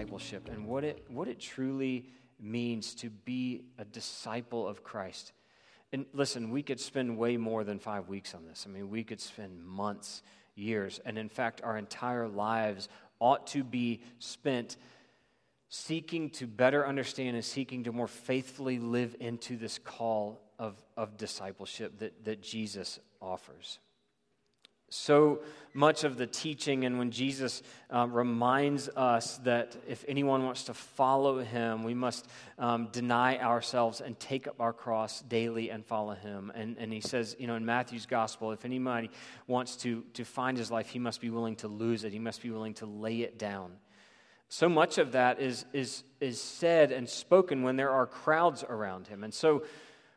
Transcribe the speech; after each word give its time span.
discipleship 0.00 0.48
and 0.50 0.66
what 0.66 0.84
it, 0.84 1.04
what 1.08 1.28
it 1.28 1.38
truly 1.38 2.06
means 2.40 2.94
to 2.94 3.10
be 3.10 3.62
a 3.78 3.84
disciple 3.84 4.66
of 4.66 4.82
Christ. 4.82 5.32
And 5.92 6.06
listen, 6.12 6.50
we 6.50 6.62
could 6.62 6.80
spend 6.80 7.18
way 7.18 7.36
more 7.36 7.64
than 7.64 7.78
five 7.78 8.08
weeks 8.08 8.34
on 8.34 8.46
this. 8.46 8.64
I 8.66 8.72
mean, 8.72 8.90
we 8.90 9.04
could 9.04 9.20
spend 9.20 9.62
months, 9.64 10.22
years, 10.54 11.00
and 11.04 11.18
in 11.18 11.28
fact, 11.28 11.60
our 11.62 11.76
entire 11.76 12.28
lives 12.28 12.88
ought 13.18 13.48
to 13.48 13.64
be 13.64 14.00
spent 14.18 14.76
seeking 15.68 16.30
to 16.30 16.46
better 16.46 16.86
understand 16.86 17.36
and 17.36 17.44
seeking 17.44 17.84
to 17.84 17.92
more 17.92 18.08
faithfully 18.08 18.78
live 18.78 19.14
into 19.20 19.56
this 19.56 19.78
call 19.78 20.40
of, 20.58 20.74
of 20.96 21.16
discipleship 21.16 21.98
that, 21.98 22.24
that 22.24 22.42
Jesus 22.42 22.98
offers 23.20 23.78
so 24.90 25.40
much 25.72 26.02
of 26.02 26.16
the 26.16 26.26
teaching, 26.26 26.84
and 26.84 26.98
when 26.98 27.12
Jesus 27.12 27.62
um, 27.90 28.12
reminds 28.12 28.88
us 28.88 29.38
that 29.38 29.76
if 29.88 30.04
anyone 30.08 30.44
wants 30.44 30.64
to 30.64 30.74
follow 30.74 31.38
him, 31.38 31.84
we 31.84 31.94
must 31.94 32.26
um, 32.58 32.88
deny 32.90 33.38
ourselves 33.38 34.00
and 34.00 34.18
take 34.18 34.48
up 34.48 34.60
our 34.60 34.72
cross 34.72 35.22
daily 35.22 35.70
and 35.70 35.86
follow 35.86 36.14
him. 36.14 36.50
And, 36.56 36.76
and 36.76 36.92
he 36.92 37.00
says, 37.00 37.36
you 37.38 37.46
know, 37.46 37.54
in 37.54 37.64
Matthew's 37.64 38.06
gospel, 38.06 38.50
if 38.50 38.64
anybody 38.64 39.10
wants 39.46 39.76
to, 39.76 40.02
to 40.14 40.24
find 40.24 40.58
his 40.58 40.72
life, 40.72 40.88
he 40.88 40.98
must 40.98 41.20
be 41.20 41.30
willing 41.30 41.54
to 41.56 41.68
lose 41.68 42.02
it, 42.02 42.12
he 42.12 42.18
must 42.18 42.42
be 42.42 42.50
willing 42.50 42.74
to 42.74 42.86
lay 42.86 43.20
it 43.20 43.38
down. 43.38 43.70
So 44.48 44.68
much 44.68 44.98
of 44.98 45.12
that 45.12 45.40
is, 45.40 45.64
is, 45.72 46.02
is 46.20 46.40
said 46.42 46.90
and 46.90 47.08
spoken 47.08 47.62
when 47.62 47.76
there 47.76 47.90
are 47.90 48.06
crowds 48.06 48.64
around 48.68 49.06
him. 49.06 49.22
And 49.22 49.32
so, 49.32 49.62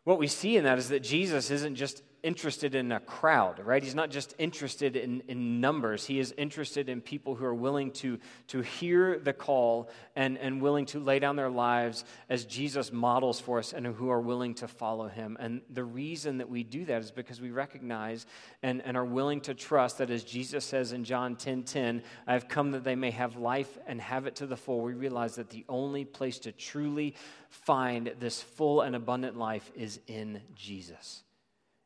what 0.05 0.17
we 0.17 0.27
see 0.27 0.58
in 0.58 0.65
that 0.65 0.77
is 0.80 0.89
that 0.89 0.99
Jesus 1.02 1.49
isn't 1.49 1.75
just 1.75 2.02
interested 2.23 2.73
in 2.73 2.93
a 2.93 3.02
crowd, 3.02 3.59
right? 3.59 3.83
He's 3.83 3.93
not 3.93 4.09
just 4.09 4.33
interested 4.38 4.95
in, 4.95 5.21
in 5.27 5.59
numbers. 5.59 6.05
He 6.05 6.19
is 6.19 6.33
interested 6.38 6.88
in 6.88 7.02
people 7.02 7.35
who 7.35 7.43
are 7.43 7.53
willing 7.53 7.91
to, 7.91 8.17
to 8.47 8.61
hear 8.61 9.19
the 9.19 9.33
call 9.33 9.89
and, 10.15 10.38
and 10.38 10.61
willing 10.61 10.85
to 10.88 10.99
lay 10.99 11.19
down 11.19 11.35
their 11.35 11.49
lives 11.49 12.05
as 12.30 12.45
Jesus 12.45 12.93
models 12.93 13.41
for 13.41 13.59
us 13.59 13.73
and 13.73 13.85
who 13.85 14.09
are 14.09 14.21
willing 14.21 14.53
to 14.55 14.69
follow 14.69 15.09
him. 15.09 15.35
And 15.38 15.61
the 15.69 15.83
reason 15.83 16.38
that 16.38 16.49
we 16.49 16.63
do 16.63 16.85
that 16.85 17.02
is 17.02 17.11
because 17.11 17.41
we 17.41 17.52
recognize 17.52 18.25
and, 18.63 18.81
and 18.85 18.95
are 18.95 19.05
willing 19.05 19.41
to 19.41 19.53
trust 19.53 19.97
that 19.97 20.09
as 20.09 20.23
Jesus 20.23 20.63
says 20.63 20.93
in 20.93 21.03
John 21.03 21.35
10 21.35 21.63
10, 21.63 22.03
I 22.25 22.33
have 22.33 22.47
come 22.47 22.71
that 22.71 22.85
they 22.85 22.95
may 22.95 23.11
have 23.11 23.35
life 23.35 23.77
and 23.85 23.99
have 23.99 24.27
it 24.27 24.37
to 24.37 24.47
the 24.47 24.58
full. 24.58 24.81
We 24.81 24.93
realize 24.93 25.35
that 25.35 25.49
the 25.49 25.65
only 25.67 26.05
place 26.05 26.39
to 26.39 26.53
truly 26.53 27.15
find 27.49 28.13
this 28.19 28.41
full 28.41 28.80
and 28.80 28.95
abundant 28.95 29.37
life 29.37 29.69
is 29.75 29.99
in 30.08 30.41
Jesus. 30.55 31.23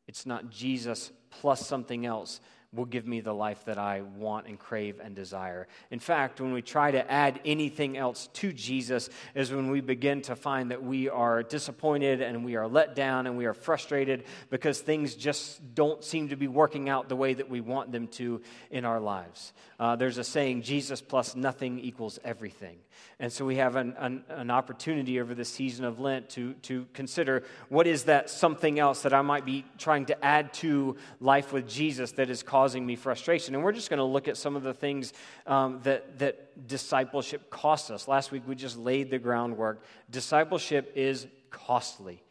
It's 0.08 0.26
not 0.26 0.50
Jesus 0.50 1.12
plus 1.30 1.66
something 1.66 2.06
else 2.06 2.40
will 2.74 2.86
give 2.86 3.08
me 3.08 3.22
the 3.22 3.34
life 3.34 3.64
that 3.66 3.78
I 3.78 4.02
want 4.02 4.48
and 4.48 4.60
crave 4.60 5.00
and 5.02 5.16
desire. 5.16 5.68
In 5.90 6.00
fact, 6.00 6.42
when 6.42 6.52
we 6.52 6.62
try 6.62 6.92
to 6.92 7.12
add 7.12 7.40
anything 7.46 7.98
else 7.98 8.28
to 8.34 8.52
Jesus, 8.52 9.10
is 9.36 9.52
when 9.52 9.72
we 9.72 9.80
begin 9.80 10.22
to 10.24 10.36
find 10.36 10.72
that 10.72 10.84
we 10.84 11.10
are 11.10 11.44
disappointed 11.44 12.22
and 12.22 12.44
we 12.44 12.56
are 12.56 12.68
let 12.68 12.94
down 12.94 13.26
and 13.26 13.38
we 13.38 13.46
are 13.46 13.54
frustrated 13.54 14.26
because 14.50 14.80
things 14.80 15.16
just 15.16 15.76
don't 15.76 16.04
seem 16.04 16.30
to 16.30 16.36
be 16.36 16.48
working 16.48 16.90
out 16.90 17.08
the 17.08 17.16
way 17.16 17.34
that 17.34 17.50
we 17.50 17.62
want 17.62 17.92
them 17.92 18.08
to 18.08 18.42
in 18.70 18.84
our 18.84 19.00
lives. 19.00 19.54
Uh, 19.80 19.96
there's 19.96 20.18
a 20.18 20.24
saying 20.24 20.62
Jesus 20.62 21.02
plus 21.02 21.36
nothing 21.36 21.80
equals 21.80 22.20
everything. 22.24 22.78
And 23.20 23.34
so 23.34 23.46
we 23.46 23.56
have 23.56 23.76
an, 23.76 23.96
an, 23.98 24.24
an, 24.30 24.52
opportunity 24.52 25.20
over 25.20 25.34
the 25.34 25.44
season 25.44 25.86
of 25.86 26.00
Lent 26.00 26.30
to, 26.32 26.54
to 26.54 26.86
consider 26.94 27.44
what 27.68 27.88
is 27.88 28.04
that 28.04 28.30
something 28.30 28.78
else 28.78 29.02
that 29.02 29.14
I 29.14 29.24
might 29.24 29.44
be 29.44 29.66
trying 29.80 30.06
to 30.08 30.26
add 30.26 30.54
to 30.56 30.98
life 31.20 31.52
with 31.52 31.68
Jesus 31.68 32.12
that 32.14 32.30
is 32.30 32.44
causing 32.44 32.86
me 32.86 32.96
frustration. 32.96 33.56
And 33.56 33.64
we're 33.64 33.72
just 33.72 33.90
going 33.90 33.98
to 33.98 34.04
look 34.04 34.28
at 34.28 34.38
some 34.38 34.56
of 34.56 34.62
the 34.62 34.74
things 34.74 35.14
um, 35.48 35.80
that, 35.84 36.20
that 36.20 36.68
discipleship 36.68 37.50
costs 37.50 37.90
us. 37.90 38.08
Last 38.08 38.32
week 38.32 38.44
we 38.46 38.54
just 38.54 38.78
laid 38.78 39.10
the 39.10 39.18
groundwork. 39.18 39.84
Discipleship 40.12 40.92
is 40.96 41.26
costly. 41.50 42.22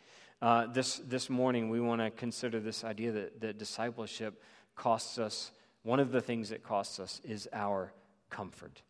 Uh, 0.40 0.66
this, 0.66 1.00
this 1.06 1.28
morning 1.28 1.68
we 1.68 1.80
want 1.80 2.00
to 2.00 2.10
consider 2.10 2.60
this 2.60 2.84
idea 2.84 3.10
that, 3.10 3.40
that 3.40 3.58
discipleship 3.58 4.40
costs 4.76 5.18
us. 5.18 5.50
One 5.82 5.98
of 5.98 6.12
the 6.12 6.20
things 6.20 6.52
it 6.52 6.62
costs 6.62 7.00
us 7.00 7.20
is 7.24 7.48
our 7.52 7.92
comfort. 8.30 8.82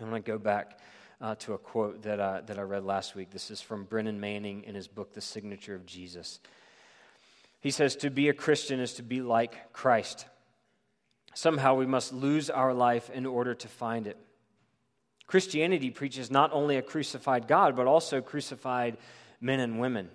I'm 0.00 0.10
going 0.10 0.22
to 0.22 0.26
go 0.26 0.38
back 0.38 0.78
uh, 1.20 1.34
to 1.36 1.54
a 1.54 1.58
quote 1.58 2.02
that, 2.02 2.46
that 2.46 2.58
I 2.58 2.62
read 2.62 2.84
last 2.84 3.14
week. 3.14 3.30
This 3.30 3.50
is 3.50 3.60
from 3.60 3.84
Brennan 3.84 4.20
Manning 4.20 4.64
in 4.64 4.74
his 4.74 4.88
book, 4.88 5.14
The 5.14 5.20
Signature 5.20 5.74
of 5.74 5.86
Jesus. 5.86 6.40
He 7.60 7.70
says, 7.70 7.96
To 7.96 8.10
be 8.10 8.28
a 8.28 8.34
Christian 8.34 8.80
is 8.80 8.94
to 8.94 9.02
be 9.02 9.22
like 9.22 9.72
Christ. 9.72 10.26
Somehow 11.34 11.74
we 11.74 11.86
must 11.86 12.12
lose 12.12 12.50
our 12.50 12.74
life 12.74 13.10
in 13.10 13.26
order 13.26 13.54
to 13.54 13.68
find 13.68 14.06
it. 14.06 14.18
Christianity 15.26 15.90
preaches 15.90 16.30
not 16.30 16.52
only 16.52 16.76
a 16.76 16.82
crucified 16.82 17.48
God, 17.48 17.76
but 17.76 17.86
also 17.86 18.20
crucified 18.20 18.98
men 19.40 19.60
and 19.60 19.80
women. 19.80 20.10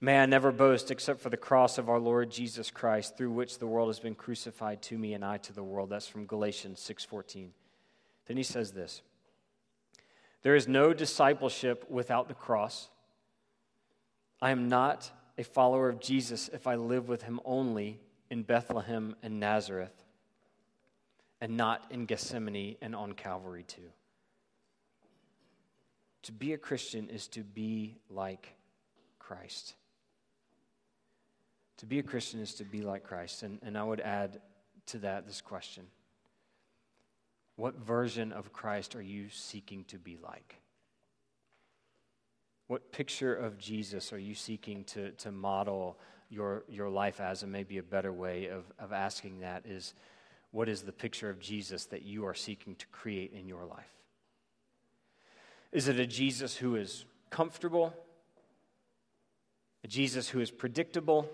May 0.00 0.18
I 0.18 0.26
never 0.26 0.50
boast 0.50 0.90
except 0.90 1.20
for 1.20 1.30
the 1.30 1.36
cross 1.36 1.78
of 1.78 1.88
our 1.88 1.98
Lord 1.98 2.30
Jesus 2.30 2.70
Christ, 2.70 3.16
through 3.16 3.32
which 3.32 3.58
the 3.58 3.66
world 3.66 3.88
has 3.88 4.00
been 4.00 4.14
crucified 4.14 4.82
to 4.82 4.98
me 4.98 5.14
and 5.14 5.24
I 5.24 5.38
to 5.38 5.52
the 5.52 5.62
world. 5.62 5.90
That's 5.90 6.08
from 6.08 6.26
Galatians 6.26 6.80
6:14. 6.80 7.52
Then 8.30 8.36
he 8.36 8.44
says 8.44 8.70
this 8.70 9.02
There 10.42 10.54
is 10.54 10.68
no 10.68 10.92
discipleship 10.92 11.84
without 11.90 12.28
the 12.28 12.34
cross. 12.34 12.88
I 14.40 14.52
am 14.52 14.68
not 14.68 15.10
a 15.36 15.42
follower 15.42 15.88
of 15.88 15.98
Jesus 15.98 16.48
if 16.52 16.68
I 16.68 16.76
live 16.76 17.08
with 17.08 17.22
him 17.22 17.40
only 17.44 17.98
in 18.30 18.44
Bethlehem 18.44 19.16
and 19.24 19.40
Nazareth 19.40 20.04
and 21.40 21.56
not 21.56 21.84
in 21.90 22.06
Gethsemane 22.06 22.76
and 22.80 22.94
on 22.94 23.14
Calvary 23.14 23.64
too. 23.64 23.90
To 26.22 26.32
be 26.32 26.52
a 26.52 26.58
Christian 26.58 27.08
is 27.08 27.26
to 27.28 27.42
be 27.42 27.96
like 28.08 28.54
Christ. 29.18 29.74
To 31.78 31.86
be 31.86 31.98
a 31.98 32.04
Christian 32.04 32.38
is 32.38 32.54
to 32.54 32.64
be 32.64 32.82
like 32.82 33.02
Christ. 33.02 33.42
And, 33.42 33.58
and 33.64 33.76
I 33.76 33.82
would 33.82 34.00
add 34.00 34.40
to 34.86 34.98
that 34.98 35.26
this 35.26 35.40
question 35.40 35.88
what 37.60 37.78
version 37.78 38.32
of 38.32 38.54
Christ 38.54 38.96
are 38.96 39.02
you 39.02 39.28
seeking 39.28 39.84
to 39.84 39.98
be 39.98 40.16
like? 40.22 40.56
What 42.68 42.90
picture 42.90 43.34
of 43.34 43.58
Jesus 43.58 44.14
are 44.14 44.18
you 44.18 44.34
seeking 44.34 44.84
to, 44.84 45.10
to 45.10 45.30
model 45.30 45.98
your, 46.30 46.64
your 46.68 46.88
life 46.88 47.20
as? 47.20 47.42
And 47.42 47.52
maybe 47.52 47.76
a 47.76 47.82
better 47.82 48.14
way 48.14 48.46
of, 48.46 48.64
of 48.78 48.92
asking 48.92 49.40
that 49.40 49.66
is 49.66 49.92
what 50.52 50.70
is 50.70 50.82
the 50.82 50.92
picture 50.92 51.28
of 51.28 51.38
Jesus 51.38 51.84
that 51.86 52.00
you 52.00 52.24
are 52.24 52.32
seeking 52.32 52.76
to 52.76 52.86
create 52.86 53.34
in 53.34 53.46
your 53.46 53.66
life? 53.66 53.92
Is 55.70 55.86
it 55.86 56.00
a 56.00 56.06
Jesus 56.06 56.56
who 56.56 56.76
is 56.76 57.04
comfortable? 57.28 57.92
A 59.84 59.86
Jesus 59.86 60.30
who 60.30 60.40
is 60.40 60.50
predictable? 60.50 61.28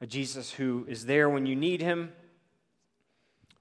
A 0.00 0.06
Jesus 0.06 0.52
who 0.52 0.86
is 0.88 1.06
there 1.06 1.28
when 1.28 1.44
you 1.44 1.56
need 1.56 1.80
him? 1.80 2.12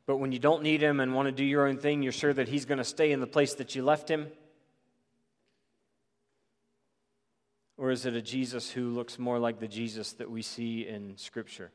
But 0.05 0.17
when 0.17 0.31
you 0.31 0.39
don't 0.39 0.63
need 0.63 0.81
him 0.81 0.99
and 0.99 1.13
want 1.13 1.27
to 1.27 1.31
do 1.31 1.45
your 1.45 1.67
own 1.67 1.77
thing, 1.77 2.03
you're 2.03 2.11
sure 2.11 2.33
that 2.33 2.49
he's 2.49 2.65
going 2.65 2.77
to 2.77 2.83
stay 2.83 3.11
in 3.11 3.19
the 3.19 3.27
place 3.27 3.53
that 3.55 3.75
you 3.75 3.83
left 3.83 4.09
him? 4.09 4.27
Or 7.77 7.89
is 7.89 8.05
it 8.05 8.15
a 8.15 8.21
Jesus 8.21 8.69
who 8.69 8.89
looks 8.89 9.17
more 9.17 9.39
like 9.39 9.59
the 9.59 9.67
Jesus 9.67 10.13
that 10.13 10.29
we 10.29 10.41
see 10.41 10.87
in 10.87 11.17
Scripture? 11.17 11.71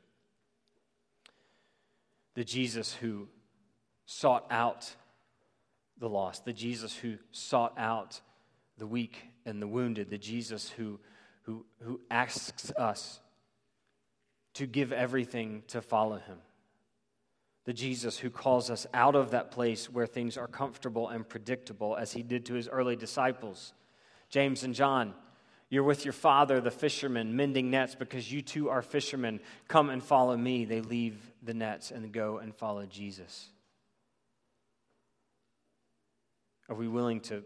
The 2.35 2.45
Jesus 2.45 2.95
who 2.95 3.29
sought 4.07 4.47
out 4.51 4.95
the 5.99 6.09
lost, 6.09 6.45
the 6.45 6.53
Jesus 6.53 6.95
who 6.95 7.17
sought 7.31 7.75
out 7.77 8.21
the 8.77 8.87
weak 8.87 9.19
and 9.45 9.61
the 9.61 9.67
wounded, 9.67 10.11
the 10.11 10.19
Jesus 10.19 10.69
who, 10.71 11.01
who, 11.43 11.65
who 11.83 12.01
asks 12.11 12.71
us 12.73 13.21
to 14.55 14.67
give 14.67 14.93
everything 14.93 15.63
to 15.69 15.83
follow 15.83 16.19
him 16.19 16.39
the 17.69 17.75
Jesus 17.75 18.17
who 18.17 18.31
calls 18.31 18.71
us 18.71 18.87
out 18.95 19.15
of 19.15 19.33
that 19.33 19.51
place 19.51 19.91
where 19.91 20.07
things 20.07 20.39
are 20.39 20.47
comfortable 20.47 21.09
and 21.09 21.29
predictable, 21.29 21.97
as 21.97 22.13
he 22.13 22.23
did 22.23 22.47
to 22.47 22.55
his 22.55 22.67
early 22.67 22.97
disciples. 22.97 23.75
James 24.31 24.63
and 24.65 24.75
John, 24.75 25.13
you're 25.69 25.83
with 25.83 26.07
your 26.07 26.15
father, 26.15 26.63
the 26.63 26.71
fisherman, 26.71 27.37
mending 27.37 27.71
nets 27.71 27.95
because 27.95 28.33
you 28.33 28.41
too 28.41 28.71
are 28.71 28.81
fishermen. 28.81 29.39
Come 29.69 29.91
and 29.91 30.03
follow 30.03 30.35
me. 30.35 30.65
They 30.65 30.81
leave 30.81 31.19
the 31.43 31.53
nets 31.53 31.91
and 31.91 32.11
go 32.11 32.39
and 32.39 32.55
follow 32.55 32.87
Jesus. 32.87 33.51
Are 36.71 36.75
we 36.75 36.89
willing 36.89 37.21
to 37.21 37.45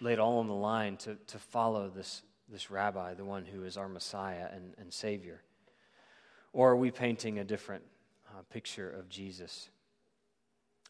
lay 0.00 0.12
it 0.12 0.20
all 0.20 0.38
on 0.38 0.46
the 0.46 0.54
line 0.54 0.96
to, 0.98 1.16
to 1.26 1.40
follow 1.40 1.88
this, 1.88 2.22
this 2.48 2.70
rabbi, 2.70 3.14
the 3.14 3.24
one 3.24 3.44
who 3.44 3.64
is 3.64 3.76
our 3.76 3.88
Messiah 3.88 4.46
and, 4.52 4.74
and 4.78 4.92
Savior? 4.92 5.42
Or 6.52 6.70
are 6.70 6.76
we 6.76 6.92
painting 6.92 7.40
a 7.40 7.44
different 7.44 7.82
uh, 8.36 8.42
picture 8.50 8.90
of 8.90 9.08
Jesus? 9.08 9.70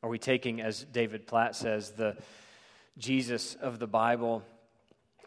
Are 0.03 0.11
we 0.11 0.19
taking, 0.19 0.61
as 0.61 0.85
David 0.85 1.27
Platt 1.27 1.55
says, 1.55 1.93
the 1.93 2.17
Jesus 2.99 3.55
of 3.57 3.79
the 3.79 3.87
Bible 3.87 4.43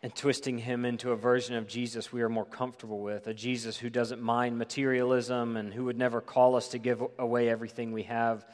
and 0.02 0.14
twisting 0.16 0.58
him 0.58 0.86
into 0.86 1.12
a 1.12 1.16
version 1.16 1.56
of 1.56 1.68
Jesus 1.68 2.12
we 2.12 2.22
are 2.22 2.30
more 2.30 2.46
comfortable 2.46 3.00
with, 3.00 3.28
a 3.28 3.34
Jesus 3.34 3.78
who 3.78 3.90
doesn't 3.90 4.22
mind 4.22 4.58
materialism 4.58 5.58
and 5.58 5.74
who 5.74 5.86
would 5.86 5.98
never 5.98 6.22
call 6.22 6.56
us 6.56 6.70
to 6.70 6.78
give 6.78 7.02
away 7.18 7.50
everything 7.50 7.92
we 7.92 8.04
have, 8.04 8.46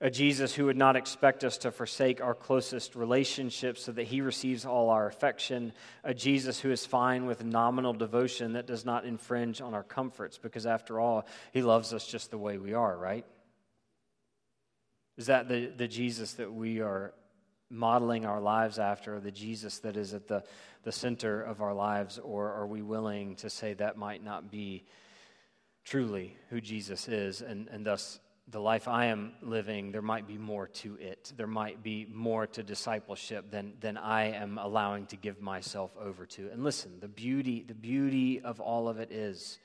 a 0.00 0.10
Jesus 0.10 0.54
who 0.54 0.66
would 0.66 0.76
not 0.76 0.96
expect 0.96 1.42
us 1.42 1.56
to 1.58 1.70
forsake 1.70 2.20
our 2.20 2.34
closest 2.34 2.94
relationships 2.94 3.82
so 3.84 3.92
that 3.92 4.04
he 4.04 4.20
receives 4.20 4.66
all 4.66 4.90
our 4.90 5.06
affection, 5.06 5.72
a 6.04 6.12
Jesus 6.12 6.60
who 6.60 6.70
is 6.70 6.84
fine 6.84 7.24
with 7.24 7.44
nominal 7.44 7.94
devotion 7.94 8.52
that 8.52 8.66
does 8.66 8.84
not 8.84 9.06
infringe 9.06 9.60
on 9.60 9.72
our 9.72 9.82
comforts, 9.82 10.36
because 10.36 10.66
after 10.66 11.00
all, 11.00 11.26
he 11.52 11.62
loves 11.62 11.94
us 11.94 12.06
just 12.06 12.30
the 12.30 12.38
way 12.38 12.58
we 12.58 12.74
are, 12.74 12.96
right? 12.96 13.24
Is 15.16 15.26
that 15.26 15.48
the, 15.48 15.66
the 15.66 15.88
Jesus 15.88 16.34
that 16.34 16.52
we 16.52 16.80
are 16.80 17.14
modeling 17.70 18.26
our 18.26 18.40
lives 18.40 18.78
after, 18.78 19.18
the 19.18 19.30
Jesus 19.30 19.78
that 19.78 19.96
is 19.96 20.12
at 20.12 20.28
the, 20.28 20.44
the 20.84 20.92
center 20.92 21.42
of 21.42 21.62
our 21.62 21.74
lives, 21.74 22.18
or 22.18 22.52
are 22.52 22.66
we 22.66 22.82
willing 22.82 23.34
to 23.36 23.48
say 23.48 23.72
that 23.74 23.96
might 23.96 24.22
not 24.22 24.50
be 24.50 24.84
truly 25.84 26.36
who 26.50 26.60
Jesus 26.60 27.08
is, 27.08 27.40
and, 27.40 27.68
and 27.68 27.86
thus 27.86 28.20
the 28.48 28.60
life 28.60 28.86
I 28.86 29.06
am 29.06 29.32
living, 29.42 29.90
there 29.90 30.02
might 30.02 30.26
be 30.26 30.38
more 30.38 30.68
to 30.68 30.96
it. 30.96 31.32
There 31.36 31.48
might 31.48 31.82
be 31.82 32.06
more 32.12 32.46
to 32.48 32.62
discipleship 32.62 33.50
than, 33.50 33.74
than 33.80 33.96
I 33.96 34.32
am 34.32 34.58
allowing 34.58 35.06
to 35.06 35.16
give 35.16 35.40
myself 35.40 35.90
over 36.00 36.26
to. 36.26 36.50
And 36.50 36.62
listen, 36.62 37.00
the 37.00 37.08
beauty, 37.08 37.64
the 37.66 37.74
beauty 37.74 38.40
of 38.40 38.60
all 38.60 38.88
of 38.88 39.00
it 39.00 39.10
is 39.10 39.58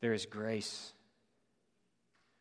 there 0.00 0.12
is 0.12 0.26
grace 0.26 0.92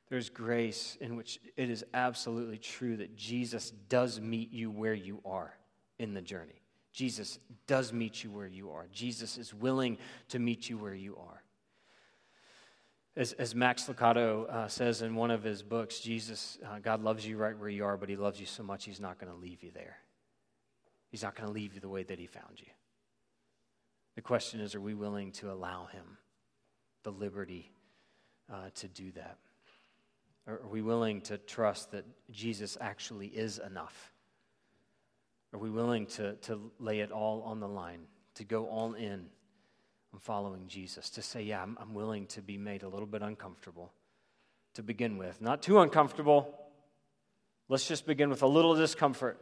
there's 0.09 0.29
grace 0.29 0.97
in 1.01 1.15
which 1.15 1.39
it 1.57 1.69
is 1.69 1.83
absolutely 1.93 2.57
true 2.57 2.97
that 2.97 3.15
Jesus 3.15 3.71
does 3.89 4.21
meet 4.21 4.51
you 4.51 4.71
where 4.71 4.93
you 4.93 5.19
are 5.25 5.53
in 5.99 6.13
the 6.13 6.21
journey. 6.21 6.61
Jesus 6.93 7.39
does 7.67 7.91
meet 7.91 8.23
you 8.23 8.31
where 8.31 8.47
you 8.47 8.71
are. 8.71 8.87
Jesus 8.91 9.37
is 9.37 9.53
willing 9.53 9.97
to 10.29 10.39
meet 10.39 10.69
you 10.69 10.77
where 10.77 10.95
you 10.95 11.17
are. 11.17 11.36
As, 13.17 13.33
as 13.33 13.55
Max 13.55 13.85
Lucado 13.85 14.47
uh, 14.47 14.67
says 14.67 15.01
in 15.01 15.15
one 15.15 15.31
of 15.31 15.41
his 15.41 15.63
books, 15.63 15.99
Jesus, 15.99 16.59
uh, 16.63 16.77
God 16.77 17.01
loves 17.01 17.25
you 17.25 17.35
right 17.35 17.57
where 17.57 17.67
you 17.67 17.83
are, 17.83 17.97
but 17.97 18.09
he 18.09 18.15
loves 18.15 18.39
you 18.39 18.45
so 18.45 18.61
much 18.61 18.85
he's 18.85 18.99
not 18.99 19.19
going 19.19 19.33
to 19.33 19.37
leave 19.39 19.63
you 19.63 19.71
there. 19.73 19.97
He's 21.09 21.23
not 21.23 21.35
going 21.35 21.47
to 21.47 21.53
leave 21.53 21.73
you 21.73 21.79
the 21.79 21.89
way 21.89 22.03
that 22.03 22.19
he 22.19 22.27
found 22.27 22.59
you. 22.59 22.67
The 24.13 24.21
question 24.21 24.59
is, 24.59 24.75
are 24.75 24.81
we 24.81 24.93
willing 24.93 25.31
to 25.31 25.51
allow 25.51 25.87
him 25.87 26.03
the 27.01 27.11
liberty 27.11 27.71
uh, 28.53 28.69
to 28.75 28.87
do 28.87 29.11
that? 29.13 29.39
Are 30.45 30.61
we 30.69 30.83
willing 30.83 31.21
to 31.21 31.39
trust 31.39 31.93
that 31.93 32.05
Jesus 32.29 32.77
actually 32.79 33.29
is 33.29 33.57
enough? 33.57 34.13
Are 35.53 35.59
we 35.59 35.71
willing 35.71 36.05
to, 36.05 36.35
to 36.35 36.71
lay 36.77 36.99
it 36.99 37.11
all 37.11 37.41
on 37.41 37.61
the 37.61 37.67
line, 37.67 38.01
to 38.35 38.43
go 38.43 38.67
all 38.67 38.93
in 38.93 39.25
on 40.17 40.21
following 40.21 40.67
Jesus, 40.67 41.11
to 41.11 41.21
say, 41.21 41.43
yeah, 41.43 41.61
I'm, 41.61 41.77
I'm 41.79 41.93
willing 41.93 42.25
to 42.27 42.41
be 42.41 42.57
made 42.57 42.81
a 42.81 42.87
little 42.87 43.05
bit 43.05 43.21
uncomfortable 43.21 43.91
to 44.73 44.81
begin 44.81 45.17
with? 45.17 45.41
Not 45.41 45.61
too 45.61 45.79
uncomfortable. 45.79 46.53
Let's 47.69 47.87
just 47.87 48.07
begin 48.07 48.29
with 48.29 48.41
a 48.41 48.47
little 48.47 48.73
discomfort. 48.75 49.39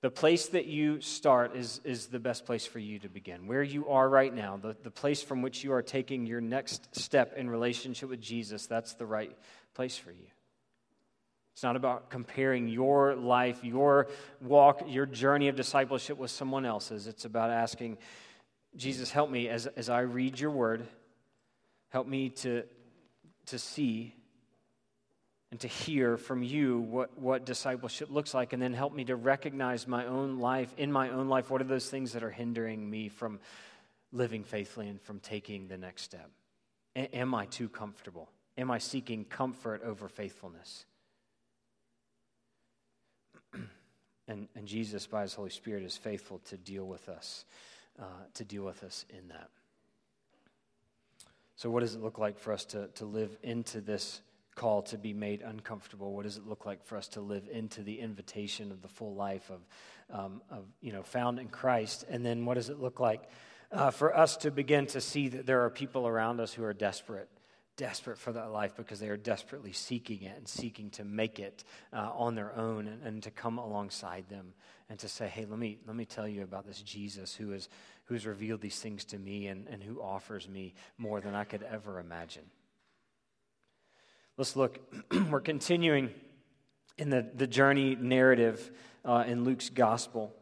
The 0.00 0.10
place 0.10 0.46
that 0.48 0.66
you 0.66 1.00
start 1.00 1.56
is, 1.56 1.80
is 1.84 2.06
the 2.06 2.20
best 2.20 2.46
place 2.46 2.64
for 2.64 2.78
you 2.78 2.98
to 3.00 3.08
begin. 3.08 3.48
Where 3.48 3.62
you 3.62 3.88
are 3.88 4.08
right 4.08 4.32
now, 4.32 4.56
the, 4.56 4.76
the 4.82 4.90
place 4.90 5.22
from 5.22 5.42
which 5.42 5.62
you 5.62 5.72
are 5.72 5.82
taking 5.82 6.24
your 6.24 6.40
next 6.40 6.94
step 6.96 7.36
in 7.36 7.50
relationship 7.50 8.08
with 8.08 8.20
Jesus, 8.20 8.66
that's 8.66 8.94
the 8.94 9.06
right 9.06 9.36
place 9.74 9.98
for 9.98 10.10
you. 10.10 10.26
It's 11.52 11.64
not 11.64 11.74
about 11.74 12.08
comparing 12.08 12.68
your 12.68 13.16
life, 13.16 13.64
your 13.64 14.06
walk, 14.40 14.84
your 14.86 15.06
journey 15.06 15.48
of 15.48 15.56
discipleship 15.56 16.16
with 16.16 16.30
someone 16.30 16.64
else's. 16.64 17.08
It's 17.08 17.24
about 17.24 17.50
asking, 17.50 17.98
Jesus, 18.78 19.10
help 19.10 19.28
me 19.28 19.48
as, 19.48 19.66
as 19.66 19.90
I 19.90 20.00
read 20.00 20.38
your 20.38 20.52
word, 20.52 20.86
help 21.90 22.06
me 22.06 22.30
to, 22.30 22.62
to 23.46 23.58
see 23.58 24.14
and 25.50 25.58
to 25.60 25.68
hear 25.68 26.16
from 26.16 26.42
you 26.42 26.78
what, 26.78 27.18
what 27.18 27.44
discipleship 27.44 28.08
looks 28.10 28.34
like, 28.34 28.52
and 28.52 28.62
then 28.62 28.74
help 28.74 28.94
me 28.94 29.04
to 29.06 29.16
recognize 29.16 29.88
my 29.88 30.06
own 30.06 30.38
life, 30.38 30.72
in 30.76 30.92
my 30.92 31.10
own 31.10 31.28
life, 31.28 31.50
what 31.50 31.60
are 31.60 31.64
those 31.64 31.88
things 31.88 32.12
that 32.12 32.22
are 32.22 32.30
hindering 32.30 32.88
me 32.88 33.08
from 33.08 33.40
living 34.12 34.44
faithfully 34.44 34.88
and 34.88 35.00
from 35.00 35.18
taking 35.20 35.66
the 35.66 35.78
next 35.78 36.02
step? 36.02 36.30
A- 36.94 37.16
am 37.16 37.34
I 37.34 37.46
too 37.46 37.68
comfortable? 37.68 38.28
Am 38.56 38.70
I 38.70 38.78
seeking 38.78 39.24
comfort 39.24 39.82
over 39.82 40.06
faithfulness? 40.08 40.84
and, 44.28 44.48
and 44.54 44.66
Jesus, 44.66 45.06
by 45.06 45.22
his 45.22 45.34
Holy 45.34 45.50
Spirit, 45.50 45.82
is 45.82 45.96
faithful 45.96 46.40
to 46.50 46.56
deal 46.56 46.86
with 46.86 47.08
us, 47.08 47.44
uh, 48.00 48.04
to 48.34 48.44
deal 48.44 48.64
with 48.64 48.82
us 48.84 49.04
in 49.10 49.28
that. 49.28 49.48
So, 51.56 51.70
what 51.70 51.80
does 51.80 51.94
it 51.94 52.02
look 52.02 52.18
like 52.18 52.38
for 52.38 52.52
us 52.52 52.64
to, 52.66 52.88
to 52.94 53.04
live 53.04 53.36
into 53.42 53.80
this 53.80 54.20
call 54.54 54.82
to 54.82 54.98
be 54.98 55.12
made 55.12 55.42
uncomfortable? 55.42 56.12
What 56.12 56.24
does 56.24 56.36
it 56.36 56.46
look 56.46 56.66
like 56.66 56.84
for 56.84 56.96
us 56.96 57.08
to 57.08 57.20
live 57.20 57.48
into 57.50 57.82
the 57.82 57.98
invitation 57.98 58.70
of 58.70 58.82
the 58.82 58.88
full 58.88 59.14
life 59.14 59.50
of, 59.50 59.60
um, 60.16 60.42
of 60.50 60.64
you 60.80 60.92
know, 60.92 61.02
found 61.02 61.38
in 61.38 61.48
Christ? 61.48 62.04
And 62.08 62.24
then 62.24 62.44
what 62.44 62.54
does 62.54 62.68
it 62.68 62.78
look 62.78 63.00
like 63.00 63.22
uh, 63.72 63.90
for 63.90 64.16
us 64.16 64.36
to 64.38 64.50
begin 64.50 64.86
to 64.86 65.00
see 65.00 65.28
that 65.28 65.46
there 65.46 65.64
are 65.64 65.70
people 65.70 66.06
around 66.06 66.40
us 66.40 66.52
who 66.52 66.64
are 66.64 66.74
desperate? 66.74 67.28
Desperate 67.78 68.18
for 68.18 68.32
that 68.32 68.50
life 68.50 68.76
because 68.76 69.00
they 69.00 69.08
are 69.08 69.16
desperately 69.16 69.72
seeking 69.72 70.22
it 70.22 70.36
and 70.36 70.46
seeking 70.46 70.90
to 70.90 71.04
make 71.04 71.38
it 71.38 71.64
uh, 71.94 72.10
on 72.12 72.34
their 72.34 72.54
own 72.54 72.88
and, 72.88 73.02
and 73.04 73.22
to 73.22 73.30
come 73.30 73.56
alongside 73.56 74.28
them 74.28 74.52
and 74.90 74.98
to 74.98 75.08
say, 75.08 75.28
hey, 75.28 75.46
let 75.48 75.58
me, 75.58 75.78
let 75.86 75.96
me 75.96 76.04
tell 76.04 76.28
you 76.28 76.42
about 76.42 76.66
this 76.66 76.82
Jesus 76.82 77.34
who 77.34 77.52
is, 77.52 77.68
who's 78.04 78.26
revealed 78.26 78.60
these 78.60 78.80
things 78.80 79.04
to 79.06 79.18
me 79.18 79.46
and, 79.46 79.66
and 79.68 79.82
who 79.82 80.02
offers 80.02 80.48
me 80.48 80.74
more 80.98 81.20
than 81.20 81.34
I 81.34 81.44
could 81.44 81.62
ever 81.62 82.00
imagine. 82.00 82.44
Let's 84.36 84.56
look. 84.56 84.78
We're 85.30 85.40
continuing 85.40 86.10
in 86.98 87.10
the, 87.10 87.26
the 87.34 87.46
journey 87.46 87.96
narrative 87.96 88.72
uh, 89.04 89.24
in 89.26 89.44
Luke's 89.44 89.70
gospel. 89.70 90.34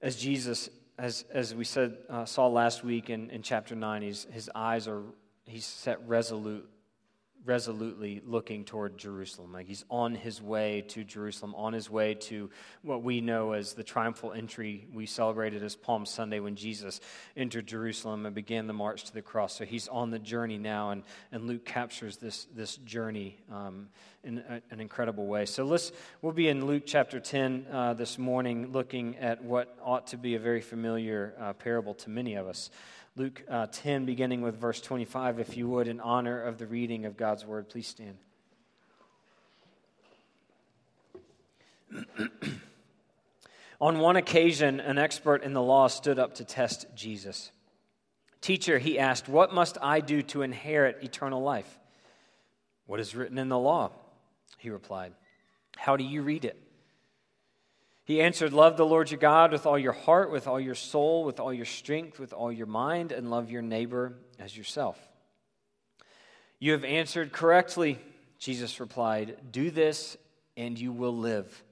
As 0.00 0.16
Jesus, 0.16 0.70
as, 0.98 1.24
as 1.32 1.54
we 1.54 1.64
said, 1.64 1.98
uh, 2.08 2.24
saw 2.24 2.46
last 2.46 2.82
week 2.82 3.10
in, 3.10 3.30
in 3.30 3.42
chapter 3.42 3.74
9, 3.74 4.02
he's, 4.02 4.26
his 4.32 4.50
eyes 4.54 4.88
are, 4.88 5.02
he's 5.50 5.66
set 5.66 6.06
resolute 6.08 6.68
resolutely 7.44 8.20
looking 8.26 8.64
toward 8.64 8.98
Jerusalem. 8.98 9.52
Like 9.52 9.66
he's 9.66 9.84
on 9.88 10.14
his 10.14 10.42
way 10.42 10.82
to 10.88 11.04
Jerusalem, 11.04 11.54
on 11.54 11.72
his 11.72 11.88
way 11.88 12.14
to 12.14 12.50
what 12.82 13.02
we 13.02 13.20
know 13.20 13.52
as 13.52 13.72
the 13.72 13.82
triumphal 13.82 14.32
entry 14.32 14.86
we 14.92 15.06
celebrated 15.06 15.62
as 15.62 15.74
Palm 15.74 16.04
Sunday 16.04 16.40
when 16.40 16.54
Jesus 16.54 17.00
entered 17.36 17.66
Jerusalem 17.66 18.26
and 18.26 18.34
began 18.34 18.66
the 18.66 18.72
march 18.72 19.04
to 19.04 19.14
the 19.14 19.22
cross. 19.22 19.56
So 19.56 19.64
he's 19.64 19.88
on 19.88 20.10
the 20.10 20.18
journey 20.18 20.58
now, 20.58 20.90
and, 20.90 21.02
and 21.32 21.46
Luke 21.46 21.64
captures 21.64 22.18
this, 22.18 22.46
this 22.54 22.76
journey 22.76 23.38
um, 23.50 23.88
in 24.22 24.38
a, 24.38 24.60
an 24.70 24.80
incredible 24.80 25.26
way. 25.26 25.46
So 25.46 25.64
let's, 25.64 25.92
we'll 26.20 26.32
be 26.32 26.48
in 26.48 26.66
Luke 26.66 26.82
chapter 26.84 27.20
10 27.20 27.66
uh, 27.72 27.94
this 27.94 28.18
morning, 28.18 28.70
looking 28.72 29.16
at 29.16 29.42
what 29.42 29.78
ought 29.82 30.08
to 30.08 30.18
be 30.18 30.34
a 30.34 30.38
very 30.38 30.60
familiar 30.60 31.34
uh, 31.40 31.52
parable 31.54 31.94
to 31.94 32.10
many 32.10 32.34
of 32.34 32.46
us. 32.46 32.70
Luke 33.16 33.42
uh, 33.48 33.66
10, 33.66 34.04
beginning 34.06 34.40
with 34.40 34.56
verse 34.56 34.80
25, 34.80 35.40
if 35.40 35.56
you 35.56 35.68
would, 35.68 35.88
in 35.88 35.98
honor 36.00 36.40
of 36.40 36.58
the 36.58 36.66
reading 36.66 37.06
of 37.06 37.16
God's 37.16 37.44
word, 37.44 37.68
please 37.68 37.88
stand. 37.88 38.16
On 43.80 43.98
one 43.98 44.14
occasion, 44.16 44.78
an 44.78 44.96
expert 44.96 45.42
in 45.42 45.54
the 45.54 45.62
law 45.62 45.88
stood 45.88 46.20
up 46.20 46.34
to 46.34 46.44
test 46.44 46.86
Jesus. 46.94 47.50
Teacher, 48.40 48.78
he 48.78 48.98
asked, 48.98 49.28
What 49.28 49.52
must 49.52 49.76
I 49.82 50.00
do 50.00 50.22
to 50.22 50.42
inherit 50.42 51.02
eternal 51.02 51.42
life? 51.42 51.80
What 52.86 53.00
is 53.00 53.16
written 53.16 53.38
in 53.38 53.48
the 53.48 53.58
law? 53.58 53.90
He 54.58 54.70
replied, 54.70 55.14
How 55.76 55.96
do 55.96 56.04
you 56.04 56.22
read 56.22 56.44
it? 56.44 56.62
He 58.10 58.20
answered, 58.20 58.52
Love 58.52 58.76
the 58.76 58.84
Lord 58.84 59.08
your 59.08 59.20
God 59.20 59.52
with 59.52 59.66
all 59.66 59.78
your 59.78 59.92
heart, 59.92 60.32
with 60.32 60.48
all 60.48 60.58
your 60.58 60.74
soul, 60.74 61.22
with 61.22 61.38
all 61.38 61.54
your 61.54 61.64
strength, 61.64 62.18
with 62.18 62.32
all 62.32 62.50
your 62.50 62.66
mind, 62.66 63.12
and 63.12 63.30
love 63.30 63.52
your 63.52 63.62
neighbor 63.62 64.14
as 64.40 64.56
yourself. 64.56 64.98
You 66.58 66.72
have 66.72 66.82
answered 66.82 67.30
correctly, 67.30 68.00
Jesus 68.36 68.80
replied. 68.80 69.36
Do 69.52 69.70
this, 69.70 70.16
and 70.56 70.76
you 70.76 70.90
will 70.90 71.16
live. 71.16 71.62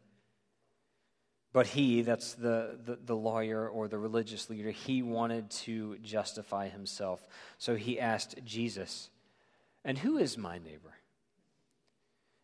But 1.52 1.66
he, 1.66 2.02
that's 2.02 2.34
the, 2.34 2.78
the, 2.84 3.00
the, 3.04 3.16
lawyer 3.16 3.68
or 3.68 3.88
the 3.88 3.98
religious 3.98 4.48
leader, 4.48 4.70
he 4.70 5.02
wanted 5.02 5.50
to 5.50 5.98
justify 6.04 6.68
himself. 6.68 7.20
So 7.58 7.74
he 7.74 7.98
asked 7.98 8.36
Jesus, 8.44 9.10
And 9.84 9.98
who 9.98 10.18
is 10.18 10.38
my 10.38 10.58
neighbor? 10.58 10.97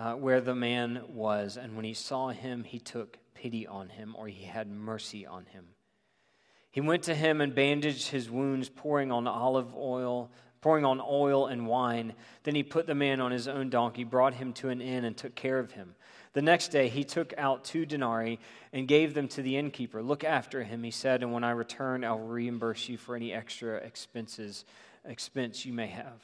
uh, 0.00 0.14
where 0.14 0.40
the 0.40 0.54
man 0.54 1.02
was, 1.08 1.58
and 1.58 1.76
when 1.76 1.84
he 1.84 1.92
saw 1.92 2.28
him, 2.28 2.64
he 2.64 2.78
took 2.78 3.18
pity 3.34 3.66
on 3.66 3.90
him, 3.90 4.16
or 4.16 4.28
he 4.28 4.44
had 4.44 4.70
mercy 4.70 5.26
on 5.26 5.44
him. 5.44 5.66
He 6.70 6.80
went 6.80 7.02
to 7.02 7.14
him 7.14 7.42
and 7.42 7.54
bandaged 7.54 8.08
his 8.08 8.30
wounds, 8.30 8.70
pouring 8.70 9.12
on 9.12 9.26
olive 9.26 9.74
oil, 9.74 10.30
pouring 10.62 10.86
on 10.86 11.02
oil 11.06 11.46
and 11.46 11.66
wine. 11.66 12.14
Then 12.44 12.54
he 12.54 12.62
put 12.62 12.86
the 12.86 12.94
man 12.94 13.20
on 13.20 13.30
his 13.30 13.46
own 13.46 13.68
donkey, 13.68 14.04
brought 14.04 14.32
him 14.32 14.54
to 14.54 14.70
an 14.70 14.80
inn, 14.80 15.04
and 15.04 15.14
took 15.14 15.34
care 15.34 15.58
of 15.58 15.72
him. 15.72 15.94
The 16.32 16.40
next 16.40 16.68
day 16.68 16.88
he 16.88 17.04
took 17.04 17.34
out 17.36 17.64
two 17.64 17.84
denarii 17.84 18.38
and 18.72 18.88
gave 18.88 19.12
them 19.12 19.28
to 19.28 19.42
the 19.42 19.58
innkeeper. 19.58 20.02
Look 20.02 20.24
after 20.24 20.62
him, 20.62 20.82
he 20.82 20.92
said, 20.92 21.22
and 21.22 21.30
when 21.30 21.44
I 21.44 21.50
return, 21.50 22.04
I'll 22.04 22.18
reimburse 22.18 22.88
you 22.88 22.96
for 22.96 23.16
any 23.16 23.34
extra 23.34 23.76
expenses 23.76 24.64
expense 25.04 25.66
you 25.66 25.74
may 25.74 25.88
have. 25.88 26.22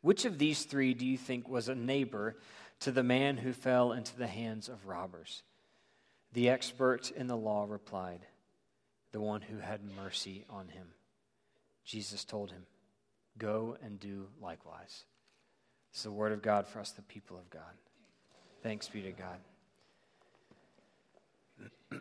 Which 0.00 0.24
of 0.24 0.38
these 0.38 0.64
three 0.64 0.94
do 0.94 1.04
you 1.04 1.18
think 1.18 1.48
was 1.48 1.68
a 1.68 1.74
neighbor 1.74 2.36
to 2.80 2.92
the 2.92 3.02
man 3.02 3.36
who 3.36 3.52
fell 3.52 3.92
into 3.92 4.16
the 4.16 4.28
hands 4.28 4.68
of 4.68 4.86
robbers? 4.86 5.42
The 6.32 6.48
expert 6.48 7.10
in 7.10 7.26
the 7.26 7.36
law 7.36 7.66
replied, 7.68 8.20
The 9.12 9.20
one 9.20 9.42
who 9.42 9.58
had 9.58 9.80
mercy 9.96 10.44
on 10.48 10.68
him. 10.68 10.88
Jesus 11.84 12.24
told 12.24 12.50
him, 12.52 12.66
Go 13.38 13.76
and 13.82 13.98
do 13.98 14.28
likewise. 14.40 15.04
It's 15.90 16.02
the 16.02 16.10
word 16.10 16.32
of 16.32 16.42
God 16.42 16.66
for 16.66 16.80
us, 16.80 16.90
the 16.90 17.02
people 17.02 17.38
of 17.38 17.50
God. 17.50 17.62
Thanks 18.62 18.88
be 18.88 19.02
to 19.02 19.12
God. 19.12 19.38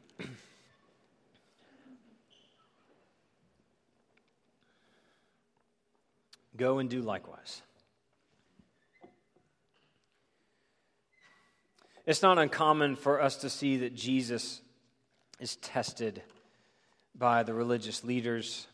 Go 6.58 6.80
and 6.80 6.90
do 6.90 7.02
likewise. 7.02 7.62
It's 12.08 12.22
not 12.22 12.40
uncommon 12.40 12.96
for 12.96 13.22
us 13.22 13.36
to 13.38 13.50
see 13.50 13.78
that 13.80 13.94
Jesus 13.94 14.62
is 15.42 15.58
tested 15.58 16.24
by 17.14 17.44
the 17.44 17.54
religious 17.54 18.02
leaders. 18.06 18.66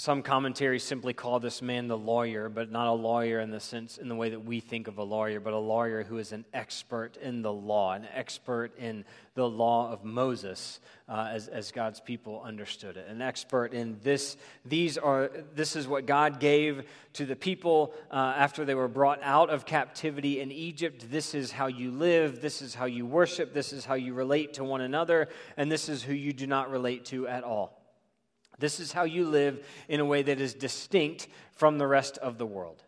Some 0.00 0.22
commentaries 0.22 0.82
simply 0.82 1.12
call 1.12 1.40
this 1.40 1.60
man 1.60 1.86
the 1.86 1.98
lawyer, 1.98 2.48
but 2.48 2.72
not 2.72 2.86
a 2.86 2.92
lawyer 2.92 3.38
in 3.38 3.50
the 3.50 3.60
sense, 3.60 3.98
in 3.98 4.08
the 4.08 4.14
way 4.14 4.30
that 4.30 4.42
we 4.42 4.58
think 4.58 4.88
of 4.88 4.96
a 4.96 5.02
lawyer, 5.02 5.40
but 5.40 5.52
a 5.52 5.58
lawyer 5.58 6.04
who 6.04 6.16
is 6.16 6.32
an 6.32 6.46
expert 6.54 7.18
in 7.18 7.42
the 7.42 7.52
law, 7.52 7.92
an 7.92 8.06
expert 8.14 8.74
in 8.78 9.04
the 9.34 9.46
law 9.46 9.92
of 9.92 10.02
Moses, 10.02 10.80
uh, 11.06 11.28
as, 11.30 11.48
as 11.48 11.70
God's 11.70 12.00
people 12.00 12.40
understood 12.42 12.96
it. 12.96 13.08
An 13.10 13.20
expert 13.20 13.74
in 13.74 13.98
this. 14.02 14.38
These 14.64 14.96
are. 14.96 15.30
This 15.54 15.76
is 15.76 15.86
what 15.86 16.06
God 16.06 16.40
gave 16.40 16.88
to 17.12 17.26
the 17.26 17.36
people 17.36 17.92
uh, 18.10 18.32
after 18.38 18.64
they 18.64 18.74
were 18.74 18.88
brought 18.88 19.20
out 19.22 19.50
of 19.50 19.66
captivity 19.66 20.40
in 20.40 20.50
Egypt. 20.50 21.10
This 21.10 21.34
is 21.34 21.52
how 21.52 21.66
you 21.66 21.90
live. 21.90 22.40
This 22.40 22.62
is 22.62 22.74
how 22.74 22.86
you 22.86 23.04
worship. 23.04 23.52
This 23.52 23.74
is 23.74 23.84
how 23.84 23.96
you 23.96 24.14
relate 24.14 24.54
to 24.54 24.64
one 24.64 24.80
another, 24.80 25.28
and 25.58 25.70
this 25.70 25.90
is 25.90 26.02
who 26.02 26.14
you 26.14 26.32
do 26.32 26.46
not 26.46 26.70
relate 26.70 27.04
to 27.06 27.28
at 27.28 27.44
all. 27.44 27.79
This 28.60 28.78
is 28.78 28.92
how 28.92 29.04
you 29.04 29.26
live 29.26 29.66
in 29.88 30.00
a 30.00 30.04
way 30.04 30.22
that 30.22 30.40
is 30.40 30.54
distinct 30.54 31.28
from 31.52 31.78
the 31.78 31.86
rest 31.86 32.18
of 32.18 32.38
the 32.38 32.46
world. 32.46 32.84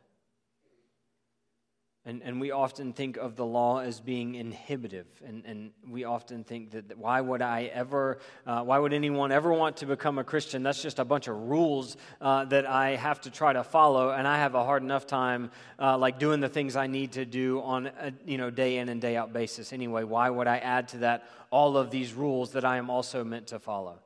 And, 2.05 2.21
and 2.25 2.41
we 2.41 2.51
often 2.51 2.93
think 2.93 3.17
of 3.17 3.37
the 3.37 3.47
law 3.47 3.79
as 3.79 4.01
being 4.01 4.35
inhibitive. 4.35 5.07
And, 5.25 5.45
and 5.47 5.71
we 5.89 6.03
often 6.03 6.43
think 6.43 6.73
that 6.73 6.99
why 6.99 7.21
would 7.21 7.41
I 7.43 7.71
ever, 7.73 8.19
uh, 8.45 8.65
why 8.65 8.79
would 8.79 8.93
anyone 8.93 9.31
ever 9.31 9.53
want 9.53 9.77
to 9.79 9.87
become 9.87 10.19
a 10.19 10.25
Christian? 10.25 10.65
That's 10.65 10.83
just 10.83 10.99
a 10.99 11.05
bunch 11.05 11.29
of 11.29 11.37
rules 11.37 11.97
uh, 12.21 12.45
that 12.47 12.67
I 12.67 12.97
have 12.97 13.21
to 13.21 13.31
try 13.31 13.53
to 13.53 13.63
follow. 13.63 14.11
And 14.11 14.27
I 14.27 14.39
have 14.39 14.57
a 14.57 14.65
hard 14.65 14.83
enough 14.83 15.07
time 15.07 15.53
uh, 15.79 15.97
like 15.97 16.19
doing 16.19 16.41
the 16.41 16.49
things 16.49 16.75
I 16.75 16.89
need 16.89 17.13
to 17.13 17.25
do 17.25 17.63
on 17.63 17.87
a 17.87 18.13
you 18.27 18.37
know, 18.37 18.51
day 18.51 18.79
in 18.79 18.89
and 18.89 19.01
day 19.01 19.17
out 19.17 19.33
basis 19.33 19.73
anyway. 19.73 20.03
Why 20.03 20.29
would 20.29 20.49
I 20.49 20.59
add 20.59 20.89
to 20.89 20.99
that 20.99 21.29
all 21.51 21.77
of 21.77 21.93
these 21.93 22.15
rules 22.15 22.51
that 22.53 22.65
I 22.65 22.79
am 22.79 22.91
also 22.91 23.23
meant 23.23 23.47
to 23.49 23.61
follow? 23.61 24.01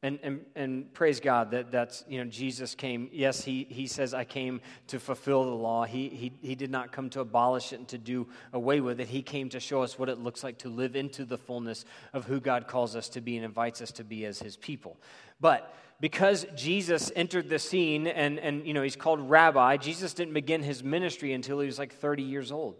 And, 0.00 0.20
and, 0.22 0.40
and 0.54 0.94
praise 0.94 1.18
God 1.18 1.50
that 1.50 1.72
that's, 1.72 2.04
you 2.08 2.22
know, 2.22 2.30
Jesus 2.30 2.76
came. 2.76 3.08
Yes, 3.12 3.42
he, 3.42 3.66
he 3.68 3.88
says, 3.88 4.14
I 4.14 4.22
came 4.22 4.60
to 4.86 5.00
fulfill 5.00 5.44
the 5.44 5.50
law. 5.50 5.84
He, 5.84 6.08
he, 6.08 6.32
he 6.40 6.54
did 6.54 6.70
not 6.70 6.92
come 6.92 7.10
to 7.10 7.20
abolish 7.20 7.72
it 7.72 7.80
and 7.80 7.88
to 7.88 7.98
do 7.98 8.28
away 8.52 8.80
with 8.80 9.00
it. 9.00 9.08
He 9.08 9.22
came 9.22 9.48
to 9.48 9.58
show 9.58 9.82
us 9.82 9.98
what 9.98 10.08
it 10.08 10.18
looks 10.18 10.44
like 10.44 10.58
to 10.58 10.68
live 10.68 10.94
into 10.94 11.24
the 11.24 11.36
fullness 11.36 11.84
of 12.12 12.26
who 12.26 12.38
God 12.38 12.68
calls 12.68 12.94
us 12.94 13.08
to 13.10 13.20
be 13.20 13.36
and 13.36 13.44
invites 13.44 13.82
us 13.82 13.90
to 13.92 14.04
be 14.04 14.24
as 14.24 14.38
his 14.38 14.56
people. 14.56 14.96
But 15.40 15.74
because 16.00 16.46
Jesus 16.54 17.10
entered 17.16 17.48
the 17.48 17.58
scene 17.58 18.06
and, 18.06 18.38
and 18.38 18.64
you 18.64 18.74
know, 18.74 18.82
he's 18.82 18.94
called 18.94 19.28
rabbi, 19.28 19.78
Jesus 19.78 20.14
didn't 20.14 20.34
begin 20.34 20.62
his 20.62 20.84
ministry 20.84 21.32
until 21.32 21.58
he 21.58 21.66
was 21.66 21.78
like 21.78 21.92
30 21.92 22.22
years 22.22 22.52
old. 22.52 22.76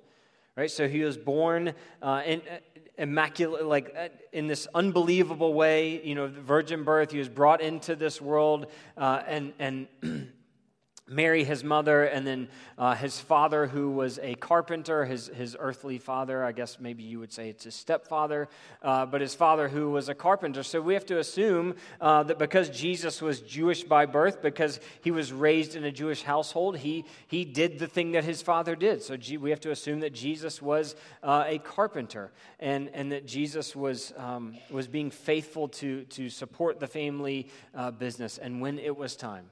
Right? 0.56 0.70
So 0.70 0.88
he 0.88 1.02
was 1.02 1.16
born 1.16 1.74
uh, 2.02 2.22
in, 2.26 2.42
immaculate, 2.98 3.64
like 3.64 3.94
uh, 3.96 4.08
in 4.32 4.46
this 4.46 4.66
unbelievable 4.74 5.54
way, 5.54 6.04
you 6.04 6.14
know, 6.14 6.26
virgin 6.26 6.84
birth. 6.84 7.12
He 7.12 7.18
was 7.18 7.28
brought 7.28 7.60
into 7.60 7.96
this 7.96 8.20
world, 8.20 8.66
uh, 8.96 9.22
and 9.26 9.52
and 9.58 9.86
Mary, 11.08 11.44
his 11.44 11.64
mother, 11.64 12.04
and 12.04 12.26
then 12.26 12.48
uh, 12.76 12.94
his 12.94 13.18
father, 13.18 13.66
who 13.66 13.90
was 13.90 14.18
a 14.22 14.34
carpenter, 14.34 15.04
his, 15.04 15.28
his 15.28 15.56
earthly 15.58 15.98
father. 15.98 16.44
I 16.44 16.52
guess 16.52 16.78
maybe 16.78 17.02
you 17.02 17.18
would 17.18 17.32
say 17.32 17.48
it's 17.48 17.64
his 17.64 17.74
stepfather, 17.74 18.48
uh, 18.82 19.06
but 19.06 19.20
his 19.20 19.34
father, 19.34 19.68
who 19.68 19.90
was 19.90 20.08
a 20.08 20.14
carpenter. 20.14 20.62
So 20.62 20.80
we 20.80 20.94
have 20.94 21.06
to 21.06 21.18
assume 21.18 21.76
uh, 22.00 22.22
that 22.24 22.38
because 22.38 22.68
Jesus 22.68 23.22
was 23.22 23.40
Jewish 23.40 23.84
by 23.84 24.06
birth, 24.06 24.42
because 24.42 24.80
he 25.02 25.10
was 25.10 25.32
raised 25.32 25.76
in 25.76 25.84
a 25.84 25.90
Jewish 25.92 26.22
household, 26.22 26.78
he, 26.78 27.04
he 27.26 27.44
did 27.44 27.78
the 27.78 27.86
thing 27.86 28.12
that 28.12 28.24
his 28.24 28.42
father 28.42 28.76
did. 28.76 29.02
So 29.02 29.16
G- 29.16 29.38
we 29.38 29.50
have 29.50 29.60
to 29.60 29.70
assume 29.70 30.00
that 30.00 30.12
Jesus 30.12 30.60
was 30.60 30.94
uh, 31.22 31.44
a 31.46 31.58
carpenter 31.58 32.30
and, 32.60 32.90
and 32.92 33.12
that 33.12 33.26
Jesus 33.26 33.74
was, 33.74 34.12
um, 34.16 34.56
was 34.70 34.86
being 34.86 35.10
faithful 35.10 35.68
to, 35.68 36.04
to 36.04 36.28
support 36.28 36.80
the 36.80 36.86
family 36.86 37.48
uh, 37.74 37.90
business. 37.90 38.38
And 38.38 38.60
when 38.60 38.78
it 38.78 38.96
was 38.96 39.16
time, 39.16 39.50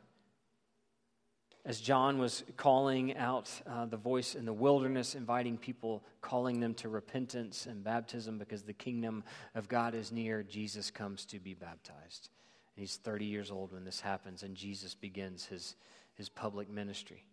as 1.66 1.80
John 1.80 2.18
was 2.18 2.44
calling 2.56 3.16
out 3.16 3.50
uh, 3.66 3.86
the 3.86 3.96
voice 3.96 4.36
in 4.36 4.44
the 4.44 4.52
wilderness, 4.52 5.16
inviting 5.16 5.58
people, 5.58 6.04
calling 6.20 6.60
them 6.60 6.74
to 6.74 6.88
repentance 6.88 7.66
and 7.66 7.82
baptism 7.82 8.38
because 8.38 8.62
the 8.62 8.72
kingdom 8.72 9.24
of 9.56 9.68
God 9.68 9.92
is 9.92 10.12
near, 10.12 10.44
Jesus 10.44 10.92
comes 10.92 11.24
to 11.26 11.40
be 11.40 11.54
baptized. 11.54 12.30
And 12.76 12.82
he's 12.82 12.96
30 12.98 13.24
years 13.24 13.50
old 13.50 13.72
when 13.72 13.84
this 13.84 14.00
happens, 14.00 14.44
and 14.44 14.54
Jesus 14.54 14.94
begins 14.94 15.44
his, 15.46 15.74
his 16.14 16.28
public 16.28 16.70
ministry. 16.70 17.24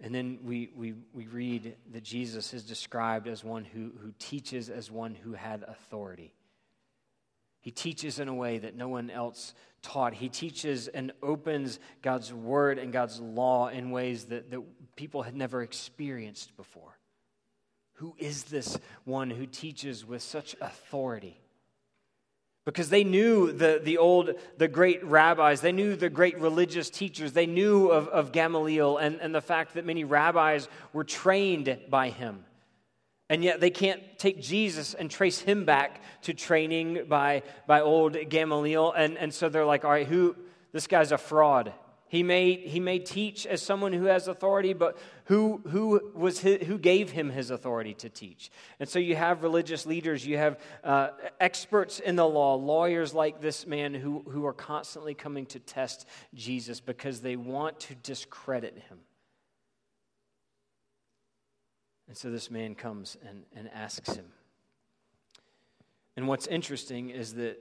And 0.00 0.14
then 0.14 0.38
we, 0.42 0.70
we, 0.74 0.94
we 1.12 1.26
read 1.26 1.76
that 1.92 2.04
Jesus 2.04 2.54
is 2.54 2.62
described 2.62 3.28
as 3.28 3.44
one 3.44 3.66
who, 3.66 3.92
who 4.00 4.14
teaches 4.18 4.70
as 4.70 4.90
one 4.90 5.14
who 5.14 5.34
had 5.34 5.64
authority. 5.68 6.32
He 7.60 7.72
teaches 7.72 8.18
in 8.18 8.28
a 8.28 8.34
way 8.34 8.56
that 8.58 8.76
no 8.76 8.88
one 8.88 9.10
else 9.10 9.52
taught. 9.82 10.14
He 10.14 10.28
teaches 10.28 10.88
and 10.88 11.12
opens 11.22 11.78
God's 12.02 12.32
word 12.32 12.78
and 12.78 12.92
God's 12.92 13.20
law 13.20 13.68
in 13.68 13.90
ways 13.90 14.24
that, 14.26 14.50
that 14.50 14.62
people 14.96 15.22
had 15.22 15.34
never 15.34 15.62
experienced 15.62 16.56
before. 16.56 16.98
Who 17.94 18.14
is 18.18 18.44
this 18.44 18.78
one 19.04 19.30
who 19.30 19.46
teaches 19.46 20.06
with 20.06 20.22
such 20.22 20.54
authority? 20.60 21.40
Because 22.64 22.90
they 22.90 23.02
knew 23.02 23.50
the, 23.50 23.80
the 23.82 23.98
old, 23.98 24.32
the 24.58 24.68
great 24.68 25.02
rabbis, 25.02 25.62
they 25.62 25.72
knew 25.72 25.96
the 25.96 26.10
great 26.10 26.38
religious 26.38 26.90
teachers, 26.90 27.32
they 27.32 27.46
knew 27.46 27.88
of, 27.88 28.08
of 28.08 28.30
Gamaliel 28.30 28.98
and, 28.98 29.18
and 29.20 29.34
the 29.34 29.40
fact 29.40 29.74
that 29.74 29.86
many 29.86 30.04
rabbis 30.04 30.68
were 30.92 31.04
trained 31.04 31.78
by 31.88 32.10
him. 32.10 32.44
And 33.30 33.44
yet 33.44 33.60
they 33.60 33.70
can't 33.70 34.02
take 34.18 34.40
Jesus 34.40 34.94
and 34.94 35.10
trace 35.10 35.38
him 35.38 35.64
back 35.64 36.00
to 36.22 36.32
training 36.32 37.04
by, 37.08 37.42
by 37.66 37.82
old 37.82 38.16
Gamaliel. 38.28 38.92
And, 38.92 39.18
and 39.18 39.32
so 39.32 39.48
they're 39.48 39.66
like, 39.66 39.84
all 39.84 39.90
right, 39.90 40.06
who, 40.06 40.34
this 40.72 40.86
guy's 40.86 41.12
a 41.12 41.18
fraud. 41.18 41.74
He 42.08 42.22
may, 42.22 42.54
he 42.54 42.80
may 42.80 42.98
teach 43.00 43.46
as 43.46 43.60
someone 43.60 43.92
who 43.92 44.06
has 44.06 44.28
authority, 44.28 44.72
but 44.72 44.96
who, 45.24 45.60
who, 45.68 46.10
was 46.14 46.40
his, 46.40 46.66
who 46.66 46.78
gave 46.78 47.10
him 47.10 47.28
his 47.28 47.50
authority 47.50 47.92
to 47.94 48.08
teach? 48.08 48.50
And 48.80 48.88
so 48.88 48.98
you 48.98 49.14
have 49.14 49.42
religious 49.42 49.84
leaders, 49.84 50.24
you 50.24 50.38
have 50.38 50.58
uh, 50.82 51.08
experts 51.38 52.00
in 52.00 52.16
the 52.16 52.26
law, 52.26 52.54
lawyers 52.54 53.12
like 53.12 53.42
this 53.42 53.66
man 53.66 53.92
who, 53.92 54.24
who 54.26 54.46
are 54.46 54.54
constantly 54.54 55.12
coming 55.12 55.44
to 55.46 55.58
test 55.58 56.08
Jesus 56.32 56.80
because 56.80 57.20
they 57.20 57.36
want 57.36 57.78
to 57.80 57.94
discredit 57.96 58.78
him. 58.88 59.00
And 62.08 62.16
so 62.16 62.30
this 62.30 62.50
man 62.50 62.74
comes 62.74 63.16
and, 63.26 63.44
and 63.54 63.70
asks 63.72 64.14
him. 64.14 64.24
And 66.16 66.26
what's 66.26 66.46
interesting 66.46 67.10
is 67.10 67.34
that 67.34 67.58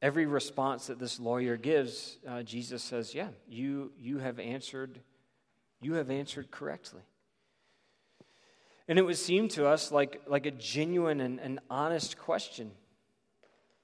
every 0.00 0.26
response 0.26 0.86
that 0.86 0.98
this 0.98 1.20
lawyer 1.20 1.56
gives, 1.56 2.18
uh, 2.26 2.42
Jesus 2.42 2.82
says, 2.82 3.14
Yeah, 3.14 3.28
you, 3.48 3.92
you 3.98 4.18
have 4.18 4.38
answered, 4.38 5.00
you 5.80 5.94
have 5.94 6.10
answered 6.10 6.50
correctly. 6.50 7.02
And 8.86 8.98
it 8.98 9.02
would 9.02 9.18
seem 9.18 9.48
to 9.48 9.66
us 9.66 9.92
like, 9.92 10.22
like 10.26 10.46
a 10.46 10.50
genuine 10.50 11.20
and, 11.20 11.38
and 11.40 11.60
honest 11.68 12.16
question 12.16 12.70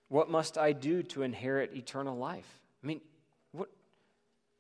What 0.09 0.31
must 0.31 0.57
I 0.57 0.73
do 0.73 1.03
to 1.03 1.23
inherit 1.23 1.75
eternal 1.75 2.17
life? 2.17 2.61
I 2.83 2.87
mean, 2.87 3.01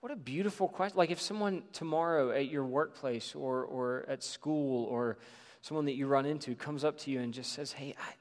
what 0.04 0.12
a 0.12 0.16
beautiful 0.16 0.68
question. 0.68 0.98
Like, 0.98 1.10
if 1.10 1.18
someone 1.18 1.62
tomorrow 1.72 2.30
at 2.30 2.50
your 2.50 2.66
workplace 2.66 3.34
or, 3.34 3.64
or 3.64 4.04
at 4.06 4.22
school 4.22 4.84
or 4.84 5.16
someone 5.62 5.86
that 5.86 5.94
you 5.94 6.06
run 6.06 6.26
into 6.26 6.54
comes 6.54 6.84
up 6.84 6.98
to 6.98 7.10
you 7.10 7.20
and 7.20 7.32
just 7.32 7.52
says, 7.52 7.72
Hey, 7.72 7.94
I, 7.98 8.12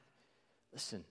listen, 0.72 1.04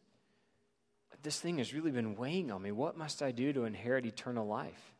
this 1.21 1.39
thing 1.39 1.59
has 1.59 1.75
really 1.75 1.91
been 1.91 2.15
weighing 2.15 2.51
on 2.51 2.63
me. 2.63 2.71
What 2.71 2.97
must 2.97 3.21
I 3.21 3.29
do 3.29 3.53
to 3.53 3.65
inherit 3.65 4.07
eternal 4.07 4.47
life? 4.47 4.95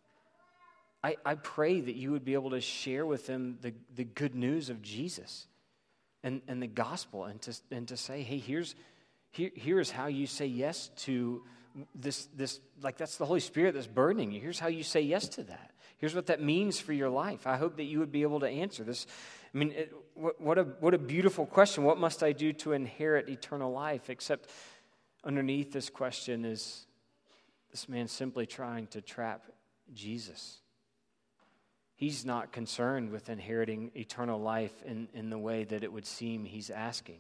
I, 1.03 1.15
I 1.25 1.33
pray 1.33 1.81
that 1.81 1.95
you 1.95 2.11
would 2.11 2.23
be 2.23 2.35
able 2.35 2.51
to 2.51 2.61
share 2.61 3.07
with 3.07 3.25
them 3.25 3.57
the, 3.63 3.73
the 3.95 4.03
good 4.03 4.35
news 4.35 4.69
of 4.69 4.83
Jesus 4.83 5.47
and, 6.21 6.43
and 6.47 6.61
the 6.61 6.67
gospel 6.67 7.25
and 7.25 7.41
to, 7.41 7.59
and 7.71 7.87
to 7.87 7.97
say, 7.97 8.21
hey, 8.21 8.37
here's, 8.37 8.75
here, 9.31 9.49
here's 9.55 9.89
how 9.89 10.05
you 10.05 10.27
say 10.27 10.45
yes 10.45 10.91
to 10.97 11.41
this, 11.95 12.27
this, 12.35 12.59
like 12.81 12.97
that's 12.97 13.17
the 13.17 13.25
Holy 13.25 13.39
Spirit 13.39 13.73
that's 13.73 13.87
burdening 13.87 14.31
you. 14.31 14.39
Here's 14.41 14.59
how 14.59 14.67
you 14.67 14.83
say 14.83 15.01
yes 15.01 15.27
to 15.29 15.43
that. 15.43 15.71
Here's 15.97 16.15
what 16.15 16.27
that 16.27 16.41
means 16.41 16.79
for 16.79 16.93
your 16.93 17.09
life. 17.09 17.47
I 17.47 17.57
hope 17.57 17.77
that 17.77 17.85
you 17.85 17.99
would 17.99 18.11
be 18.11 18.23
able 18.23 18.41
to 18.41 18.47
answer 18.47 18.83
this. 18.83 19.07
I 19.53 19.57
mean, 19.57 19.71
it, 19.71 19.93
what, 20.15 20.39
what, 20.41 20.57
a, 20.57 20.63
what 20.63 20.93
a 20.93 20.97
beautiful 20.97 21.45
question. 21.45 21.83
What 21.83 21.97
must 21.97 22.23
I 22.23 22.33
do 22.33 22.53
to 22.53 22.73
inherit 22.73 23.29
eternal 23.29 23.71
life? 23.71 24.09
Except 24.09 24.49
underneath 25.23 25.71
this 25.71 25.89
question 25.89 26.45
is 26.45 26.85
this 27.71 27.87
man 27.87 28.07
simply 28.07 28.45
trying 28.45 28.87
to 28.87 29.01
trap 29.01 29.45
Jesus. 29.93 30.59
He's 31.95 32.25
not 32.25 32.51
concerned 32.51 33.11
with 33.11 33.29
inheriting 33.29 33.91
eternal 33.95 34.39
life 34.39 34.73
in, 34.85 35.07
in 35.13 35.29
the 35.29 35.37
way 35.37 35.63
that 35.63 35.83
it 35.83 35.91
would 35.91 36.05
seem 36.05 36.43
he's 36.43 36.69
asking. 36.69 37.19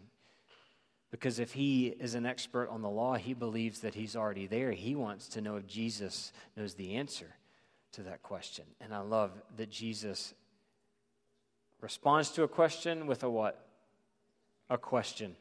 Because 1.13 1.37
if 1.37 1.53
he 1.53 1.89
is 1.99 2.15
an 2.15 2.25
expert 2.25 2.69
on 2.71 2.81
the 2.81 2.89
law, 2.89 3.13
he 3.13 3.35
believes 3.35 3.81
that 3.81 3.93
he's 3.93 4.15
already 4.15 4.47
there. 4.47 4.71
He 4.71 4.95
wants 4.95 5.27
to 5.27 5.41
know 5.41 5.57
if 5.57 5.67
Jesus 5.67 6.33
knows 6.57 6.73
the 6.73 6.95
answer 6.95 7.35
to 7.91 8.01
that 8.01 8.23
question. 8.23 8.65
And 8.81 8.95
I 8.95 9.01
love 9.01 9.29
that 9.57 9.69
Jesus 9.69 10.33
responds 11.81 12.31
to 12.31 12.41
a 12.41 12.47
question 12.47 13.05
with 13.05 13.21
a 13.21 13.29
what? 13.29 13.63
A 14.71 14.77
question. 14.79 15.35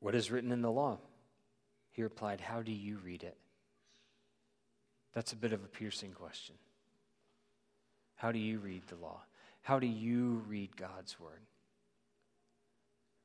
What 0.00 0.16
is 0.16 0.32
written 0.32 0.50
in 0.50 0.62
the 0.62 0.72
law? 0.72 0.98
He 1.92 2.02
replied, 2.02 2.40
How 2.40 2.60
do 2.60 2.72
you 2.72 2.98
read 3.04 3.22
it? 3.22 3.36
That's 5.12 5.32
a 5.32 5.36
bit 5.36 5.52
of 5.52 5.62
a 5.62 5.68
piercing 5.68 6.10
question. 6.10 6.56
How 8.16 8.32
do 8.32 8.40
you 8.40 8.58
read 8.58 8.82
the 8.88 8.96
law? 8.96 9.20
How 9.62 9.78
do 9.78 9.86
you 9.86 10.42
read 10.48 10.76
God's 10.76 11.18
word? 11.18 11.40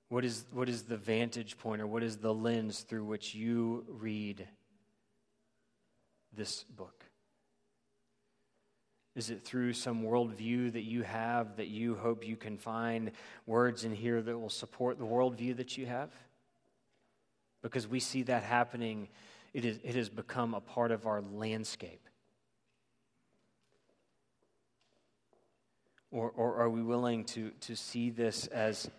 What 0.09 0.23
is, 0.23 0.45
what 0.51 0.69
is 0.69 0.83
the 0.83 0.97
vantage 0.97 1.57
point 1.57 1.81
or 1.81 1.87
what 1.87 2.03
is 2.03 2.17
the 2.17 2.33
lens 2.33 2.81
through 2.81 3.03
which 3.03 3.35
you 3.35 3.85
read 3.89 4.47
this 6.33 6.63
book? 6.63 7.03
Is 9.15 9.31
it 9.31 9.41
through 9.41 9.73
some 9.73 10.03
worldview 10.03 10.73
that 10.73 10.83
you 10.83 11.01
have 11.01 11.57
that 11.57 11.67
you 11.67 11.95
hope 11.95 12.25
you 12.25 12.35
can 12.37 12.57
find 12.57 13.11
words 13.47 13.83
in 13.83 13.93
here 13.93 14.21
that 14.21 14.37
will 14.37 14.49
support 14.49 14.99
the 14.99 15.05
worldview 15.05 15.57
that 15.57 15.75
you 15.75 15.87
have? 15.87 16.11
Because 17.63 17.87
we 17.87 17.99
see 17.99 18.21
that 18.23 18.43
happening 18.43 19.09
it, 19.53 19.65
is, 19.65 19.79
it 19.83 19.95
has 19.95 20.07
become 20.07 20.53
a 20.53 20.61
part 20.61 20.91
of 20.91 21.07
our 21.07 21.21
landscape. 21.21 22.07
Or, 26.11 26.31
or 26.31 26.55
are 26.55 26.69
we 26.69 26.81
willing 26.81 27.25
to, 27.25 27.51
to 27.61 27.75
see 27.75 28.09
this 28.09 28.47
as, 28.47 28.89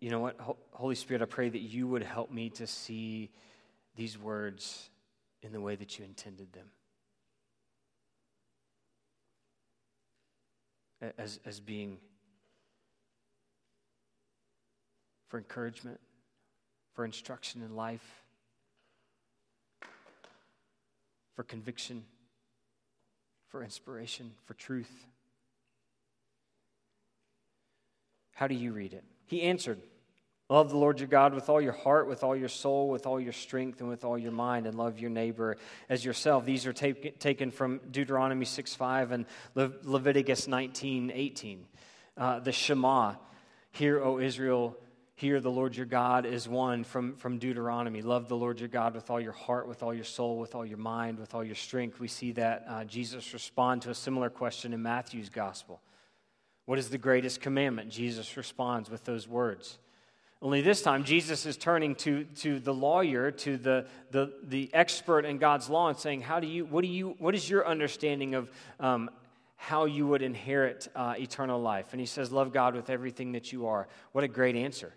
you 0.00 0.10
know 0.10 0.20
what, 0.20 0.36
Holy 0.72 0.94
Spirit, 0.94 1.22
I 1.22 1.26
pray 1.26 1.48
that 1.48 1.60
you 1.60 1.86
would 1.86 2.02
help 2.02 2.30
me 2.32 2.50
to 2.50 2.66
see 2.66 3.30
these 3.94 4.18
words 4.18 4.90
in 5.42 5.52
the 5.52 5.60
way 5.60 5.76
that 5.76 5.98
you 5.98 6.04
intended 6.04 6.52
them. 6.52 6.66
As, 11.18 11.38
as 11.44 11.60
being 11.60 11.98
for 15.28 15.38
encouragement, 15.38 16.00
for 16.94 17.04
instruction 17.04 17.62
in 17.62 17.76
life 17.76 18.24
for 21.36 21.42
conviction, 21.42 22.02
for 23.48 23.62
inspiration, 23.62 24.32
for 24.46 24.54
truth. 24.54 25.06
How 28.36 28.46
do 28.46 28.54
you 28.54 28.74
read 28.74 28.92
it? 28.92 29.02
He 29.24 29.40
answered, 29.40 29.80
Love 30.50 30.68
the 30.68 30.76
Lord 30.76 31.00
your 31.00 31.08
God 31.08 31.32
with 31.32 31.48
all 31.48 31.58
your 31.58 31.72
heart, 31.72 32.06
with 32.06 32.22
all 32.22 32.36
your 32.36 32.50
soul, 32.50 32.90
with 32.90 33.06
all 33.06 33.18
your 33.18 33.32
strength, 33.32 33.80
and 33.80 33.88
with 33.88 34.04
all 34.04 34.18
your 34.18 34.30
mind, 34.30 34.66
and 34.66 34.76
love 34.76 34.98
your 34.98 35.08
neighbor 35.08 35.56
as 35.88 36.04
yourself. 36.04 36.44
These 36.44 36.66
are 36.66 36.74
take, 36.74 37.18
taken 37.18 37.50
from 37.50 37.80
Deuteronomy 37.90 38.44
6 38.44 38.74
5 38.74 39.12
and 39.12 39.24
Le- 39.54 39.72
Leviticus 39.84 40.46
19 40.48 41.10
18. 41.14 41.64
Uh, 42.18 42.40
the 42.40 42.52
Shema, 42.52 43.14
Hear, 43.72 44.04
O 44.04 44.18
Israel, 44.18 44.76
hear 45.14 45.40
the 45.40 45.50
Lord 45.50 45.74
your 45.74 45.86
God 45.86 46.26
is 46.26 46.46
one 46.46 46.84
from, 46.84 47.16
from 47.16 47.38
Deuteronomy. 47.38 48.02
Love 48.02 48.28
the 48.28 48.36
Lord 48.36 48.60
your 48.60 48.68
God 48.68 48.94
with 48.94 49.08
all 49.08 49.20
your 49.20 49.32
heart, 49.32 49.66
with 49.66 49.82
all 49.82 49.94
your 49.94 50.04
soul, 50.04 50.38
with 50.38 50.54
all 50.54 50.66
your 50.66 50.76
mind, 50.76 51.18
with 51.18 51.34
all 51.34 51.42
your 51.42 51.54
strength. 51.54 52.00
We 52.00 52.08
see 52.08 52.32
that 52.32 52.66
uh, 52.68 52.84
Jesus 52.84 53.32
respond 53.32 53.80
to 53.82 53.90
a 53.90 53.94
similar 53.94 54.28
question 54.28 54.74
in 54.74 54.82
Matthew's 54.82 55.30
gospel. 55.30 55.80
What 56.66 56.78
is 56.78 56.90
the 56.90 56.98
greatest 56.98 57.40
commandment? 57.40 57.90
Jesus 57.90 58.36
responds 58.36 58.90
with 58.90 59.04
those 59.04 59.26
words. 59.26 59.78
Only 60.42 60.60
this 60.60 60.82
time, 60.82 61.04
Jesus 61.04 61.46
is 61.46 61.56
turning 61.56 61.94
to, 61.96 62.24
to 62.36 62.60
the 62.60 62.74
lawyer, 62.74 63.30
to 63.30 63.56
the, 63.56 63.86
the, 64.10 64.32
the 64.42 64.68
expert 64.74 65.24
in 65.24 65.38
God's 65.38 65.70
law, 65.70 65.88
and 65.88 65.96
saying, 65.96 66.20
How 66.20 66.40
do 66.40 66.46
you, 66.46 66.66
what, 66.66 66.82
do 66.82 66.88
you, 66.88 67.16
what 67.18 67.34
is 67.34 67.48
your 67.48 67.66
understanding 67.66 68.34
of 68.34 68.50
um, 68.78 69.08
how 69.56 69.86
you 69.86 70.06
would 70.06 70.20
inherit 70.20 70.88
uh, 70.94 71.14
eternal 71.18 71.60
life? 71.60 71.86
And 71.92 72.00
he 72.00 72.06
says, 72.06 72.30
Love 72.30 72.52
God 72.52 72.74
with 72.74 72.90
everything 72.90 73.32
that 73.32 73.50
you 73.50 73.66
are. 73.66 73.88
What 74.12 74.24
a 74.24 74.28
great 74.28 74.56
answer. 74.56 74.92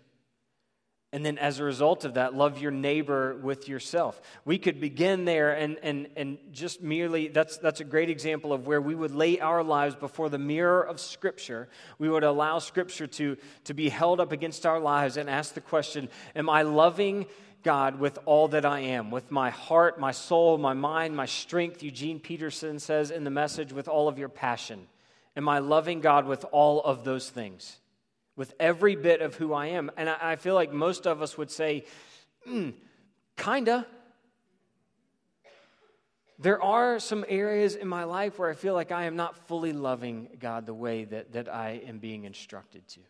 And 1.12 1.26
then, 1.26 1.38
as 1.38 1.58
a 1.58 1.64
result 1.64 2.04
of 2.04 2.14
that, 2.14 2.34
love 2.36 2.60
your 2.60 2.70
neighbor 2.70 3.34
with 3.34 3.68
yourself. 3.68 4.20
We 4.44 4.58
could 4.58 4.80
begin 4.80 5.24
there 5.24 5.50
and, 5.50 5.76
and, 5.82 6.08
and 6.16 6.38
just 6.52 6.82
merely, 6.82 7.26
that's, 7.26 7.56
that's 7.56 7.80
a 7.80 7.84
great 7.84 8.08
example 8.08 8.52
of 8.52 8.68
where 8.68 8.80
we 8.80 8.94
would 8.94 9.12
lay 9.12 9.40
our 9.40 9.64
lives 9.64 9.96
before 9.96 10.28
the 10.28 10.38
mirror 10.38 10.80
of 10.80 11.00
Scripture. 11.00 11.68
We 11.98 12.08
would 12.08 12.22
allow 12.22 12.60
Scripture 12.60 13.08
to, 13.08 13.36
to 13.64 13.74
be 13.74 13.88
held 13.88 14.20
up 14.20 14.30
against 14.30 14.64
our 14.66 14.78
lives 14.78 15.16
and 15.16 15.28
ask 15.28 15.54
the 15.54 15.60
question 15.60 16.08
Am 16.36 16.48
I 16.48 16.62
loving 16.62 17.26
God 17.64 17.98
with 17.98 18.20
all 18.24 18.46
that 18.48 18.64
I 18.64 18.78
am? 18.78 19.10
With 19.10 19.32
my 19.32 19.50
heart, 19.50 19.98
my 19.98 20.12
soul, 20.12 20.58
my 20.58 20.74
mind, 20.74 21.16
my 21.16 21.26
strength? 21.26 21.82
Eugene 21.82 22.20
Peterson 22.20 22.78
says 22.78 23.10
in 23.10 23.24
the 23.24 23.30
message, 23.30 23.72
with 23.72 23.88
all 23.88 24.06
of 24.06 24.20
your 24.20 24.28
passion. 24.28 24.86
Am 25.36 25.48
I 25.48 25.58
loving 25.58 26.00
God 26.00 26.26
with 26.26 26.44
all 26.52 26.80
of 26.82 27.02
those 27.02 27.28
things? 27.28 27.80
With 28.36 28.54
every 28.58 28.96
bit 28.96 29.20
of 29.20 29.34
who 29.34 29.52
I 29.52 29.66
am. 29.66 29.90
And 29.96 30.08
I, 30.08 30.16
I 30.20 30.36
feel 30.36 30.54
like 30.54 30.72
most 30.72 31.06
of 31.06 31.22
us 31.22 31.36
would 31.36 31.50
say, 31.50 31.84
mm, 32.48 32.74
kinda. 33.36 33.86
There 36.38 36.62
are 36.62 36.98
some 36.98 37.24
areas 37.28 37.74
in 37.74 37.86
my 37.86 38.04
life 38.04 38.38
where 38.38 38.48
I 38.48 38.54
feel 38.54 38.72
like 38.72 38.92
I 38.92 39.04
am 39.04 39.14
not 39.14 39.36
fully 39.46 39.74
loving 39.74 40.28
God 40.38 40.64
the 40.64 40.74
way 40.74 41.04
that, 41.04 41.32
that 41.32 41.52
I 41.52 41.82
am 41.86 41.98
being 41.98 42.24
instructed 42.24 42.88
to. 42.88 43.00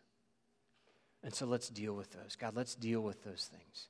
And 1.23 1.33
so 1.33 1.47
let's 1.47 1.69
deal 1.69 1.95
with 1.95 2.11
those. 2.11 2.37
God, 2.37 2.57
let's 2.57 2.75
deal 2.75 3.01
with 3.01 3.23
those 3.23 3.49
things. 3.53 3.89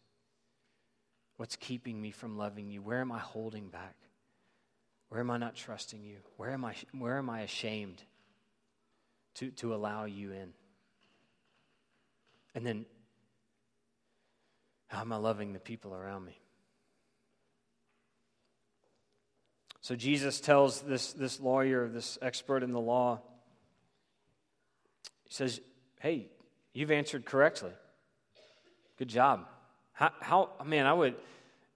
What's 1.37 1.57
keeping 1.57 2.01
me 2.03 2.11
from 2.11 2.37
loving 2.37 2.71
you? 2.71 2.83
Where 2.83 3.01
am 3.01 3.13
I 3.13 3.19
holding 3.19 3.69
back? 3.69 3.95
Where 5.09 5.21
am 5.21 5.31
I 5.31 5.39
not 5.39 5.55
trusting 5.55 6.05
you? 6.05 6.19
Where 6.37 6.51
am 6.51 6.65
I, 6.65 6.75
where 6.93 7.17
am 7.17 7.31
I 7.31 7.41
ashamed 7.41 8.03
to, 9.37 9.51
to 9.53 9.75
allow 9.75 10.05
you 10.05 10.33
in? 10.33 10.53
And 12.55 12.67
then, 12.67 12.87
how 14.89 15.01
am 15.01 15.13
I 15.13 15.17
loving 15.17 15.53
the 15.53 15.61
people 15.61 15.95
around 15.95 16.25
me? 16.25 16.39
So 19.83 19.97
Jesus 19.97 20.41
tells 20.41 20.83
this, 20.83 21.13
this 21.13 21.41
lawyer, 21.41 21.89
this 21.89 22.19
expert 22.21 22.63
in 22.63 22.73
the 22.73 22.81
law, 22.81 23.21
he 25.25 25.35
says, 25.35 25.61
Hey, 26.01 26.29
you've 26.73 26.91
answered 26.91 27.25
correctly. 27.25 27.73
Good 28.99 29.09
job. 29.09 29.47
How, 29.93 30.13
how 30.21 30.51
man, 30.65 30.87
I 30.87 30.93
would, 30.93 31.15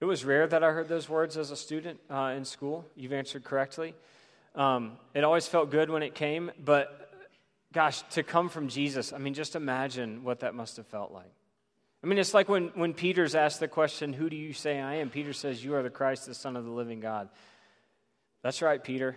it 0.01 0.05
was 0.05 0.25
rare 0.25 0.47
that 0.47 0.63
I 0.63 0.71
heard 0.71 0.89
those 0.89 1.09
words 1.09 1.37
as 1.37 1.51
a 1.51 1.57
student 1.57 2.01
uh, 2.11 2.35
in 2.37 2.45
school. 2.45 2.85
You've 2.95 3.13
answered 3.13 3.45
correctly. 3.45 3.95
Um, 4.55 4.93
it 5.15 5.25
always 5.25 5.47
felt 5.47 5.71
good 5.71 5.91
when 5.91 6.03
it 6.03 6.15
came, 6.15 6.51
but 6.63 7.04
gosh, 7.75 8.03
to 8.13 8.23
come 8.23 8.49
from 8.49 8.69
Jesus, 8.69 9.13
I 9.13 9.19
mean, 9.19 9.35
just 9.35 9.57
imagine 9.57 10.25
what 10.25 10.41
that 10.41 10.55
must 10.55 10.77
have 10.79 10.87
felt 10.87 11.13
like. 11.13 11.33
I 12.03 12.07
mean, 12.07 12.19
it's 12.19 12.35
like 12.35 12.49
when, 12.49 12.69
when 12.75 12.95
Peter's 12.95 13.35
asked 13.35 13.61
the 13.61 13.69
question, 13.69 14.13
Who 14.13 14.31
do 14.31 14.37
you 14.37 14.53
say 14.53 14.81
I 14.81 14.97
am? 14.97 15.11
Peter 15.11 15.33
says, 15.33 15.65
You 15.65 15.75
are 15.75 15.83
the 15.83 15.91
Christ, 15.91 16.27
the 16.27 16.35
Son 16.35 16.57
of 16.57 16.65
the 16.65 16.71
living 16.71 17.01
God. 17.01 17.29
That's 18.43 18.63
right, 18.63 18.83
Peter. 18.83 19.17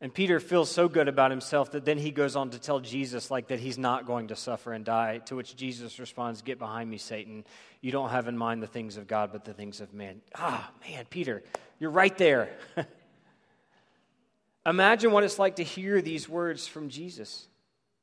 And 0.00 0.12
Peter 0.12 0.40
feels 0.40 0.70
so 0.70 0.88
good 0.88 1.06
about 1.06 1.30
himself 1.30 1.72
that 1.72 1.84
then 1.84 1.98
he 1.98 2.10
goes 2.10 2.34
on 2.34 2.50
to 2.50 2.58
tell 2.58 2.80
Jesus 2.80 3.30
like 3.30 3.48
that 3.48 3.60
he's 3.60 3.78
not 3.78 4.06
going 4.06 4.28
to 4.28 4.36
suffer 4.36 4.72
and 4.72 4.84
die, 4.84 5.18
to 5.26 5.36
which 5.36 5.54
Jesus 5.54 5.98
responds, 6.00 6.42
"Get 6.42 6.58
behind 6.58 6.90
me, 6.90 6.98
Satan. 6.98 7.44
You 7.80 7.92
don't 7.92 8.10
have 8.10 8.26
in 8.26 8.36
mind 8.36 8.62
the 8.62 8.68
things 8.68 8.96
of 8.96 9.06
God, 9.06 9.30
but 9.30 9.44
the 9.44 9.54
things 9.54 9.80
of 9.80 9.92
man." 9.92 10.20
Ah, 10.34 10.70
man, 10.88 11.04
Peter, 11.08 11.42
you're 11.78 11.90
right 11.90 12.16
there. 12.16 12.56
Imagine 14.64 15.10
what 15.12 15.24
it's 15.24 15.38
like 15.38 15.56
to 15.56 15.64
hear 15.64 16.00
these 16.00 16.28
words 16.28 16.66
from 16.66 16.88
Jesus. 16.88 17.48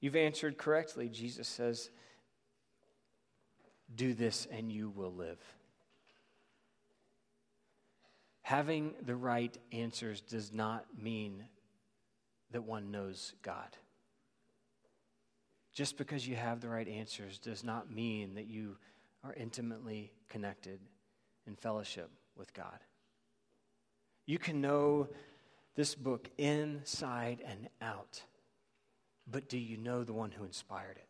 You've 0.01 0.15
answered 0.15 0.57
correctly. 0.57 1.09
Jesus 1.09 1.47
says, 1.47 1.89
"Do 3.93 4.13
this 4.13 4.45
and 4.47 4.71
you 4.71 4.89
will 4.89 5.13
live." 5.13 5.39
Having 8.41 8.95
the 9.01 9.15
right 9.15 9.55
answers 9.71 10.21
does 10.21 10.51
not 10.51 10.97
mean 10.97 11.47
that 12.51 12.63
one 12.63 12.91
knows 12.91 13.33
God. 13.41 13.77
Just 15.71 15.97
because 15.97 16.27
you 16.27 16.35
have 16.35 16.59
the 16.59 16.67
right 16.67 16.87
answers 16.87 17.37
does 17.37 17.63
not 17.63 17.91
mean 17.91 18.33
that 18.33 18.47
you 18.47 18.77
are 19.23 19.33
intimately 19.33 20.11
connected 20.27 20.81
in 21.45 21.55
fellowship 21.55 22.09
with 22.35 22.53
God. 22.53 22.79
You 24.25 24.39
can 24.39 24.61
know 24.61 25.09
this 25.75 25.95
book 25.95 26.29
inside 26.38 27.43
and 27.45 27.69
out, 27.82 28.23
but 29.29 29.49
do 29.49 29.58
you 29.58 29.77
know 29.77 30.03
the 30.03 30.13
one 30.13 30.32
who 30.32 30.43
inspired 30.43 30.97
it? 30.97 31.08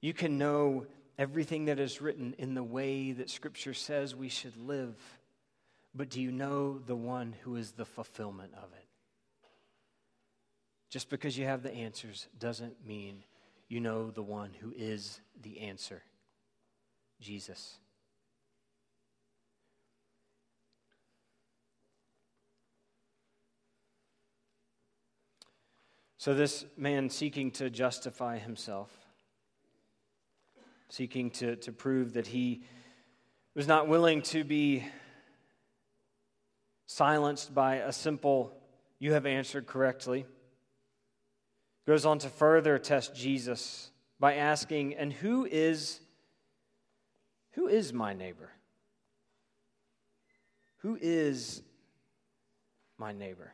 You 0.00 0.12
can 0.12 0.38
know 0.38 0.86
everything 1.18 1.66
that 1.66 1.80
is 1.80 2.00
written 2.00 2.34
in 2.38 2.54
the 2.54 2.62
way 2.62 3.12
that 3.12 3.30
Scripture 3.30 3.74
says 3.74 4.14
we 4.14 4.28
should 4.28 4.56
live, 4.56 4.94
but 5.94 6.10
do 6.10 6.20
you 6.20 6.30
know 6.30 6.78
the 6.78 6.96
one 6.96 7.34
who 7.42 7.56
is 7.56 7.72
the 7.72 7.86
fulfillment 7.86 8.52
of 8.54 8.72
it? 8.72 8.86
Just 10.90 11.08
because 11.08 11.36
you 11.36 11.46
have 11.46 11.62
the 11.62 11.72
answers 11.72 12.28
doesn't 12.38 12.86
mean 12.86 13.24
you 13.68 13.80
know 13.80 14.10
the 14.10 14.22
one 14.22 14.50
who 14.60 14.72
is 14.76 15.20
the 15.42 15.60
answer 15.60 16.02
Jesus. 17.20 17.78
So, 26.26 26.34
this 26.34 26.64
man 26.76 27.08
seeking 27.08 27.52
to 27.52 27.70
justify 27.70 28.38
himself, 28.38 28.90
seeking 30.88 31.30
to, 31.30 31.54
to 31.54 31.70
prove 31.70 32.14
that 32.14 32.26
he 32.26 32.64
was 33.54 33.68
not 33.68 33.86
willing 33.86 34.22
to 34.22 34.42
be 34.42 34.84
silenced 36.86 37.54
by 37.54 37.76
a 37.76 37.92
simple, 37.92 38.60
you 38.98 39.12
have 39.12 39.24
answered 39.24 39.68
correctly 39.68 40.26
goes 41.86 42.04
on 42.04 42.18
to 42.18 42.28
further 42.28 42.76
test 42.76 43.14
Jesus 43.14 43.92
by 44.18 44.34
asking, 44.34 44.96
And 44.96 45.12
who 45.12 45.44
is, 45.48 46.00
who 47.52 47.68
is 47.68 47.92
my 47.92 48.14
neighbor? 48.14 48.50
Who 50.78 50.98
is 51.00 51.62
my 52.98 53.12
neighbor? 53.12 53.52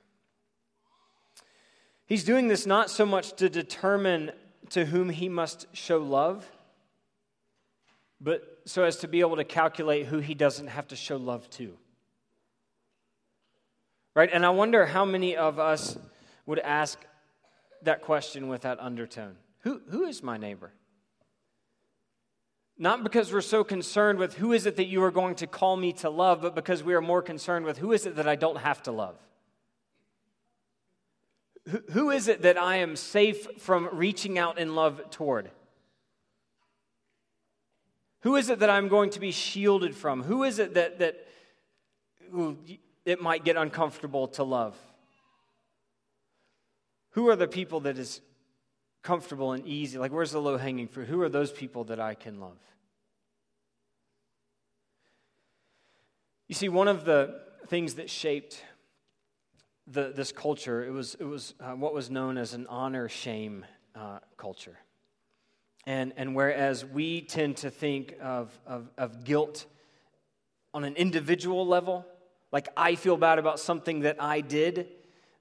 He's 2.12 2.24
doing 2.24 2.46
this 2.46 2.66
not 2.66 2.90
so 2.90 3.06
much 3.06 3.32
to 3.36 3.48
determine 3.48 4.32
to 4.68 4.84
whom 4.84 5.08
he 5.08 5.30
must 5.30 5.64
show 5.72 5.96
love, 5.96 6.46
but 8.20 8.60
so 8.66 8.84
as 8.84 8.98
to 8.98 9.08
be 9.08 9.20
able 9.20 9.36
to 9.36 9.44
calculate 9.44 10.04
who 10.04 10.18
he 10.18 10.34
doesn't 10.34 10.66
have 10.66 10.86
to 10.88 10.94
show 10.94 11.16
love 11.16 11.48
to. 11.52 11.72
Right? 14.14 14.28
And 14.30 14.44
I 14.44 14.50
wonder 14.50 14.84
how 14.84 15.06
many 15.06 15.38
of 15.38 15.58
us 15.58 15.96
would 16.44 16.58
ask 16.58 16.98
that 17.80 18.02
question 18.02 18.48
with 18.48 18.60
that 18.60 18.78
undertone 18.78 19.36
Who, 19.60 19.80
who 19.88 20.04
is 20.04 20.22
my 20.22 20.36
neighbor? 20.36 20.70
Not 22.76 23.04
because 23.04 23.32
we're 23.32 23.40
so 23.40 23.64
concerned 23.64 24.18
with 24.18 24.34
who 24.34 24.52
is 24.52 24.66
it 24.66 24.76
that 24.76 24.84
you 24.84 25.02
are 25.02 25.10
going 25.10 25.36
to 25.36 25.46
call 25.46 25.78
me 25.78 25.94
to 25.94 26.10
love, 26.10 26.42
but 26.42 26.54
because 26.54 26.82
we 26.82 26.92
are 26.92 27.00
more 27.00 27.22
concerned 27.22 27.64
with 27.64 27.78
who 27.78 27.92
is 27.92 28.04
it 28.04 28.16
that 28.16 28.28
I 28.28 28.36
don't 28.36 28.58
have 28.58 28.82
to 28.82 28.92
love? 28.92 29.16
Who 31.92 32.10
is 32.10 32.28
it 32.28 32.42
that 32.42 32.58
I 32.58 32.76
am 32.76 32.96
safe 32.96 33.46
from 33.58 33.88
reaching 33.92 34.38
out 34.38 34.58
in 34.58 34.74
love 34.74 35.10
toward? 35.10 35.50
Who 38.22 38.36
is 38.36 38.50
it 38.50 38.60
that 38.60 38.70
I'm 38.70 38.88
going 38.88 39.10
to 39.10 39.20
be 39.20 39.30
shielded 39.30 39.94
from? 39.94 40.22
Who 40.22 40.44
is 40.44 40.58
it 40.58 40.74
that, 40.74 40.98
that 40.98 41.26
it 43.04 43.20
might 43.20 43.44
get 43.44 43.56
uncomfortable 43.56 44.28
to 44.28 44.44
love? 44.44 44.76
Who 47.10 47.28
are 47.28 47.36
the 47.36 47.48
people 47.48 47.80
that 47.80 47.98
is 47.98 48.20
comfortable 49.02 49.52
and 49.52 49.66
easy? 49.66 49.98
Like, 49.98 50.12
where's 50.12 50.32
the 50.32 50.40
low 50.40 50.56
hanging 50.56 50.88
fruit? 50.88 51.08
Who 51.08 51.20
are 51.22 51.28
those 51.28 51.52
people 51.52 51.84
that 51.84 52.00
I 52.00 52.14
can 52.14 52.40
love? 52.40 52.58
You 56.48 56.54
see, 56.54 56.68
one 56.68 56.88
of 56.88 57.04
the 57.04 57.40
things 57.68 57.94
that 57.94 58.10
shaped 58.10 58.62
the, 59.86 60.12
this 60.14 60.32
culture, 60.32 60.84
it 60.84 60.90
was, 60.90 61.16
it 61.18 61.24
was 61.24 61.54
uh, 61.60 61.72
what 61.72 61.94
was 61.94 62.10
known 62.10 62.38
as 62.38 62.54
an 62.54 62.66
honor 62.68 63.08
shame 63.08 63.64
uh, 63.94 64.18
culture. 64.36 64.78
And, 65.86 66.12
and 66.16 66.34
whereas 66.34 66.84
we 66.84 67.22
tend 67.22 67.58
to 67.58 67.70
think 67.70 68.14
of, 68.22 68.56
of, 68.66 68.88
of 68.96 69.24
guilt 69.24 69.66
on 70.72 70.84
an 70.84 70.94
individual 70.94 71.66
level, 71.66 72.06
like 72.52 72.68
I 72.76 72.94
feel 72.94 73.16
bad 73.16 73.38
about 73.38 73.58
something 73.58 74.00
that 74.00 74.22
I 74.22 74.40
did, 74.40 74.88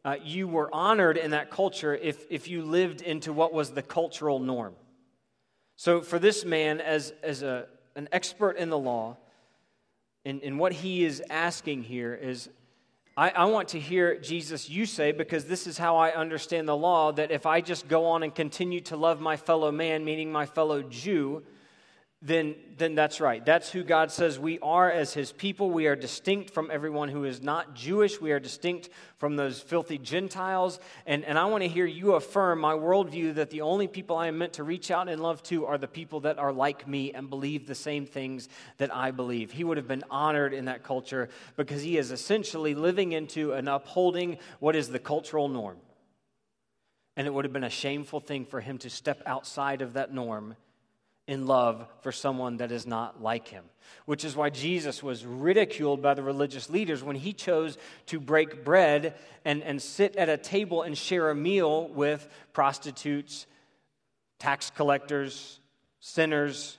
uh, 0.04 0.16
you 0.24 0.48
were 0.48 0.74
honored 0.74 1.18
in 1.18 1.32
that 1.32 1.52
culture 1.52 1.96
if, 1.96 2.26
if 2.30 2.48
you 2.48 2.64
lived 2.64 3.02
into 3.02 3.32
what 3.32 3.54
was 3.54 3.72
the 3.72 3.84
cultural 3.84 4.40
norm. 4.40 4.74
So, 5.76 6.02
for 6.02 6.20
this 6.20 6.44
man, 6.44 6.80
as, 6.82 7.14
as 7.22 7.44
a, 7.44 7.68
an 7.96 8.10
expert 8.12 8.58
in 8.58 8.70
the 8.70 8.78
law, 8.78 9.18
and, 10.26 10.42
and 10.44 10.60
what 10.60 10.74
he 10.74 11.04
is 11.04 11.24
asking 11.30 11.84
here 11.84 12.14
is 12.14 12.50
I, 13.22 13.30
I 13.30 13.46
want 13.46 13.68
to 13.68 13.80
hear 13.80 14.18
Jesus, 14.18 14.68
you 14.68 14.88
say, 14.88 15.12
because 15.12 15.46
this 15.46 15.68
is 15.68 15.78
how 15.78 15.96
I 15.96 16.10
understand 16.10 16.68
the 16.68 16.76
law, 16.76 17.12
that 17.12 17.30
if 17.30 17.46
I 17.46 17.62
just 17.62 17.88
go 17.88 18.08
on 18.08 18.24
and 18.24 18.34
continue 18.34 18.82
to 18.82 18.98
love 18.98 19.22
my 19.22 19.38
fellow 19.38 19.72
man, 19.72 20.04
meaning 20.04 20.32
my 20.32 20.48
fellow 20.48 20.82
Jew, 20.82 21.44
then, 22.24 22.54
then 22.78 22.94
that's 22.94 23.20
right. 23.20 23.44
That's 23.44 23.72
who 23.72 23.84
God 23.84 24.12
says 24.12 24.38
we 24.38 24.60
are 24.60 24.92
as 24.92 25.12
his 25.12 25.32
people. 25.32 25.72
We 25.72 25.88
are 25.88 25.96
distinct 25.96 26.52
from 26.54 26.70
everyone 26.70 27.10
who 27.10 27.24
is 27.24 27.42
not 27.42 27.74
Jewish. 27.74 28.22
We 28.22 28.32
are 28.32 28.40
distinct 28.40 28.90
from 29.18 29.38
those 29.38 29.60
filthy 29.60 29.98
Gentiles. 29.98 30.80
And, 31.08 31.26
and 31.26 31.40
I 31.40 31.46
want 31.46 31.64
to 31.64 31.68
hear 31.68 31.88
you 31.88 32.14
affirm 32.14 32.60
my 32.60 32.74
worldview 32.74 33.36
that 33.36 33.50
the 33.50 33.62
only 33.62 33.88
people 33.88 34.18
I 34.18 34.28
am 34.28 34.38
meant 34.38 34.54
to 34.54 34.64
reach 34.64 34.92
out 34.92 35.10
and 35.10 35.20
love 35.20 35.42
to 35.44 35.66
are 35.66 35.80
the 35.80 35.88
people 35.88 36.20
that 36.20 36.38
are 36.38 36.54
like 36.54 36.88
me 36.88 37.12
and 37.12 37.28
believe 37.28 37.66
the 37.66 37.74
same 37.74 38.06
things 38.06 38.50
that 38.78 38.96
I 38.96 39.10
believe. 39.10 39.52
He 39.52 39.64
would 39.64 39.78
have 39.78 39.88
been 39.88 40.04
honored 40.12 40.54
in 40.54 40.66
that 40.66 40.84
culture 40.84 41.28
because 41.58 41.82
he 41.82 41.98
is 41.98 42.12
essentially 42.12 42.76
living 42.76 43.14
into 43.14 43.54
and 43.54 43.68
upholding 43.68 44.38
what 44.60 44.76
is 44.76 44.90
the 44.90 45.00
cultural 45.00 45.50
norm. 45.50 45.78
And 47.18 47.26
it 47.26 47.34
would 47.34 47.46
have 47.46 47.54
been 47.54 47.64
a 47.64 47.70
shameful 47.70 48.20
thing 48.20 48.46
for 48.46 48.62
him 48.62 48.78
to 48.80 48.92
step 48.92 49.24
outside 49.26 49.82
of 49.82 49.94
that 49.94 50.14
norm 50.14 50.56
in 51.32 51.48
love 51.48 51.88
for 52.02 52.12
someone 52.12 52.58
that 52.58 52.74
is 52.74 52.86
not 52.86 53.24
like 53.24 53.48
him. 53.48 53.64
Which 54.04 54.26
is 54.26 54.36
why 54.36 54.50
Jesus 54.50 55.02
was 55.02 55.26
ridiculed 55.26 56.02
by 56.02 56.14
the 56.14 56.22
religious 56.22 56.70
leaders 56.70 57.06
when 57.06 57.16
he 57.16 57.32
chose 57.32 57.78
to 58.08 58.20
break 58.20 58.66
bread 58.66 59.16
and, 59.46 59.64
and 59.64 59.82
sit 59.82 60.18
at 60.18 60.28
a 60.28 60.36
table 60.36 60.82
and 60.82 60.98
share 60.98 61.30
a 61.30 61.36
meal 61.36 61.88
with 61.88 62.28
prostitutes, 62.52 63.48
tax 64.40 64.72
collectors, 64.72 65.62
sinners. 66.02 66.78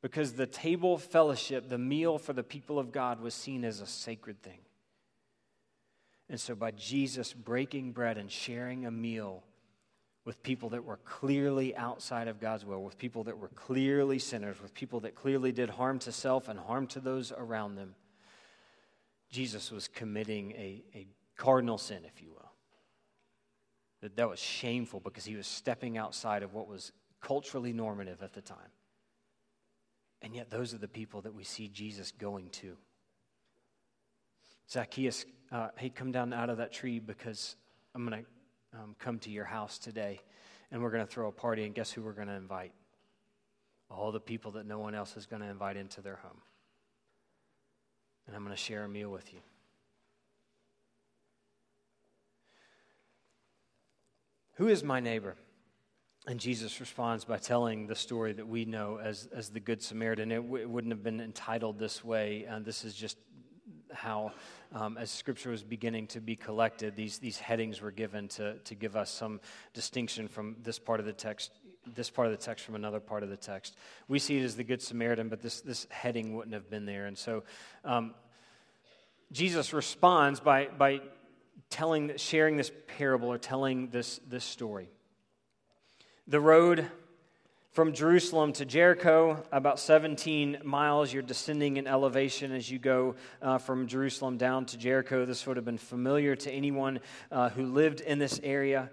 Because 0.00 0.32
the 0.32 0.46
table 0.46 0.96
fellowship, 0.96 1.68
the 1.68 1.76
meal 1.76 2.16
for 2.16 2.32
the 2.32 2.42
people 2.42 2.78
of 2.78 2.92
God, 2.92 3.20
was 3.20 3.34
seen 3.34 3.62
as 3.66 3.82
a 3.82 3.86
sacred 3.86 4.40
thing. 4.42 4.60
And 6.30 6.40
so, 6.40 6.54
by 6.54 6.70
Jesus 6.70 7.34
breaking 7.34 7.92
bread 7.92 8.16
and 8.16 8.32
sharing 8.32 8.86
a 8.86 8.90
meal 8.90 9.42
with 10.24 10.42
people 10.42 10.70
that 10.70 10.84
were 10.84 10.96
clearly 11.04 11.76
outside 11.76 12.28
of 12.28 12.40
God's 12.40 12.64
will, 12.64 12.82
with 12.82 12.96
people 12.96 13.24
that 13.24 13.38
were 13.38 13.48
clearly 13.48 14.18
sinners, 14.18 14.60
with 14.60 14.72
people 14.72 15.00
that 15.00 15.14
clearly 15.14 15.52
did 15.52 15.70
harm 15.70 15.98
to 16.00 16.12
self 16.12 16.48
and 16.48 16.58
harm 16.58 16.86
to 16.88 17.00
those 17.00 17.30
around 17.32 17.74
them. 17.74 17.94
Jesus 19.30 19.70
was 19.70 19.88
committing 19.88 20.52
a, 20.52 20.82
a 20.94 21.06
cardinal 21.36 21.76
sin, 21.76 22.04
if 22.06 22.22
you 22.22 22.30
will. 22.30 22.52
That, 24.00 24.16
that 24.16 24.28
was 24.28 24.38
shameful 24.38 25.00
because 25.00 25.24
he 25.24 25.36
was 25.36 25.46
stepping 25.46 25.98
outside 25.98 26.42
of 26.42 26.54
what 26.54 26.68
was 26.68 26.92
culturally 27.20 27.72
normative 27.72 28.22
at 28.22 28.32
the 28.32 28.40
time. 28.40 28.58
And 30.22 30.34
yet, 30.34 30.48
those 30.48 30.72
are 30.72 30.78
the 30.78 30.88
people 30.88 31.20
that 31.22 31.34
we 31.34 31.44
see 31.44 31.68
Jesus 31.68 32.10
going 32.12 32.48
to. 32.50 32.76
Zacchaeus, 34.70 35.26
uh, 35.52 35.68
hey, 35.76 35.90
come 35.90 36.12
down 36.12 36.32
out 36.32 36.48
of 36.48 36.56
that 36.56 36.72
tree 36.72 36.98
because 36.98 37.56
I'm 37.94 38.06
going 38.06 38.22
to 38.22 38.28
um, 38.74 38.94
come 38.98 39.18
to 39.20 39.30
your 39.30 39.44
house 39.44 39.78
today 39.78 40.20
and 40.70 40.82
we're 40.82 40.90
going 40.90 41.06
to 41.06 41.10
throw 41.12 41.28
a 41.28 41.32
party. 41.32 41.64
And 41.64 41.74
guess 41.74 41.90
who 41.90 42.02
we're 42.02 42.12
going 42.12 42.28
to 42.28 42.34
invite? 42.34 42.72
All 43.90 44.12
the 44.12 44.20
people 44.20 44.52
that 44.52 44.66
no 44.66 44.78
one 44.78 44.94
else 44.94 45.16
is 45.16 45.26
going 45.26 45.42
to 45.42 45.48
invite 45.48 45.76
into 45.76 46.00
their 46.00 46.16
home. 46.16 46.40
And 48.26 48.34
I'm 48.34 48.42
going 48.42 48.56
to 48.56 48.60
share 48.60 48.84
a 48.84 48.88
meal 48.88 49.10
with 49.10 49.32
you. 49.32 49.40
Who 54.54 54.68
is 54.68 54.82
my 54.82 55.00
neighbor? 55.00 55.36
And 56.26 56.40
Jesus 56.40 56.80
responds 56.80 57.24
by 57.24 57.36
telling 57.36 57.86
the 57.86 57.94
story 57.94 58.32
that 58.32 58.48
we 58.48 58.64
know 58.64 58.98
as, 59.02 59.28
as 59.34 59.50
the 59.50 59.60
Good 59.60 59.82
Samaritan. 59.82 60.32
It, 60.32 60.36
w- 60.36 60.62
it 60.62 60.70
wouldn't 60.70 60.92
have 60.92 61.02
been 61.02 61.20
entitled 61.20 61.78
this 61.78 62.02
way. 62.02 62.46
Uh, 62.50 62.60
this 62.60 62.84
is 62.84 62.94
just 62.94 63.18
how, 63.94 64.32
um, 64.72 64.98
as 64.98 65.10
scripture 65.10 65.50
was 65.50 65.62
beginning 65.62 66.06
to 66.08 66.20
be 66.20 66.36
collected, 66.36 66.96
these, 66.96 67.18
these 67.18 67.38
headings 67.38 67.80
were 67.80 67.90
given 67.90 68.28
to, 68.28 68.58
to 68.58 68.74
give 68.74 68.96
us 68.96 69.10
some 69.10 69.40
distinction 69.72 70.28
from 70.28 70.56
this 70.62 70.78
part 70.78 71.00
of 71.00 71.06
the 71.06 71.12
text, 71.12 71.52
this 71.94 72.10
part 72.10 72.26
of 72.26 72.32
the 72.32 72.44
text 72.44 72.64
from 72.64 72.74
another 72.74 73.00
part 73.00 73.22
of 73.22 73.28
the 73.28 73.36
text. 73.36 73.76
We 74.08 74.18
see 74.18 74.38
it 74.38 74.44
as 74.44 74.56
the 74.56 74.64
Good 74.64 74.82
Samaritan, 74.82 75.28
but 75.28 75.40
this, 75.40 75.60
this 75.60 75.86
heading 75.90 76.34
wouldn't 76.34 76.54
have 76.54 76.68
been 76.68 76.86
there. 76.86 77.06
And 77.06 77.16
so 77.16 77.44
um, 77.84 78.14
Jesus 79.32 79.72
responds 79.72 80.40
by, 80.40 80.66
by 80.66 81.00
telling, 81.70 82.16
sharing 82.16 82.56
this 82.56 82.70
parable 82.86 83.30
or 83.30 83.38
telling 83.38 83.88
this, 83.88 84.20
this 84.28 84.44
story. 84.44 84.88
The 86.26 86.40
road 86.40 86.90
from 87.74 87.92
Jerusalem 87.92 88.52
to 88.52 88.64
Jericho, 88.64 89.42
about 89.50 89.80
17 89.80 90.58
miles. 90.62 91.12
You're 91.12 91.24
descending 91.24 91.76
in 91.76 91.88
elevation 91.88 92.52
as 92.52 92.70
you 92.70 92.78
go 92.78 93.16
uh, 93.42 93.58
from 93.58 93.88
Jerusalem 93.88 94.36
down 94.36 94.64
to 94.66 94.78
Jericho. 94.78 95.24
This 95.24 95.44
would 95.44 95.56
have 95.56 95.64
been 95.64 95.76
familiar 95.76 96.36
to 96.36 96.52
anyone 96.52 97.00
uh, 97.32 97.48
who 97.48 97.66
lived 97.66 98.00
in 98.00 98.20
this 98.20 98.38
area. 98.44 98.90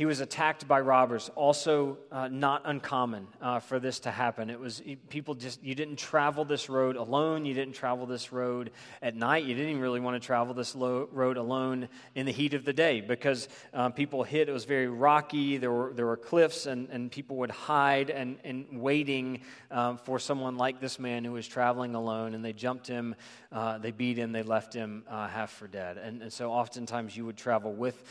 He 0.00 0.06
was 0.06 0.20
attacked 0.20 0.66
by 0.66 0.80
robbers, 0.80 1.30
also 1.34 1.98
uh, 2.10 2.28
not 2.28 2.62
uncommon 2.64 3.26
uh, 3.42 3.60
for 3.60 3.78
this 3.78 4.00
to 4.00 4.10
happen. 4.10 4.48
It 4.48 4.58
was 4.58 4.82
people 5.10 5.34
just, 5.34 5.62
you 5.62 5.74
didn't 5.74 5.96
travel 5.96 6.46
this 6.46 6.70
road 6.70 6.96
alone. 6.96 7.44
You 7.44 7.52
didn't 7.52 7.74
travel 7.74 8.06
this 8.06 8.32
road 8.32 8.70
at 9.02 9.14
night. 9.14 9.44
You 9.44 9.54
didn't 9.54 9.68
even 9.68 9.82
really 9.82 10.00
want 10.00 10.14
to 10.14 10.26
travel 10.26 10.54
this 10.54 10.74
road 10.74 11.36
alone 11.36 11.90
in 12.14 12.24
the 12.24 12.32
heat 12.32 12.54
of 12.54 12.64
the 12.64 12.72
day 12.72 13.02
because 13.02 13.50
uh, 13.74 13.90
people 13.90 14.22
hit, 14.22 14.48
it 14.48 14.52
was 14.52 14.64
very 14.64 14.86
rocky. 14.86 15.58
There 15.58 15.70
were, 15.70 15.92
there 15.92 16.06
were 16.06 16.16
cliffs, 16.16 16.64
and, 16.64 16.88
and 16.88 17.12
people 17.12 17.36
would 17.36 17.50
hide 17.50 18.08
and, 18.08 18.38
and 18.42 18.80
waiting 18.80 19.42
um, 19.70 19.98
for 19.98 20.18
someone 20.18 20.56
like 20.56 20.80
this 20.80 20.98
man 20.98 21.26
who 21.26 21.32
was 21.32 21.46
traveling 21.46 21.94
alone. 21.94 22.32
And 22.32 22.42
they 22.42 22.54
jumped 22.54 22.86
him, 22.86 23.16
uh, 23.52 23.76
they 23.76 23.90
beat 23.90 24.16
him, 24.16 24.32
they 24.32 24.44
left 24.44 24.72
him 24.72 25.04
uh, 25.10 25.28
half 25.28 25.50
for 25.50 25.68
dead. 25.68 25.98
And, 25.98 26.22
and 26.22 26.32
so 26.32 26.50
oftentimes 26.50 27.14
you 27.14 27.26
would 27.26 27.36
travel 27.36 27.74
with 27.74 28.02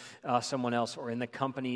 someone 0.41 0.75
else 0.75 0.95
or 0.95 1.09
in 1.09 1.17
the 1.17 1.25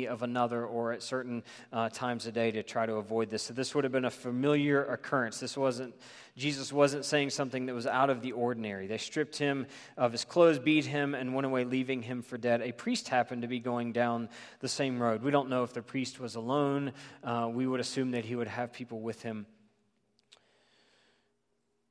of 0.06 0.22
another 0.22 0.64
or 0.64 0.92
at 0.92 1.02
certain 1.02 1.42
uh, 1.72 1.88
times 1.88 2.26
a 2.26 2.32
day 2.32 2.50
to 2.50 2.62
try 2.62 2.86
to 2.86 2.94
avoid 2.94 3.30
this. 3.30 3.44
So 3.44 3.54
this 3.54 3.74
would 3.74 3.84
have 3.84 3.92
been 3.92 4.04
a 4.04 4.10
familiar 4.10 4.84
occurrence. 4.84 5.40
This 5.40 5.56
wasn't, 5.56 5.94
Jesus 6.36 6.72
wasn't 6.72 7.04
saying 7.04 7.30
something 7.30 7.66
that 7.66 7.74
was 7.74 7.86
out 7.86 8.10
of 8.10 8.22
the 8.22 8.32
ordinary. 8.32 8.86
They 8.86 8.98
stripped 8.98 9.36
him 9.36 9.66
of 9.96 10.12
his 10.12 10.24
clothes, 10.24 10.58
beat 10.58 10.84
him, 10.84 11.14
and 11.14 11.34
went 11.34 11.46
away, 11.46 11.64
leaving 11.64 12.02
him 12.02 12.22
for 12.22 12.38
dead. 12.38 12.60
A 12.62 12.72
priest 12.72 13.08
happened 13.08 13.42
to 13.42 13.48
be 13.48 13.60
going 13.60 13.92
down 13.92 14.28
the 14.60 14.68
same 14.68 15.00
road. 15.00 15.22
We 15.22 15.30
don't 15.30 15.48
know 15.48 15.62
if 15.62 15.72
the 15.72 15.82
priest 15.82 16.20
was 16.20 16.34
alone. 16.34 16.92
Uh, 17.22 17.48
we 17.52 17.66
would 17.66 17.80
assume 17.80 18.12
that 18.12 18.24
he 18.24 18.36
would 18.36 18.48
have 18.48 18.72
people 18.72 19.00
with 19.00 19.22
him. 19.22 19.46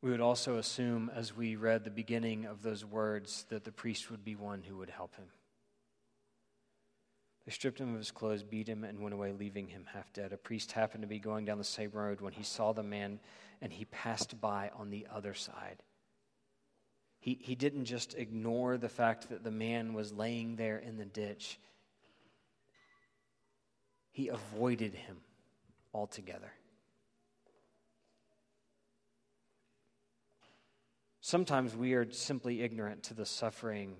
We 0.01 0.11
would 0.11 0.19
also 0.19 0.57
assume, 0.57 1.09
as 1.15 1.33
we 1.33 1.55
read 1.55 1.85
the 1.85 1.89
beginning 1.89 2.43
of 2.45 2.61
those 2.61 2.83
words, 2.83 3.45
that 3.47 3.63
the 3.63 3.71
priest 3.71 4.11
would 4.11 4.25
be 4.25 4.35
one 4.35 4.61
who 4.61 4.75
would 4.75 4.89
help 4.89 5.15
him. 5.15 5.27
They 7.45 7.51
stripped 7.51 7.79
him 7.79 7.93
of 7.93 7.97
his 7.97 8.11
clothes, 8.11 8.43
beat 8.43 8.69
him, 8.69 8.83
and 8.83 9.01
went 9.01 9.13
away, 9.13 9.33
leaving 9.33 9.67
him 9.67 9.85
half 9.93 10.11
dead. 10.13 10.31
A 10.31 10.37
priest 10.37 10.71
happened 10.71 11.01
to 11.01 11.07
be 11.07 11.19
going 11.19 11.43
down 11.43 11.57
the 11.57 11.63
same 11.63 11.91
road 11.91 12.21
when 12.21 12.33
he 12.33 12.43
saw 12.43 12.71
the 12.71 12.83
man, 12.83 13.19
and 13.61 13.73
he 13.73 13.85
passed 13.85 14.39
by 14.39 14.71
on 14.77 14.89
the 14.89 15.07
other 15.13 15.33
side. 15.33 15.83
He, 17.19 17.37
he 17.41 17.55
didn't 17.55 17.85
just 17.85 18.15
ignore 18.15 18.77
the 18.77 18.89
fact 18.89 19.29
that 19.29 19.43
the 19.43 19.51
man 19.51 19.93
was 19.93 20.13
laying 20.13 20.55
there 20.55 20.77
in 20.77 20.97
the 20.97 21.05
ditch, 21.05 21.59
he 24.11 24.29
avoided 24.29 24.93
him 24.93 25.17
altogether. 25.93 26.53
Sometimes 31.19 31.75
we 31.75 31.93
are 31.93 32.09
simply 32.11 32.61
ignorant 32.61 33.03
to 33.03 33.13
the 33.13 33.25
suffering 33.25 33.95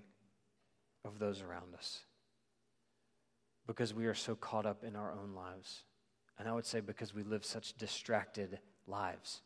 of 1.04 1.20
those 1.20 1.42
around 1.42 1.74
us 1.76 2.04
because 3.68 3.94
we 3.94 4.06
are 4.06 4.14
so 4.14 4.36
caught 4.36 4.66
up 4.66 4.84
in 4.84 4.96
our 4.96 5.12
own 5.12 5.34
lives. 5.36 5.84
And 6.38 6.48
I 6.48 6.54
would 6.54 6.66
say 6.66 6.80
because 6.80 7.14
we 7.14 7.24
live 7.24 7.46
such 7.46 7.74
distracted 7.74 8.60
lives. 8.88 9.42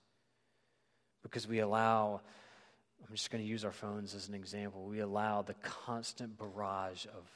Because 1.21 1.47
we 1.47 1.59
allow, 1.59 2.21
I'm 3.07 3.15
just 3.15 3.29
going 3.29 3.43
to 3.43 3.49
use 3.49 3.65
our 3.65 3.71
phones 3.71 4.15
as 4.15 4.27
an 4.27 4.33
example, 4.33 4.85
we 4.85 4.99
allow 4.99 5.41
the 5.41 5.55
constant 5.55 6.37
barrage 6.37 7.05
of, 7.07 7.29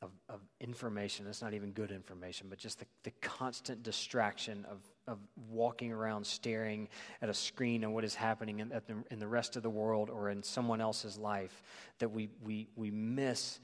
of, 0.00 0.10
of 0.28 0.40
information. 0.60 1.26
It's 1.28 1.42
not 1.42 1.54
even 1.54 1.72
good 1.72 1.90
information, 1.90 2.46
but 2.48 2.58
just 2.58 2.78
the, 2.78 2.86
the 3.04 3.12
constant 3.20 3.82
distraction 3.82 4.64
of, 4.70 4.78
of 5.06 5.18
walking 5.50 5.92
around 5.92 6.26
staring 6.26 6.88
at 7.20 7.28
a 7.28 7.34
screen 7.34 7.84
and 7.84 7.92
what 7.92 8.04
is 8.04 8.14
happening 8.14 8.60
in, 8.60 8.68
the, 8.70 8.82
in 9.10 9.18
the 9.18 9.28
rest 9.28 9.56
of 9.56 9.62
the 9.62 9.70
world 9.70 10.08
or 10.08 10.30
in 10.30 10.42
someone 10.42 10.80
else's 10.80 11.18
life 11.18 11.62
that 11.98 12.10
we, 12.10 12.30
we, 12.42 12.68
we 12.74 12.90
miss 12.90 13.60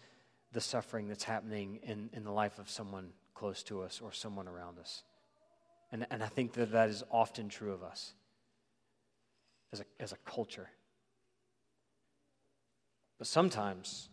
the 0.55 0.61
suffering 0.61 1.09
that's 1.09 1.25
happening 1.25 1.81
in, 1.83 2.09
in 2.13 2.25
the 2.25 2.31
life 2.31 2.59
of 2.59 2.71
someone 2.71 3.11
close 3.35 3.63
to 3.65 3.83
us 3.83 4.01
or 4.03 4.13
someone 4.13 4.49
around 4.49 4.79
us. 4.79 5.03
And, 5.93 6.07
and 6.11 6.23
I 6.23 6.29
think 6.29 6.53
that 6.55 6.73
that 6.73 6.89
is 6.89 7.03
often 7.11 7.49
true 7.49 7.73
of 7.73 7.83
us 7.83 8.15
as 9.73 9.81
a, 9.81 9.85
as 10.01 10.13
a 10.13 10.17
culture. 10.25 10.71
But 13.19 13.27
sometimes 13.27 14.09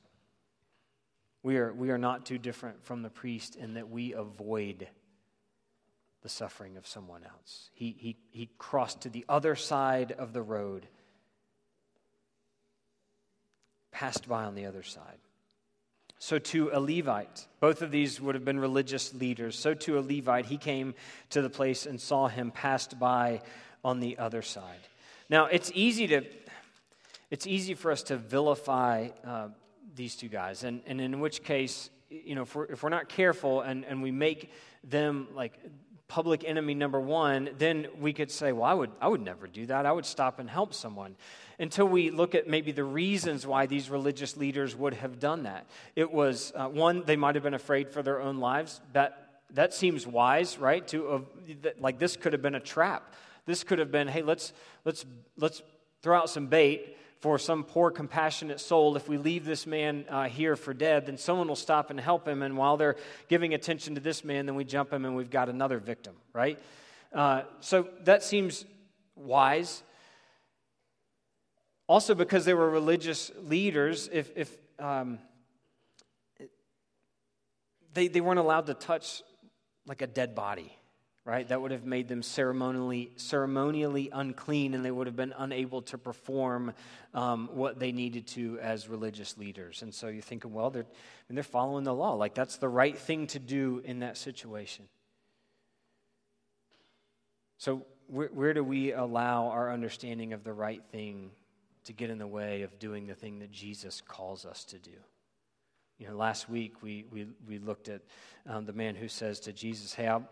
we 1.44 1.58
are, 1.58 1.72
we 1.72 1.92
are 1.92 1.98
not 2.00 2.26
too 2.26 2.40
different 2.40 2.84
from 2.84 3.04
the 3.04 3.10
priest 3.10 3.56
in 3.56 3.76
that 3.76 3.90
we 3.90 4.14
avoid 4.14 4.88
the 6.24 6.30
suffering 6.30 6.76
of 6.76 6.88
someone 6.88 7.24
else. 7.24 7.70
He, 7.74 7.96
he, 7.98 8.18
he 8.32 8.50
crossed 8.58 9.02
to 9.02 9.10
the 9.10 9.26
other 9.30 9.56
side 9.56 10.12
of 10.12 10.34
the 10.34 10.42
road, 10.42 10.88
passed 13.92 14.28
by 14.28 14.44
on 14.44 14.56
the 14.56 14.66
other 14.66 14.84
side. 14.84 15.20
So 16.24 16.38
too 16.38 16.70
a 16.72 16.80
Levite, 16.80 17.48
both 17.60 17.82
of 17.82 17.90
these 17.90 18.22
would 18.22 18.36
have 18.36 18.46
been 18.46 18.60
religious 18.60 19.12
leaders. 19.12 19.58
So 19.58 19.74
too 19.74 19.98
a 19.98 20.02
Levite, 20.02 20.46
he 20.46 20.56
came 20.56 20.94
to 21.32 21.42
the 21.42 21.50
place 21.50 21.88
and 21.88 22.00
saw 22.00 22.28
him 22.28 22.52
passed 22.52 23.00
by 23.00 23.42
on 23.84 24.00
the 24.00 24.20
other 24.20 24.44
side. 24.44 24.88
Now, 25.32 25.46
it's 25.48 25.72
easy 25.74 26.06
to 26.08 26.24
it's 27.32 27.48
easy 27.48 27.74
for 27.74 27.92
us 27.92 28.04
to 28.04 28.18
vilify 28.18 29.08
uh, 29.26 29.48
these 29.96 30.16
two 30.16 30.28
guys, 30.28 30.64
and, 30.64 30.82
and 30.86 31.02
in 31.02 31.22
which 31.22 31.44
case, 31.44 31.90
you 32.12 32.36
know, 32.36 32.44
if 32.44 32.54
we're, 32.54 32.66
if 32.66 32.84
we're 32.84 32.90
not 32.90 33.10
careful 33.10 33.62
and, 33.62 33.84
and 33.86 34.04
we 34.04 34.12
make 34.12 34.52
them 34.84 35.28
like 35.34 35.54
public 36.12 36.44
enemy 36.44 36.74
number 36.74 37.00
one, 37.00 37.50
then 37.58 37.88
we 37.98 38.12
could 38.12 38.30
say, 38.30 38.52
well, 38.52 38.66
I 38.66 38.74
would, 38.74 38.92
I 39.00 39.08
would 39.08 39.22
never 39.22 39.48
do 39.48 39.66
that. 39.68 39.86
I 39.86 39.94
would 39.94 40.06
stop 40.06 40.40
and 40.40 40.50
help 40.50 40.74
someone. 40.74 41.16
Until 41.58 41.88
we 41.88 42.10
look 42.10 42.36
at 42.36 42.50
maybe 42.50 42.74
the 42.74 42.84
reasons 42.84 43.48
why 43.48 43.66
these 43.66 43.90
religious 43.90 44.36
leaders 44.36 44.76
would 44.76 44.94
have 44.96 45.22
done 45.22 45.44
that. 45.44 45.68
It 45.96 46.12
was, 46.12 46.52
uh, 46.54 46.68
one, 46.68 47.04
they 47.06 47.16
might 47.16 47.36
have 47.36 47.46
been 47.46 47.54
afraid 47.54 47.90
for 47.90 48.04
their 48.04 48.20
own 48.20 48.40
lives. 48.40 48.82
That, 48.92 49.42
that 49.52 49.74
seems 49.74 50.06
wise, 50.06 50.58
right? 50.58 50.86
To, 50.90 51.08
uh, 51.08 51.22
like, 51.80 51.98
this 51.98 52.18
could 52.18 52.34
have 52.34 52.42
been 52.42 52.56
a 52.56 52.60
trap. 52.60 53.16
This 53.46 53.64
could 53.64 53.80
have 53.80 53.90
been, 53.90 54.10
hey, 54.10 54.22
let's, 54.22 54.52
let's, 54.84 55.06
let's 55.38 55.62
throw 56.02 56.18
out 56.18 56.30
some 56.30 56.48
bait 56.48 56.98
for 57.22 57.38
some 57.38 57.64
poor, 57.64 57.92
compassionate 57.92 58.60
soul. 58.60 58.96
If 58.96 59.08
we 59.08 59.18
leave 59.18 59.46
this 59.46 59.68
man 59.68 60.06
uh, 60.10 60.24
here 60.28 60.56
for 60.56 60.74
dead, 60.74 61.06
then 61.06 61.18
someone 61.18 61.48
will 61.48 61.56
stop 61.56 61.92
and 61.92 62.00
help 62.00 62.28
him. 62.28 62.42
And 62.42 62.58
while 62.58 62.78
they're 62.78 62.98
giving 63.30 63.54
attention 63.54 63.94
to 63.96 64.02
this 64.02 64.24
man, 64.26 64.48
then 64.48 64.56
we 64.56 64.64
jump 64.64 64.92
him 64.92 65.06
and 65.06 65.16
we've 65.16 65.30
got 65.30 65.48
another 65.48 65.78
victim, 65.78 66.16
right? 66.34 66.60
Uh, 67.14 67.44
so 67.60 67.88
that 68.06 68.24
seems 68.24 68.66
wise. 69.16 69.84
Also, 71.88 72.16
because 72.16 72.44
they 72.44 72.56
were 72.56 72.70
religious 72.70 73.32
leaders, 73.44 74.10
if, 74.12 74.32
if 74.36 74.58
um, 74.80 75.20
they, 77.94 78.08
they 78.08 78.22
weren't 78.22 78.40
allowed 78.40 78.66
to 78.66 78.74
touch 78.74 79.22
like 79.86 80.02
a 80.02 80.08
dead 80.08 80.34
body 80.34 80.76
right? 81.24 81.48
That 81.48 81.62
would 81.62 81.72
have 81.72 81.86
made 81.86 82.08
them 82.08 82.24
ceremonially, 82.24 83.12
ceremonially 83.16 84.10
unclean 84.12 84.74
and 84.74 84.84
they 84.84 84.90
would 84.90 85.08
have 85.08 85.16
been 85.16 85.34
unable 85.38 85.84
to 85.84 85.98
perform 85.98 86.74
um, 87.14 87.50
what 87.54 87.80
they 87.80 87.92
needed 87.92 88.28
to 88.28 88.58
as 88.60 88.88
religious 88.88 89.38
leaders. 89.38 89.84
And 89.84 89.94
so 89.94 90.08
you're 90.08 90.22
thinking, 90.22 90.52
well, 90.52 90.72
they're, 90.72 90.84
I 90.84 91.24
mean, 91.30 91.36
they're 91.36 91.44
following 91.44 91.84
the 91.84 91.94
law. 91.94 92.14
Like 92.14 92.34
that's 92.34 92.58
the 92.58 92.70
right 92.70 92.98
thing 92.98 93.28
to 93.28 93.40
do 93.40 93.82
in 93.86 94.00
that 94.00 94.18
situation. 94.18 94.86
So, 97.58 97.86
where, 98.08 98.30
where 98.30 98.54
do 98.56 98.64
we 98.64 98.92
allow 98.92 99.50
our 99.50 99.72
understanding 99.72 100.34
of 100.34 100.44
the 100.44 100.52
right 100.52 100.82
thing 100.92 101.30
to 101.84 101.94
get 101.94 102.10
in 102.10 102.18
the 102.18 102.28
way 102.28 102.64
of 102.64 102.80
doing 102.80 103.06
the 103.06 103.14
thing 103.14 103.40
that 103.40 103.52
Jesus 103.52 104.02
calls 104.02 104.46
us 104.46 104.64
to 104.66 104.80
do? 104.80 104.90
You 106.00 106.08
know, 106.08 106.16
last 106.16 106.50
week 106.50 106.82
we, 106.82 107.06
we, 107.12 107.28
we 107.48 107.60
looked 107.60 107.88
at 107.88 108.02
um, 108.50 108.66
the 108.66 108.74
man 108.74 108.96
who 108.96 109.08
says 109.08 109.40
to 109.42 109.54
Jesus, 109.54 109.94
Hey, 109.94 110.08
I'll, 110.08 110.28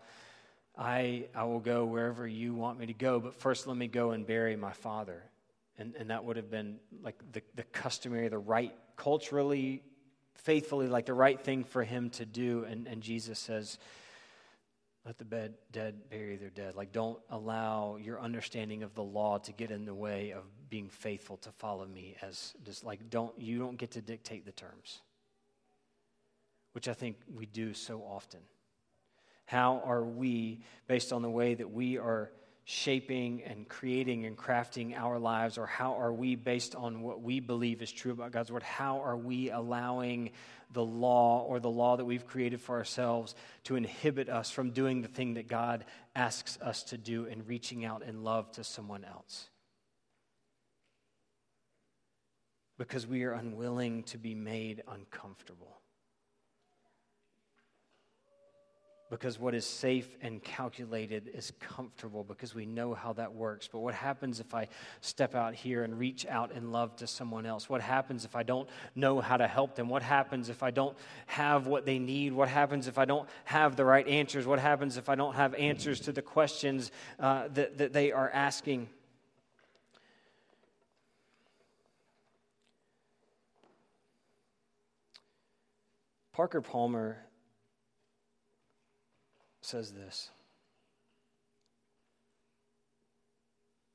I, 0.79 1.27
I 1.35 1.43
will 1.43 1.59
go 1.59 1.85
wherever 1.85 2.25
you 2.25 2.53
want 2.53 2.79
me 2.79 2.85
to 2.85 2.93
go, 2.93 3.19
but 3.19 3.35
first 3.35 3.67
let 3.67 3.75
me 3.75 3.87
go 3.87 4.11
and 4.11 4.25
bury 4.25 4.55
my 4.55 4.71
father. 4.71 5.21
And, 5.77 5.93
and 5.99 6.09
that 6.09 6.23
would 6.23 6.37
have 6.37 6.49
been 6.49 6.77
like 7.03 7.21
the, 7.33 7.41
the 7.55 7.63
customary, 7.63 8.29
the 8.29 8.37
right, 8.37 8.73
culturally 8.95 9.83
faithfully, 10.35 10.87
like 10.87 11.05
the 11.05 11.13
right 11.13 11.39
thing 11.39 11.65
for 11.65 11.83
him 11.83 12.09
to 12.11 12.25
do. 12.25 12.63
And, 12.63 12.87
and 12.87 13.01
Jesus 13.01 13.37
says, 13.37 13.77
let 15.05 15.17
the 15.17 15.25
bed, 15.25 15.55
dead 15.71 16.09
bury 16.09 16.37
their 16.37 16.49
dead. 16.49 16.75
Like, 16.75 16.91
don't 16.91 17.19
allow 17.29 17.97
your 17.97 18.21
understanding 18.21 18.83
of 18.83 18.93
the 18.93 19.03
law 19.03 19.37
to 19.39 19.51
get 19.51 19.71
in 19.71 19.85
the 19.85 19.93
way 19.93 20.31
of 20.31 20.43
being 20.69 20.89
faithful 20.89 21.37
to 21.37 21.51
follow 21.51 21.85
me. 21.85 22.15
As 22.21 22.53
just 22.63 22.85
like, 22.85 23.09
don't 23.09 23.37
you 23.39 23.59
don't 23.59 23.77
get 23.77 23.91
to 23.91 24.01
dictate 24.01 24.45
the 24.45 24.51
terms, 24.51 24.99
which 26.73 26.87
I 26.87 26.93
think 26.93 27.17
we 27.33 27.45
do 27.45 27.73
so 27.73 28.01
often. 28.01 28.41
How 29.49 29.81
are 29.83 30.03
we, 30.03 30.59
based 30.85 31.11
on 31.11 31.23
the 31.23 31.29
way 31.29 31.55
that 31.55 31.71
we 31.71 31.97
are 31.97 32.29
shaping 32.65 33.41
and 33.41 33.67
creating 33.67 34.27
and 34.27 34.37
crafting 34.37 34.95
our 34.95 35.17
lives, 35.17 35.57
or 35.57 35.65
how 35.65 35.95
are 35.95 36.13
we, 36.13 36.35
based 36.35 36.75
on 36.75 37.01
what 37.01 37.23
we 37.23 37.39
believe 37.39 37.81
is 37.81 37.91
true 37.91 38.11
about 38.11 38.31
God's 38.31 38.51
Word, 38.51 38.61
how 38.61 38.99
are 38.99 39.17
we 39.17 39.49
allowing 39.49 40.29
the 40.71 40.85
law 40.85 41.41
or 41.41 41.59
the 41.59 41.67
law 41.67 41.97
that 41.97 42.05
we've 42.05 42.27
created 42.27 42.61
for 42.61 42.77
ourselves 42.77 43.33
to 43.63 43.75
inhibit 43.75 44.29
us 44.29 44.51
from 44.51 44.69
doing 44.69 45.01
the 45.01 45.07
thing 45.07 45.33
that 45.33 45.47
God 45.47 45.83
asks 46.15 46.59
us 46.61 46.83
to 46.83 46.97
do 46.99 47.25
and 47.25 47.47
reaching 47.47 47.83
out 47.83 48.03
in 48.03 48.23
love 48.23 48.51
to 48.51 48.63
someone 48.63 49.03
else? 49.03 49.49
Because 52.77 53.07
we 53.07 53.23
are 53.23 53.33
unwilling 53.33 54.03
to 54.03 54.19
be 54.19 54.35
made 54.35 54.83
uncomfortable. 54.87 55.78
Because 59.09 59.39
what 59.39 59.55
is 59.55 59.65
safe 59.65 60.15
and 60.21 60.43
calculated 60.43 61.31
is 61.33 61.51
comfortable 61.59 62.23
because 62.23 62.53
we 62.53 62.65
know 62.65 62.93
how 62.93 63.11
that 63.13 63.33
works. 63.33 63.67
But 63.71 63.79
what 63.79 63.95
happens 63.95 64.39
if 64.39 64.53
I 64.53 64.67
step 65.01 65.33
out 65.33 65.55
here 65.55 65.83
and 65.83 65.97
reach 65.97 66.27
out 66.27 66.51
in 66.51 66.71
love 66.71 66.95
to 66.97 67.07
someone 67.07 67.45
else? 67.45 67.67
What 67.67 67.81
happens 67.81 68.23
if 68.23 68.35
I 68.35 68.43
don't 68.43 68.69
know 68.95 69.19
how 69.19 69.37
to 69.37 69.47
help 69.47 69.75
them? 69.75 69.89
What 69.89 70.03
happens 70.03 70.49
if 70.49 70.61
I 70.61 70.69
don't 70.69 70.95
have 71.25 71.65
what 71.65 71.85
they 71.85 71.97
need? 71.97 72.33
What 72.33 72.49
happens 72.49 72.87
if 72.87 72.99
I 72.99 73.05
don't 73.05 73.27
have 73.45 73.75
the 73.75 73.85
right 73.85 74.07
answers? 74.07 74.45
What 74.45 74.59
happens 74.59 74.95
if 74.97 75.09
I 75.09 75.15
don't 75.15 75.33
have 75.33 75.55
answers 75.55 75.99
to 76.01 76.11
the 76.11 76.21
questions 76.21 76.91
uh, 77.19 77.47
that, 77.53 77.79
that 77.79 77.93
they 77.93 78.11
are 78.11 78.29
asking? 78.29 78.89
Parker 86.31 86.61
Palmer 86.61 87.17
says 89.69 89.91
this. 89.91 90.31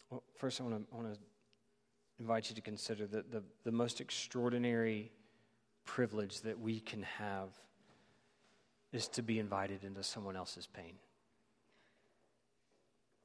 Well, 0.09 0.23
first, 0.37 0.61
I 0.61 0.65
want 0.65 0.87
to, 0.91 1.19
invite 2.21 2.49
you 2.49 2.55
to 2.55 2.61
consider 2.61 3.09
that 3.09 3.33
the, 3.33 3.43
the 3.65 3.73
most 3.73 4.01
extraordinary 4.01 5.11
privilege 5.85 6.43
that 6.43 6.61
we 6.61 6.79
can 6.79 7.03
have 7.03 7.49
is 8.93 9.09
to 9.09 9.21
be 9.21 9.41
invited 9.41 9.83
into 9.83 10.01
someone 10.05 10.37
else's 10.37 10.69
pain. 10.69 10.95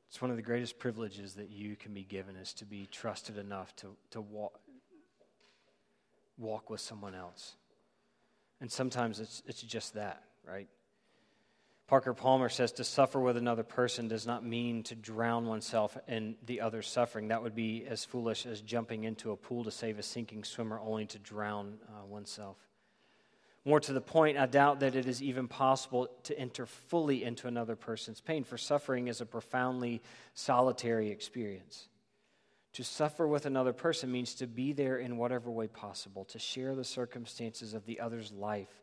It's 0.10 0.20
one 0.20 0.32
of 0.32 0.38
the 0.38 0.44
greatest 0.44 0.80
privileges 0.80 1.36
that 1.36 1.52
you 1.52 1.76
can 1.76 1.94
be 1.94 2.04
given 2.04 2.36
is 2.36 2.52
to 2.54 2.66
be 2.66 2.88
trusted 2.88 3.38
enough 3.38 3.76
to, 3.76 3.96
to 4.10 4.22
walk, 4.22 4.60
walk 6.40 6.72
with 6.72 6.82
someone 6.82 7.14
else. 7.14 7.58
And 8.60 8.72
sometimes 8.72 9.20
it's, 9.20 9.44
it's 9.46 9.62
just 9.62 9.94
that, 9.94 10.24
right? 10.44 10.68
Parker 11.90 12.14
Palmer 12.14 12.50
says 12.50 12.72
to 12.74 12.84
suffer 12.84 13.20
with 13.20 13.36
another 13.36 13.64
person 13.64 14.08
does 14.08 14.28
not 14.28 14.46
mean 14.46 14.84
to 14.84 14.96
drown 14.96 15.48
oneself 15.48 15.98
in 16.08 16.36
the 16.46 16.62
other's 16.62 16.88
suffering. 16.88 17.30
That 17.30 17.42
would 17.42 17.56
be 17.56 17.84
as 17.88 18.06
foolish 18.06 18.46
as 18.46 18.62
jumping 18.62 19.06
into 19.06 19.32
a 19.32 19.36
pool 19.36 19.64
to 19.64 19.72
save 19.72 19.98
a 19.98 20.04
sinking 20.04 20.44
swimmer 20.44 20.80
only 20.80 21.08
to 21.08 21.18
drown 21.18 21.80
uh, 21.88 22.06
oneself. 22.06 22.58
More 23.66 23.80
to 23.80 23.92
the 23.92 24.02
point, 24.02 24.38
I 24.38 24.46
doubt 24.46 24.82
that 24.82 24.96
it 24.96 25.08
is 25.08 25.24
even 25.24 25.48
possible 25.48 26.10
to 26.26 26.38
enter 26.38 26.68
fully 26.68 27.24
into 27.24 27.48
another 27.48 27.76
person's 27.76 28.22
pain, 28.22 28.44
for 28.44 28.60
suffering 28.60 29.08
is 29.08 29.20
a 29.20 29.26
profoundly 29.26 30.04
solitary 30.36 31.10
experience. 31.10 31.88
To 32.74 32.84
suffer 32.84 33.28
with 33.28 33.48
another 33.48 33.74
person 33.74 34.12
means 34.12 34.36
to 34.36 34.46
be 34.46 34.74
there 34.74 35.00
in 35.00 35.18
whatever 35.18 35.50
way 35.50 35.68
possible, 35.68 36.24
to 36.26 36.38
share 36.38 36.76
the 36.76 36.84
circumstances 36.84 37.74
of 37.74 37.88
the 37.88 38.00
other's 38.00 38.32
life 38.32 38.80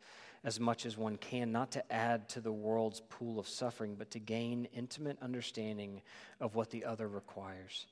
as 0.47 0.61
much 0.61 0.85
as 0.85 0.97
one 0.97 1.17
can, 1.17 1.51
not 1.51 1.71
to 1.71 1.91
add 1.91 2.29
to 2.29 2.39
the 2.39 2.53
world's 2.53 3.01
pool 3.09 3.37
of 3.37 3.49
suffering, 3.49 3.95
but 3.95 4.11
to 4.11 4.17
gain 4.17 4.65
intimate 4.73 5.17
understanding 5.21 6.01
of 6.39 6.55
what 6.55 6.69
the 6.69 6.85
other 6.85 7.05
requires. 7.05 7.85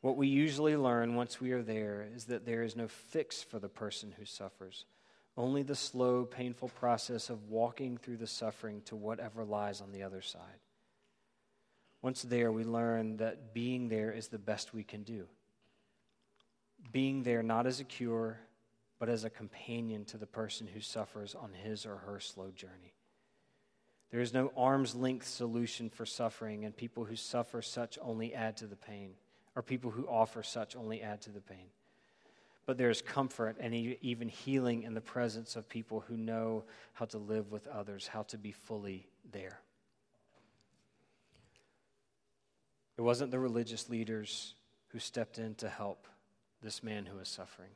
What 0.00 0.16
we 0.16 0.26
usually 0.26 0.76
learn 0.76 1.14
once 1.14 1.40
we 1.40 1.52
are 1.52 1.62
there 1.62 2.08
is 2.12 2.24
that 2.24 2.44
there 2.44 2.64
is 2.64 2.74
no 2.74 2.88
fix 2.88 3.40
for 3.40 3.60
the 3.60 3.68
person 3.68 4.12
who 4.18 4.24
suffers, 4.24 4.84
only 5.36 5.62
the 5.62 5.76
slow, 5.76 6.24
painful 6.24 6.70
process 6.70 7.30
of 7.30 7.48
walking 7.48 7.98
through 7.98 8.16
the 8.16 8.26
suffering 8.26 8.82
to 8.86 8.96
whatever 8.96 9.44
lies 9.44 9.80
on 9.80 9.92
the 9.92 10.02
other 10.02 10.22
side. 10.22 10.42
Once 12.02 12.22
there, 12.22 12.50
we 12.50 12.64
learn 12.64 13.18
that 13.18 13.54
being 13.54 13.88
there 13.88 14.10
is 14.10 14.26
the 14.26 14.40
best 14.40 14.74
we 14.74 14.82
can 14.82 15.04
do. 15.04 15.28
Being 16.90 17.22
there 17.22 17.44
not 17.44 17.68
as 17.68 17.78
a 17.78 17.84
cure, 17.84 18.40
but 18.98 19.08
as 19.08 19.24
a 19.24 19.30
companion 19.30 20.04
to 20.06 20.16
the 20.16 20.26
person 20.26 20.66
who 20.66 20.80
suffers 20.80 21.34
on 21.34 21.52
his 21.52 21.86
or 21.86 21.96
her 21.96 22.18
slow 22.20 22.50
journey. 22.50 22.94
There 24.10 24.20
is 24.20 24.32
no 24.32 24.52
arm's 24.56 24.94
length 24.94 25.26
solution 25.26 25.90
for 25.90 26.06
suffering, 26.06 26.64
and 26.64 26.76
people 26.76 27.04
who 27.04 27.16
suffer 27.16 27.60
such 27.60 27.98
only 28.00 28.34
add 28.34 28.56
to 28.58 28.66
the 28.66 28.76
pain, 28.76 29.12
or 29.54 29.62
people 29.62 29.90
who 29.90 30.06
offer 30.08 30.42
such 30.42 30.74
only 30.74 31.02
add 31.02 31.20
to 31.22 31.30
the 31.30 31.40
pain. 31.40 31.66
But 32.64 32.78
there 32.78 32.90
is 32.90 33.02
comfort 33.02 33.56
and 33.60 33.74
even 33.74 34.28
healing 34.28 34.82
in 34.82 34.94
the 34.94 35.00
presence 35.00 35.56
of 35.56 35.68
people 35.68 36.00
who 36.00 36.16
know 36.16 36.64
how 36.92 37.06
to 37.06 37.18
live 37.18 37.50
with 37.50 37.66
others, 37.66 38.06
how 38.06 38.24
to 38.24 38.38
be 38.38 38.52
fully 38.52 39.06
there. 39.30 39.60
It 42.96 43.02
wasn't 43.02 43.30
the 43.30 43.38
religious 43.38 43.88
leaders 43.88 44.54
who 44.88 44.98
stepped 44.98 45.38
in 45.38 45.54
to 45.56 45.68
help 45.68 46.06
this 46.62 46.82
man 46.82 47.06
who 47.06 47.18
was 47.18 47.28
suffering. 47.28 47.70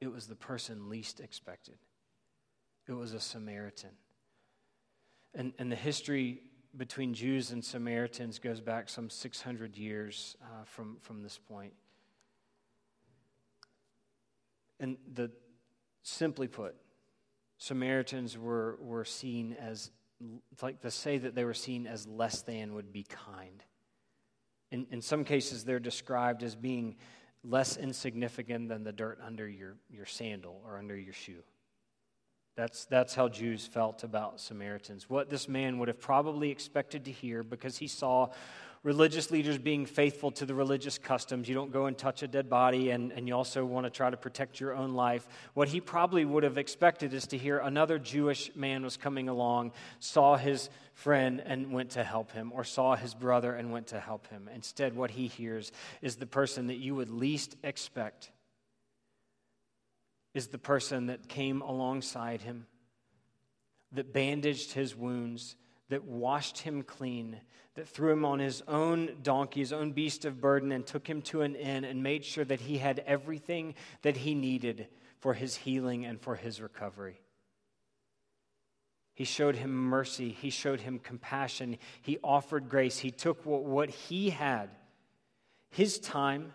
It 0.00 0.12
was 0.12 0.26
the 0.26 0.34
person 0.34 0.88
least 0.88 1.20
expected. 1.20 1.76
It 2.86 2.92
was 2.92 3.12
a 3.14 3.20
Samaritan. 3.20 3.90
And, 5.34 5.52
and 5.58 5.70
the 5.70 5.76
history 5.76 6.42
between 6.76 7.14
Jews 7.14 7.50
and 7.50 7.64
Samaritans 7.64 8.38
goes 8.38 8.60
back 8.60 8.88
some 8.88 9.08
600 9.08 9.76
years 9.76 10.36
uh, 10.42 10.64
from, 10.64 10.96
from 11.00 11.22
this 11.22 11.38
point. 11.38 11.72
And 14.80 14.96
the, 15.12 15.30
simply 16.02 16.48
put, 16.48 16.74
Samaritans 17.58 18.36
were, 18.36 18.78
were 18.80 19.04
seen 19.04 19.56
as, 19.58 19.90
like 20.60 20.80
to 20.82 20.90
say 20.90 21.18
that 21.18 21.34
they 21.34 21.44
were 21.44 21.54
seen 21.54 21.86
as 21.86 22.06
less 22.06 22.42
than 22.42 22.74
would 22.74 22.92
be 22.92 23.04
kind. 23.04 23.62
In, 24.70 24.86
in 24.90 25.00
some 25.00 25.24
cases, 25.24 25.64
they're 25.64 25.78
described 25.78 26.42
as 26.42 26.56
being 26.56 26.96
less 27.44 27.76
insignificant 27.76 28.68
than 28.68 28.84
the 28.84 28.92
dirt 28.92 29.18
under 29.24 29.46
your, 29.48 29.76
your 29.90 30.06
sandal 30.06 30.62
or 30.66 30.78
under 30.78 30.96
your 30.96 31.12
shoe. 31.12 31.42
That's, 32.56 32.84
that's 32.84 33.14
how 33.14 33.28
Jews 33.28 33.66
felt 33.66 34.04
about 34.04 34.40
Samaritans. 34.40 35.10
What 35.10 35.28
this 35.28 35.48
man 35.48 35.78
would 35.78 35.88
have 35.88 36.00
probably 36.00 36.50
expected 36.50 37.04
to 37.06 37.10
hear 37.10 37.42
because 37.42 37.76
he 37.76 37.88
saw 37.88 38.28
religious 38.84 39.30
leaders 39.30 39.56
being 39.58 39.86
faithful 39.86 40.30
to 40.30 40.46
the 40.46 40.54
religious 40.54 40.98
customs. 40.98 41.48
You 41.48 41.54
don't 41.54 41.72
go 41.72 41.86
and 41.86 41.96
touch 41.96 42.22
a 42.22 42.28
dead 42.28 42.48
body, 42.48 42.90
and, 42.90 43.10
and 43.12 43.26
you 43.26 43.34
also 43.34 43.64
want 43.64 43.86
to 43.86 43.90
try 43.90 44.10
to 44.10 44.16
protect 44.16 44.60
your 44.60 44.74
own 44.74 44.92
life. 44.92 45.26
What 45.54 45.68
he 45.68 45.80
probably 45.80 46.24
would 46.24 46.44
have 46.44 46.58
expected 46.58 47.14
is 47.14 47.26
to 47.28 47.38
hear 47.38 47.58
another 47.58 47.98
Jewish 47.98 48.54
man 48.54 48.84
was 48.84 48.98
coming 48.98 49.28
along, 49.28 49.72
saw 49.98 50.36
his 50.36 50.68
friend 50.92 51.42
and 51.44 51.72
went 51.72 51.90
to 51.92 52.04
help 52.04 52.30
him, 52.32 52.52
or 52.54 52.62
saw 52.62 52.94
his 52.94 53.14
brother 53.14 53.54
and 53.54 53.72
went 53.72 53.88
to 53.88 53.98
help 53.98 54.28
him. 54.28 54.48
Instead, 54.54 54.94
what 54.94 55.10
he 55.10 55.26
hears 55.26 55.72
is 56.02 56.16
the 56.16 56.26
person 56.26 56.66
that 56.66 56.76
you 56.76 56.94
would 56.94 57.08
least 57.08 57.56
expect 57.64 58.30
is 60.34 60.48
the 60.48 60.58
person 60.58 61.06
that 61.06 61.28
came 61.28 61.62
alongside 61.62 62.42
him, 62.42 62.66
that 63.92 64.12
bandaged 64.12 64.72
his 64.72 64.94
wounds, 64.94 65.56
that 65.88 66.04
washed 66.04 66.58
him 66.58 66.82
clean, 66.82 67.40
that 67.74 67.88
threw 67.88 68.12
him 68.12 68.24
on 68.24 68.38
his 68.38 68.62
own 68.66 69.16
donkey, 69.22 69.60
his 69.60 69.72
own 69.72 69.92
beast 69.92 70.24
of 70.24 70.40
burden, 70.40 70.72
and 70.72 70.86
took 70.86 71.06
him 71.06 71.20
to 71.22 71.42
an 71.42 71.54
inn 71.54 71.84
and 71.84 72.02
made 72.02 72.24
sure 72.24 72.44
that 72.44 72.60
he 72.60 72.78
had 72.78 73.00
everything 73.06 73.74
that 74.02 74.16
he 74.16 74.34
needed 74.34 74.88
for 75.18 75.34
his 75.34 75.56
healing 75.56 76.04
and 76.04 76.20
for 76.20 76.36
his 76.36 76.60
recovery. 76.60 77.20
He 79.14 79.24
showed 79.24 79.56
him 79.56 79.72
mercy. 79.72 80.30
He 80.30 80.50
showed 80.50 80.80
him 80.80 80.98
compassion. 80.98 81.78
He 82.02 82.18
offered 82.24 82.68
grace. 82.68 82.98
He 82.98 83.10
took 83.12 83.46
what, 83.46 83.62
what 83.62 83.90
he 83.90 84.30
had, 84.30 84.70
his 85.70 85.98
time, 85.98 86.52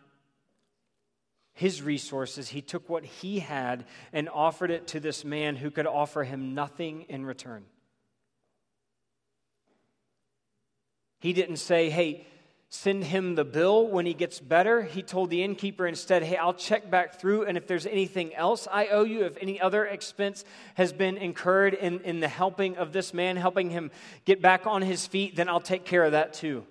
his 1.54 1.82
resources. 1.82 2.50
He 2.50 2.62
took 2.62 2.90
what 2.90 3.06
he 3.06 3.40
had 3.40 3.86
and 4.12 4.28
offered 4.28 4.72
it 4.72 4.88
to 4.88 5.00
this 5.00 5.24
man 5.24 5.56
who 5.56 5.72
could 5.72 5.88
offer 5.88 6.24
him 6.24 6.54
nothing 6.54 7.04
in 7.04 7.26
return. 7.26 7.66
He 11.20 11.34
didn't 11.34 11.58
say, 11.58 11.90
hey, 11.90 12.26
send 12.70 13.04
him 13.04 13.36
the 13.36 13.44
bill 13.44 13.88
when 13.88 14.06
he 14.06 14.14
gets 14.14 14.40
better. 14.40 14.84
He 14.84 15.02
told 15.02 15.30
the 15.30 15.44
innkeeper 15.44 15.88
instead, 15.88 16.24
Hey, 16.24 16.38
I'll 16.38 16.54
check 16.54 16.90
back 16.90 17.20
through, 17.20 17.46
and 17.46 17.58
if 17.58 17.68
there's 17.68 17.86
anything 17.86 18.34
else 18.36 18.68
I 18.72 18.88
owe 18.88 19.04
you, 19.04 19.26
if 19.26 19.38
any 19.42 19.60
other 19.60 19.86
expense 19.86 20.46
has 20.76 20.94
been 20.94 21.18
incurred 21.18 21.74
in, 21.74 22.00
in 22.02 22.20
the 22.20 22.28
helping 22.28 22.78
of 22.78 22.94
this 22.94 23.14
man, 23.14 23.38
helping 23.38 23.70
him 23.72 23.92
get 24.26 24.42
back 24.42 24.68
on 24.68 24.82
his 24.82 25.08
feet, 25.08 25.36
then 25.36 25.50
I'll 25.50 25.60
take 25.60 25.84
care 25.84 26.04
of 26.04 26.12
that 26.12 26.34
too. 26.34 26.66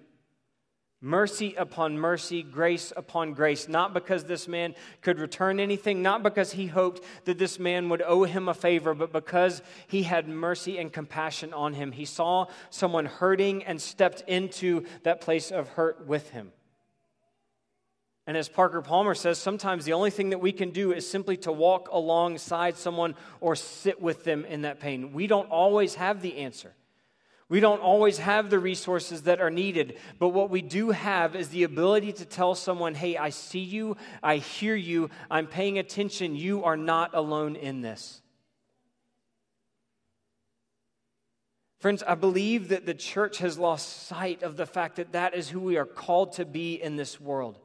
Mercy 1.01 1.55
upon 1.55 1.97
mercy, 1.97 2.43
grace 2.43 2.93
upon 2.97 3.33
grace, 3.33 3.69
not 3.69 3.95
because 3.95 4.25
this 4.25 4.49
man 4.49 4.75
could 5.01 5.21
return 5.21 5.61
anything, 5.61 6.03
not 6.03 6.25
because 6.25 6.53
he 6.53 6.67
hoped 6.67 7.05
that 7.25 7.39
this 7.39 7.61
man 7.61 7.89
would 7.89 8.03
owe 8.03 8.25
him 8.25 8.49
a 8.49 8.55
favor, 8.55 8.95
but 8.95 9.13
because 9.13 9.63
he 9.87 10.03
had 10.03 10.29
mercy 10.29 10.77
and 10.77 10.93
compassion 10.93 11.55
on 11.55 11.75
him. 11.75 11.93
He 11.93 12.05
saw 12.05 12.47
someone 12.71 13.07
hurting 13.07 13.63
and 13.63 13.81
stepped 13.81 14.23
into 14.27 14.87
that 15.05 15.21
place 15.21 15.53
of 15.53 15.69
hurt 15.69 16.05
with 16.09 16.31
him. 16.31 16.51
And 18.27 18.37
as 18.37 18.49
Parker 18.49 18.83
Palmer 18.83 19.15
says, 19.15 19.39
sometimes 19.39 19.85
the 19.85 19.95
only 19.95 20.11
thing 20.11 20.31
that 20.31 20.41
we 20.41 20.53
can 20.53 20.71
do 20.71 20.93
is 20.93 21.09
simply 21.09 21.37
to 21.39 21.53
walk 21.53 21.89
alongside 21.93 22.77
someone 22.77 23.15
or 23.41 23.55
sit 23.55 24.03
with 24.03 24.25
them 24.25 24.45
in 24.45 24.63
that 24.63 24.81
pain. 24.81 25.13
We 25.13 25.29
don't 25.29 25.49
always 25.49 25.95
have 25.95 26.21
the 26.23 26.39
answer. 26.39 26.75
We 27.51 27.61
don't 27.61 27.81
always 27.81 28.19
have 28.19 28.51
the 28.51 28.59
resources 28.59 29.23
that 29.23 29.41
are 29.41 29.51
needed, 29.51 29.97
but 30.19 30.29
what 30.31 30.51
we 30.51 30.61
do 30.61 30.91
have 30.91 31.35
is 31.35 31.49
the 31.49 31.63
ability 31.63 32.13
to 32.15 32.27
tell 32.27 32.55
someone, 32.55 32.95
hey, 32.95 33.17
I 33.17 33.31
see 33.31 33.61
you, 33.61 33.97
I 34.23 34.37
hear 34.37 34.75
you, 34.75 35.09
I'm 35.31 35.47
paying 35.47 35.79
attention, 35.79 36.37
you 36.37 36.65
are 36.65 36.77
not 36.77 37.15
alone 37.15 37.57
in 37.57 37.81
this. 37.81 38.21
Friends, 41.79 42.03
I 42.03 42.17
believe 42.17 42.69
that 42.69 42.87
the 42.87 42.95
church 42.95 43.39
has 43.39 43.57
lost 43.57 44.09
sight 44.09 44.43
of 44.43 44.57
the 44.57 44.67
fact 44.67 44.97
that 44.97 45.13
that 45.13 45.35
is 45.35 45.49
who 45.49 45.61
we 45.61 45.79
are 45.79 45.87
called 45.87 46.33
to 46.35 46.45
be 46.45 46.75
in 46.75 46.97
this 46.97 47.21
world. 47.21 47.59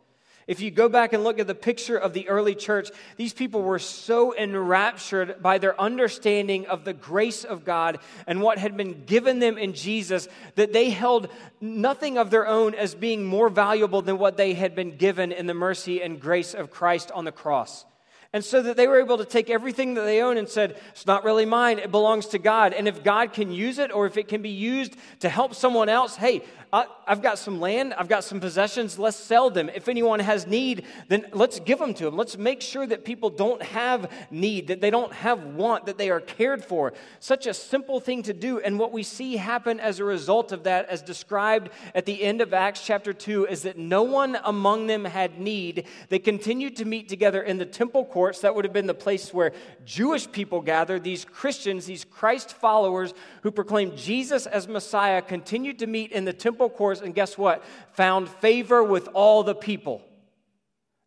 If 0.47 0.59
you 0.59 0.71
go 0.71 0.89
back 0.89 1.13
and 1.13 1.23
look 1.23 1.39
at 1.39 1.47
the 1.47 1.55
picture 1.55 1.97
of 1.97 2.13
the 2.13 2.27
early 2.27 2.55
church, 2.55 2.89
these 3.17 3.33
people 3.33 3.61
were 3.61 3.79
so 3.79 4.35
enraptured 4.35 5.41
by 5.41 5.57
their 5.57 5.79
understanding 5.79 6.67
of 6.67 6.83
the 6.83 6.93
grace 6.93 7.43
of 7.43 7.63
God 7.63 7.99
and 8.27 8.41
what 8.41 8.57
had 8.57 8.75
been 8.75 9.05
given 9.05 9.39
them 9.39 9.57
in 9.57 9.73
Jesus 9.73 10.27
that 10.55 10.73
they 10.73 10.89
held 10.89 11.29
nothing 11.61 12.17
of 12.17 12.29
their 12.29 12.47
own 12.47 12.75
as 12.75 12.95
being 12.95 13.23
more 13.23 13.49
valuable 13.49 14.01
than 14.01 14.17
what 14.17 14.37
they 14.37 14.53
had 14.53 14.75
been 14.75 14.97
given 14.97 15.31
in 15.31 15.47
the 15.47 15.53
mercy 15.53 16.01
and 16.01 16.19
grace 16.19 16.53
of 16.53 16.71
Christ 16.71 17.11
on 17.11 17.25
the 17.25 17.31
cross. 17.31 17.85
And 18.33 18.43
so 18.43 18.63
that 18.63 18.75
they 18.75 18.87
were 18.87 18.99
able 18.99 19.19
to 19.19 19.25
take 19.25 19.51
everything 19.51 19.93
that 19.93 20.01
they 20.01 20.23
own 20.23 20.37
and 20.37 20.49
said, 20.49 20.79
it's 20.89 21.05
not 21.05 21.23
really 21.23 21.45
mine, 21.45 21.77
it 21.77 21.91
belongs 21.91 22.25
to 22.27 22.39
God. 22.39 22.73
And 22.73 22.87
if 22.87 23.03
God 23.03 23.31
can 23.31 23.51
use 23.51 23.77
it 23.77 23.91
or 23.91 24.07
if 24.07 24.17
it 24.17 24.27
can 24.27 24.41
be 24.41 24.49
used 24.49 24.95
to 25.19 25.29
help 25.29 25.53
someone 25.53 25.87
else, 25.87 26.15
hey, 26.15 26.41
I, 26.73 26.87
have 27.05 27.21
got 27.21 27.37
some 27.37 27.59
land, 27.59 27.93
I've 27.93 28.07
got 28.07 28.23
some 28.23 28.39
possessions, 28.39 28.97
let's 28.97 29.15
sell 29.15 29.51
them. 29.51 29.69
If 29.69 29.87
anyone 29.87 30.19
has 30.19 30.47
need, 30.47 30.85
then 31.07 31.27
let's 31.31 31.59
give 31.59 31.77
them 31.77 31.93
to 31.93 32.05
them. 32.05 32.17
Let's 32.17 32.35
make 32.35 32.61
sure 32.61 32.87
that 32.87 33.05
people 33.05 33.29
don't 33.29 33.61
have 33.61 34.11
need, 34.31 34.69
that 34.69 34.81
they 34.81 34.89
don't 34.89 35.13
have 35.13 35.43
want, 35.43 35.85
that 35.85 35.99
they 35.99 36.09
are 36.09 36.19
cared 36.19 36.65
for. 36.65 36.93
Such 37.19 37.45
a 37.45 37.53
simple 37.53 37.99
thing 37.99 38.23
to 38.23 38.33
do. 38.33 38.59
And 38.59 38.79
what 38.79 38.91
we 38.91 39.03
see 39.03 39.35
happen 39.37 39.79
as 39.79 39.99
a 39.99 40.03
result 40.03 40.51
of 40.51 40.63
that, 40.63 40.89
as 40.89 41.03
described 41.03 41.69
at 41.93 42.07
the 42.07 42.23
end 42.23 42.41
of 42.41 42.55
Acts 42.55 42.83
chapter 42.83 43.13
2, 43.13 43.45
is 43.45 43.61
that 43.61 43.77
no 43.77 44.01
one 44.01 44.39
among 44.43 44.87
them 44.87 45.05
had 45.05 45.39
need. 45.39 45.85
They 46.09 46.17
continued 46.17 46.75
to 46.77 46.85
meet 46.85 47.07
together 47.07 47.43
in 47.43 47.59
the 47.59 47.67
temple 47.67 48.03
courts. 48.23 48.39
That 48.39 48.55
would 48.55 48.63
have 48.63 48.73
been 48.73 48.87
the 48.87 48.93
place 48.93 49.33
where 49.33 49.51
Jewish 49.83 50.31
people 50.31 50.61
gathered. 50.61 51.03
These 51.03 51.25
Christians, 51.25 51.85
these 51.85 52.05
Christ 52.05 52.53
followers 52.53 53.13
who 53.41 53.51
proclaimed 53.51 53.97
Jesus 53.97 54.45
as 54.45 54.65
Messiah, 54.65 55.21
continued 55.21 55.79
to 55.79 55.87
meet 55.87 56.13
in 56.13 56.23
the 56.23 56.31
temple 56.31 56.53
temple 56.53 56.77
courts, 56.77 57.01
and 57.01 57.15
guess 57.15 57.37
what? 57.37 57.63
Found 57.93 58.29
favor 58.29 58.83
with 58.83 59.09
all 59.13 59.43
the 59.43 59.55
people. 59.55 60.01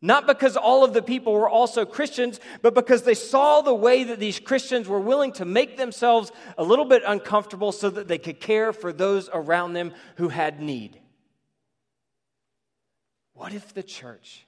Not 0.03 0.27
because 0.27 0.57
all 0.57 0.85
of 0.85 0.93
the 0.93 1.03
people 1.03 1.33
were 1.33 1.49
also 1.49 1.85
Christians, 1.85 2.39
but 2.63 2.75
because 2.75 3.03
they 3.03 3.15
saw 3.15 3.63
the 3.63 3.75
way 3.75 4.05
that 4.05 4.19
these 4.19 4.39
Christians 4.39 4.89
were 4.89 5.01
willing 5.01 5.33
to 5.33 5.45
make 5.45 5.77
themselves 5.77 6.33
a 6.59 6.65
little 6.65 6.85
bit 6.85 7.03
uncomfortable 7.07 7.73
so 7.73 7.89
that 7.91 8.09
they 8.09 8.19
could 8.19 8.41
care 8.41 8.73
for 8.73 8.93
those 8.93 9.31
around 9.33 9.73
them 9.73 9.93
who 10.17 10.29
had 10.29 10.61
need. 10.61 11.01
What 13.33 13.55
if 13.55 13.73
the 13.73 13.83
church 13.83 14.47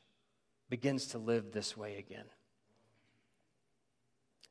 begins 0.68 1.06
to 1.08 1.18
live 1.18 1.52
this 1.52 1.76
way 1.76 1.96
again? 1.96 2.24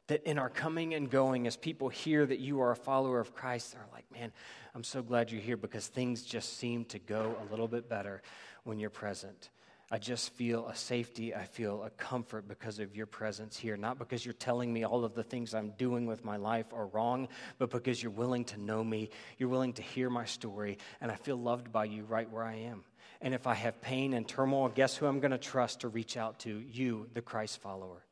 That 0.08 0.24
in 0.24 0.40
our 0.40 0.50
coming 0.50 0.94
and 0.94 1.10
going, 1.10 1.48
as 1.48 1.58
people 1.58 1.90
hear 1.90 2.26
that 2.26 2.40
you 2.40 2.62
are 2.62 2.72
a 2.72 2.76
follower 2.76 3.20
of 3.20 3.36
Christ, 3.36 3.74
they're 3.74 3.86
like, 3.92 4.06
man, 4.12 4.32
I'm 4.74 4.84
so 4.84 5.02
glad 5.02 5.32
you're 5.32 5.42
here 5.42 5.58
because 5.58 5.88
things 5.88 6.22
just 6.22 6.58
seem 6.58 6.86
to 6.86 7.00
go 7.00 7.36
a 7.42 7.52
little 7.52 7.68
bit 7.68 7.90
better 7.90 8.22
when 8.64 8.80
you're 8.80 8.90
present. 8.90 9.50
I 9.90 9.98
just 10.00 10.34
feel 10.34 10.68
a 10.68 10.76
safety. 10.76 11.34
I 11.34 11.46
feel 11.46 11.84
a 11.84 11.90
comfort 11.92 12.48
because 12.48 12.80
of 12.80 12.96
your 12.96 13.06
presence 13.06 13.56
here. 13.56 13.78
Not 13.78 13.98
because 13.98 14.26
you're 14.26 14.34
telling 14.34 14.74
me 14.74 14.84
all 14.84 15.06
of 15.06 15.14
the 15.14 15.24
things 15.24 15.54
I'm 15.54 15.72
doing 15.78 16.06
with 16.06 16.26
my 16.26 16.36
life 16.36 16.74
are 16.74 16.88
wrong, 16.88 17.30
but 17.58 17.70
because 17.70 18.04
you're 18.04 18.12
willing 18.12 18.44
to 18.46 18.60
know 18.60 18.84
me. 18.84 19.10
You're 19.38 19.50
willing 19.50 19.74
to 19.74 19.82
hear 19.82 20.10
my 20.10 20.26
story, 20.26 20.78
and 21.00 21.10
I 21.10 21.16
feel 21.16 21.38
loved 21.38 21.72
by 21.72 21.86
you 21.86 22.04
right 22.04 22.30
where 22.30 22.44
I 22.44 22.56
am. 22.56 22.84
And 23.22 23.34
if 23.34 23.48
I 23.48 23.54
have 23.54 23.82
pain 23.82 24.14
and 24.14 24.28
turmoil, 24.28 24.68
guess 24.70 24.98
who 24.98 25.06
I'm 25.06 25.22
going 25.22 25.32
to 25.32 25.38
trust 25.38 25.82
to 25.82 25.88
reach 25.88 26.18
out 26.18 26.40
to? 26.40 26.64
You, 26.70 27.08
the 27.14 27.22
Christ 27.22 27.62
follower. 27.62 28.04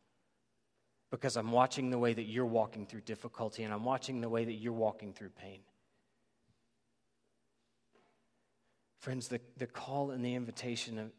Because 1.15 1.37
I'm 1.37 1.53
watching 1.53 1.91
the 1.91 1.97
way 1.97 2.13
that 2.13 2.23
you're 2.23 2.45
walking 2.45 2.85
through 2.85 2.99
difficulty, 3.01 3.63
and 3.63 3.73
I'm 3.73 3.85
watching 3.85 4.19
the 4.19 4.27
way 4.27 4.43
that 4.43 4.55
you're 4.55 4.73
walking 4.73 5.13
through 5.13 5.29
pain. 5.29 5.59
Friends, 8.99 9.29
the, 9.29 9.39
the 9.57 9.65
call 9.65 10.11
and 10.11 10.25
the 10.25 10.35
invitation 10.35 10.99
of 10.99 11.11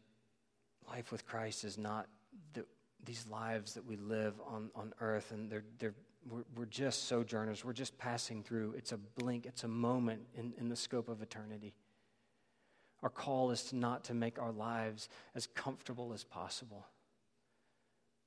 life 0.87 1.11
with 1.11 1.25
Christ 1.25 1.63
is 1.63 1.79
not 1.79 2.05
the, 2.53 2.63
these 3.05 3.25
lives 3.27 3.73
that 3.73 3.87
we 3.87 3.95
live 3.95 4.35
on, 4.47 4.69
on 4.75 4.93
earth, 5.01 5.31
and 5.31 5.49
they're, 5.49 5.63
they're, 5.79 5.95
we're, 6.29 6.43
we're 6.55 6.65
just 6.65 7.07
sojourners. 7.07 7.65
We're 7.65 7.73
just 7.73 7.97
passing 7.97 8.43
through. 8.43 8.75
It's 8.77 8.91
a 8.91 8.97
blink, 8.97 9.47
it's 9.47 9.63
a 9.63 9.67
moment 9.67 10.21
in, 10.35 10.53
in 10.59 10.69
the 10.69 10.75
scope 10.75 11.09
of 11.09 11.23
eternity. 11.23 11.73
Our 13.01 13.09
call 13.09 13.49
is 13.49 13.63
to 13.63 13.75
not 13.75 14.03
to 14.05 14.13
make 14.13 14.39
our 14.39 14.51
lives 14.51 15.09
as 15.33 15.47
comfortable 15.47 16.13
as 16.13 16.23
possible, 16.23 16.85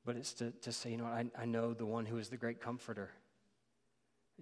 but 0.05 0.17
it's 0.17 0.33
to, 0.35 0.51
to 0.63 0.73
say, 0.73 0.91
you 0.91 0.97
know, 0.97 1.05
I, 1.05 1.27
I 1.39 1.45
know 1.45 1.75
the 1.75 1.87
one 1.87 2.07
who 2.07 2.19
is 2.19 2.29
the 2.29 2.37
great 2.37 2.61
comforter. 2.61 3.11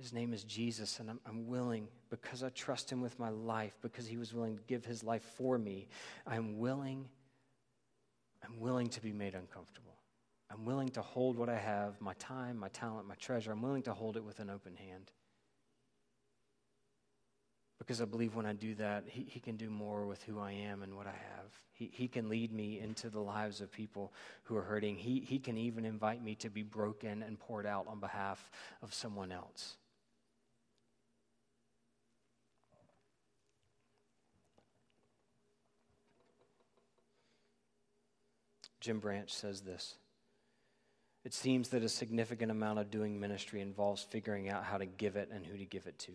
His 0.01 0.13
name 0.13 0.33
is 0.33 0.45
Jesus, 0.45 1.01
and 1.01 1.11
I'm, 1.11 1.21
I'm, 1.27 1.49
willing, 1.49 1.89
because 2.09 2.45
I 2.45 2.51
trust 2.51 2.91
him 2.91 3.01
with 3.01 3.19
my 3.19 3.31
life, 3.31 3.77
because 3.83 4.07
he 4.07 4.17
was 4.17 4.33
willing 4.33 4.57
to 4.57 4.63
give 4.65 4.85
his 4.85 5.03
life 5.03 5.25
for 5.37 5.59
me, 5.59 5.89
I'm 6.27 6.59
willing, 6.59 7.07
I'm 8.45 8.61
willing 8.61 8.89
to 8.91 9.01
be 9.01 9.13
made 9.13 9.35
uncomfortable. 9.35 9.97
I'm 10.51 10.65
willing 10.65 10.89
to 10.91 11.03
hold 11.03 11.37
what 11.37 11.49
I 11.49 11.59
have, 11.59 12.01
my 12.01 12.15
time, 12.15 12.57
my 12.57 12.69
talent, 12.69 13.09
my 13.09 13.17
treasure, 13.17 13.51
I'm 13.51 13.61
willing 13.61 13.83
to 13.83 13.93
hold 13.93 14.17
it 14.17 14.25
with 14.25 14.39
an 14.39 14.51
open 14.51 14.77
hand. 14.77 15.11
Because 17.79 18.01
I 18.03 18.05
believe 18.05 18.35
when 18.35 18.47
I 18.47 18.53
do 18.53 18.75
that, 18.77 19.05
he, 19.07 19.25
he 19.29 19.39
can 19.39 19.57
do 19.57 19.71
more 19.71 20.05
with 20.05 20.23
who 20.25 20.41
I 20.41 20.53
am 20.53 20.83
and 20.83 20.97
what 20.97 21.07
I 21.07 21.13
have. 21.13 21.51
He, 21.73 21.91
he 21.93 22.09
can 22.09 22.29
lead 22.29 22.53
me 22.53 22.81
into 22.81 23.09
the 23.09 23.21
lives 23.21 23.61
of 23.61 23.71
people 23.71 24.13
who 24.45 24.57
are 24.57 24.63
hurting. 24.63 24.97
He, 24.97 25.21
he 25.21 25.39
can 25.39 25.57
even 25.57 25.85
invite 25.85 26.23
me 26.23 26.35
to 26.37 26.51
be 26.51 26.63
broken 26.63 27.23
and 27.23 27.39
poured 27.39 27.67
out 27.67 27.87
on 27.87 28.01
behalf 28.01 28.51
of 28.83 28.93
someone 28.93 29.31
else. 29.31 29.77
Jim 38.81 39.01
Branch 39.01 39.33
says 39.33 39.61
this 39.61 39.97
It 41.25 41.35
seems 41.35 41.69
that 41.69 41.83
a 41.83 41.89
significant 41.89 42.51
amount 42.51 42.79
of 42.79 42.91
doing 42.91 43.21
ministry 43.21 43.61
involves 43.61 44.03
figuring 44.03 44.49
out 44.49 44.65
how 44.65 44.79
to 44.79 44.87
give 44.87 45.15
it 45.17 45.29
and 45.33 45.47
who 45.47 45.57
to 45.59 45.65
give 45.65 45.87
it 45.87 45.99
to. 46.01 46.13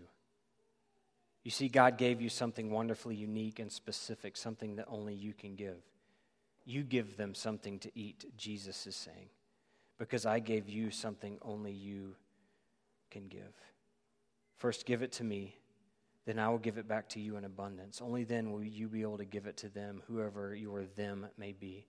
You 1.43 1.51
see, 1.51 1.67
God 1.67 1.97
gave 1.97 2.21
you 2.21 2.29
something 2.29 2.71
wonderfully 2.71 3.15
unique 3.15 3.59
and 3.59 3.71
specific, 3.71 4.37
something 4.37 4.77
that 4.77 4.85
only 4.87 5.13
you 5.13 5.33
can 5.33 5.55
give. 5.55 5.77
You 6.65 6.83
give 6.83 7.17
them 7.17 7.35
something 7.35 7.79
to 7.79 7.91
eat, 7.93 8.25
Jesus 8.37 8.87
is 8.87 8.95
saying, 8.95 9.27
because 9.97 10.25
I 10.25 10.39
gave 10.39 10.69
you 10.69 10.91
something 10.91 11.37
only 11.41 11.73
you 11.73 12.15
can 13.11 13.27
give. 13.27 13.53
First, 14.55 14.85
give 14.85 15.01
it 15.01 15.11
to 15.13 15.25
me, 15.25 15.57
then 16.25 16.39
I 16.39 16.47
will 16.47 16.57
give 16.57 16.77
it 16.77 16.87
back 16.87 17.09
to 17.09 17.19
you 17.19 17.35
in 17.35 17.43
abundance. 17.43 18.01
Only 18.01 18.23
then 18.23 18.53
will 18.53 18.63
you 18.63 18.87
be 18.87 19.01
able 19.01 19.17
to 19.17 19.25
give 19.25 19.45
it 19.45 19.57
to 19.57 19.67
them, 19.67 20.01
whoever 20.07 20.55
your 20.55 20.85
them 20.95 21.27
may 21.37 21.51
be. 21.51 21.85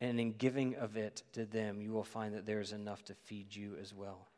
And 0.00 0.20
in 0.20 0.34
giving 0.34 0.76
of 0.76 0.96
it 0.96 1.24
to 1.32 1.44
them, 1.44 1.80
you 1.80 1.90
will 1.90 2.04
find 2.04 2.34
that 2.34 2.46
there 2.46 2.60
is 2.60 2.70
enough 2.70 3.04
to 3.06 3.14
feed 3.14 3.56
you 3.56 3.74
as 3.82 3.92
well. 3.92 4.28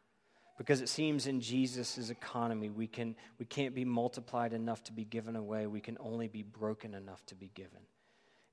Because 0.58 0.80
it 0.80 0.88
seems 0.88 1.26
in 1.26 1.40
Jesus' 1.40 2.10
economy, 2.10 2.68
we, 2.68 2.86
can, 2.86 3.16
we 3.38 3.46
can't 3.46 3.74
be 3.74 3.84
multiplied 3.84 4.52
enough 4.52 4.82
to 4.84 4.92
be 4.92 5.04
given 5.04 5.36
away. 5.36 5.66
We 5.66 5.80
can 5.80 5.96
only 6.00 6.28
be 6.28 6.42
broken 6.42 6.94
enough 6.94 7.24
to 7.26 7.34
be 7.34 7.50
given. 7.54 7.80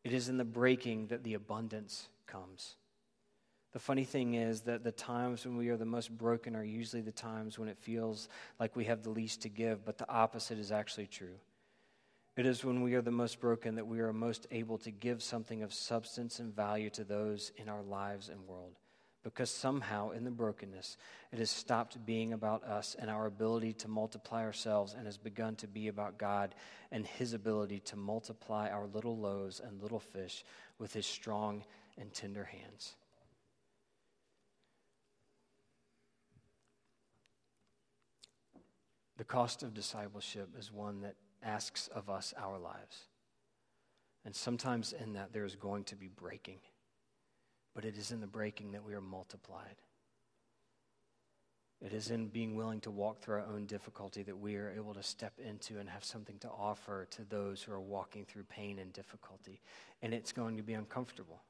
It 0.04 0.14
is 0.14 0.30
in 0.30 0.38
the 0.38 0.46
breaking 0.46 1.08
that 1.08 1.24
the 1.24 1.34
abundance 1.34 2.08
comes. 2.26 2.76
The 3.74 3.80
funny 3.80 4.06
thing 4.06 4.36
is 4.36 4.62
that 4.62 4.84
the 4.84 4.92
times 4.92 5.46
when 5.46 5.58
we 5.58 5.70
are 5.70 5.78
the 5.78 5.86
most 5.86 6.18
broken 6.18 6.56
are 6.56 6.64
usually 6.64 7.02
the 7.02 7.12
times 7.12 7.60
when 7.60 7.68
it 7.68 7.78
feels 7.78 8.30
like 8.60 8.76
we 8.76 8.86
have 8.86 9.04
the 9.04 9.10
least 9.10 9.42
to 9.42 9.50
give, 9.50 9.86
but 9.86 9.98
the 9.98 10.10
opposite 10.10 10.58
is 10.58 10.72
actually 10.72 11.08
true. 11.08 11.36
It 12.38 12.46
is 12.46 12.64
when 12.64 12.82
we 12.82 12.94
are 12.94 13.02
the 13.02 13.12
most 13.12 13.40
broken 13.40 13.76
that 13.76 13.88
we 13.88 14.00
are 14.00 14.14
most 14.14 14.48
able 14.52 14.78
to 14.80 14.92
give 14.92 15.22
something 15.22 15.64
of 15.64 15.74
substance 15.74 16.40
and 16.40 16.56
value 16.56 16.90
to 16.92 17.04
those 17.04 17.52
in 17.58 17.68
our 17.68 17.82
lives 17.82 18.30
and 18.30 18.48
world. 18.48 18.76
Because 19.24 19.50
somehow, 19.50 20.12
in 20.12 20.24
the 20.24 20.32
brokenness, 20.32 20.96
it 21.34 21.40
has 21.40 21.50
stopped 21.50 22.06
being 22.06 22.34
about 22.34 22.64
us 22.64 22.96
and 22.98 23.10
our 23.10 23.26
ability 23.26 23.74
to 23.74 23.88
multiply 23.88 24.44
ourselves 24.44 24.94
and 24.94 25.06
has 25.06 25.18
begun 25.18 25.56
to 25.58 25.68
be 25.68 25.90
about 25.90 26.18
God 26.18 26.56
and 26.92 27.06
His 27.06 27.34
ability 27.34 27.80
to 27.82 27.98
multiply 27.98 28.70
our 28.70 28.88
little 28.88 29.18
loaves 29.18 29.60
and 29.60 29.82
little 29.82 30.00
fish 30.00 30.46
with 30.80 30.94
His 30.94 31.06
strong 31.06 31.66
and 31.98 32.14
tender 32.14 32.46
hands. 32.46 32.96
The 39.18 39.24
cost 39.24 39.64
of 39.64 39.74
discipleship 39.74 40.50
is 40.58 40.72
one 40.72 41.02
that 41.02 41.16
asks 41.44 41.88
of 41.88 42.10
us 42.10 42.34
our 42.38 42.58
lives. 42.58 43.08
And 44.24 44.36
sometimes 44.36 44.94
in 44.94 45.14
that 45.14 45.34
there 45.34 45.46
is 45.46 45.56
going 45.56 45.86
to 45.86 45.96
be 45.96 46.08
breaking, 46.08 46.60
but 47.78 47.86
it 47.86 47.96
is 47.96 48.10
in 48.10 48.22
the 48.22 48.26
breaking 48.26 48.72
that 48.72 48.84
we 48.84 48.96
are 48.96 49.02
multiplied. 49.02 49.76
It 51.80 51.94
is 51.94 52.10
in 52.10 52.26
being 52.30 52.56
willing 52.56 52.82
to 52.82 52.90
walk 52.90 53.22
through 53.22 53.36
our 53.36 53.46
own 53.46 53.68
difficulty 53.68 54.24
that 54.24 54.40
we 54.40 54.56
are 54.56 54.74
able 54.76 54.96
to 54.96 55.04
step 55.04 55.34
into 55.38 55.78
and 55.78 55.88
have 55.88 56.04
something 56.04 56.40
to 56.40 56.50
offer 56.50 57.06
to 57.12 57.24
those 57.24 57.62
who 57.62 57.72
are 57.72 57.80
walking 57.80 58.26
through 58.26 58.46
pain 58.46 58.80
and 58.80 58.92
difficulty. 58.92 59.62
And 60.02 60.12
it's 60.12 60.32
going 60.32 60.58
to 60.58 60.64
be 60.64 60.74
uncomfortable. 60.74 61.44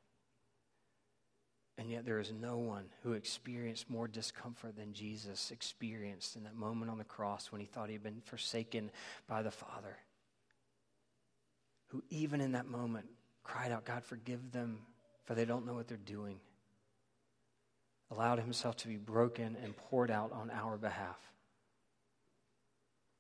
And 1.78 1.90
yet, 1.90 2.06
there 2.06 2.20
is 2.20 2.34
no 2.34 2.58
one 2.58 2.88
who 3.04 3.14
experienced 3.14 3.90
more 3.90 4.10
discomfort 4.10 4.76
than 4.76 4.92
Jesus 4.92 5.50
experienced 5.52 6.36
in 6.36 6.44
that 6.44 6.56
moment 6.56 6.92
on 6.92 6.98
the 6.98 7.06
cross 7.06 7.54
when 7.54 7.62
he 7.62 7.68
thought 7.68 7.88
he 7.88 7.94
had 7.94 8.04
been 8.04 8.20
forsaken 8.26 8.92
by 9.30 9.44
the 9.44 9.52
Father. 9.52 9.96
Who, 11.88 12.04
even 12.10 12.42
in 12.42 12.52
that 12.52 12.68
moment, 12.68 13.06
cried 13.46 13.72
out, 13.72 13.86
God, 13.86 14.04
forgive 14.04 14.52
them, 14.52 14.80
for 15.28 15.36
they 15.36 15.46
don't 15.46 15.66
know 15.66 15.74
what 15.74 15.88
they're 15.88 15.98
doing. 15.98 16.40
Allowed 18.10 18.40
himself 18.40 18.78
to 18.78 18.88
be 18.88 18.96
broken 18.96 19.58
and 19.62 19.76
poured 19.76 20.10
out 20.10 20.32
on 20.32 20.50
our 20.50 20.78
behalf. 20.78 21.20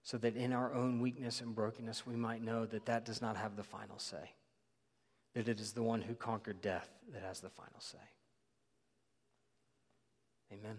So 0.03 0.17
that 0.19 0.37
in 0.37 0.53
our 0.53 0.73
own 0.73 1.01
weakness 1.01 1.41
and 1.41 1.53
brokenness, 1.53 2.07
we 2.07 2.15
might 2.15 2.41
know 2.41 2.65
that 2.65 2.85
that 2.85 3.03
does 3.03 3.21
not 3.21 3.35
have 3.35 3.57
the 3.57 3.63
final 3.63 3.99
say. 3.99 4.31
That 5.33 5.49
it 5.49 5.59
is 5.59 5.73
the 5.73 5.83
one 5.83 6.01
who 6.01 6.15
conquered 6.15 6.61
death 6.61 6.89
that 7.11 7.23
has 7.23 7.41
the 7.41 7.49
final 7.49 7.81
say. 7.81 7.97
Amen. 10.53 10.77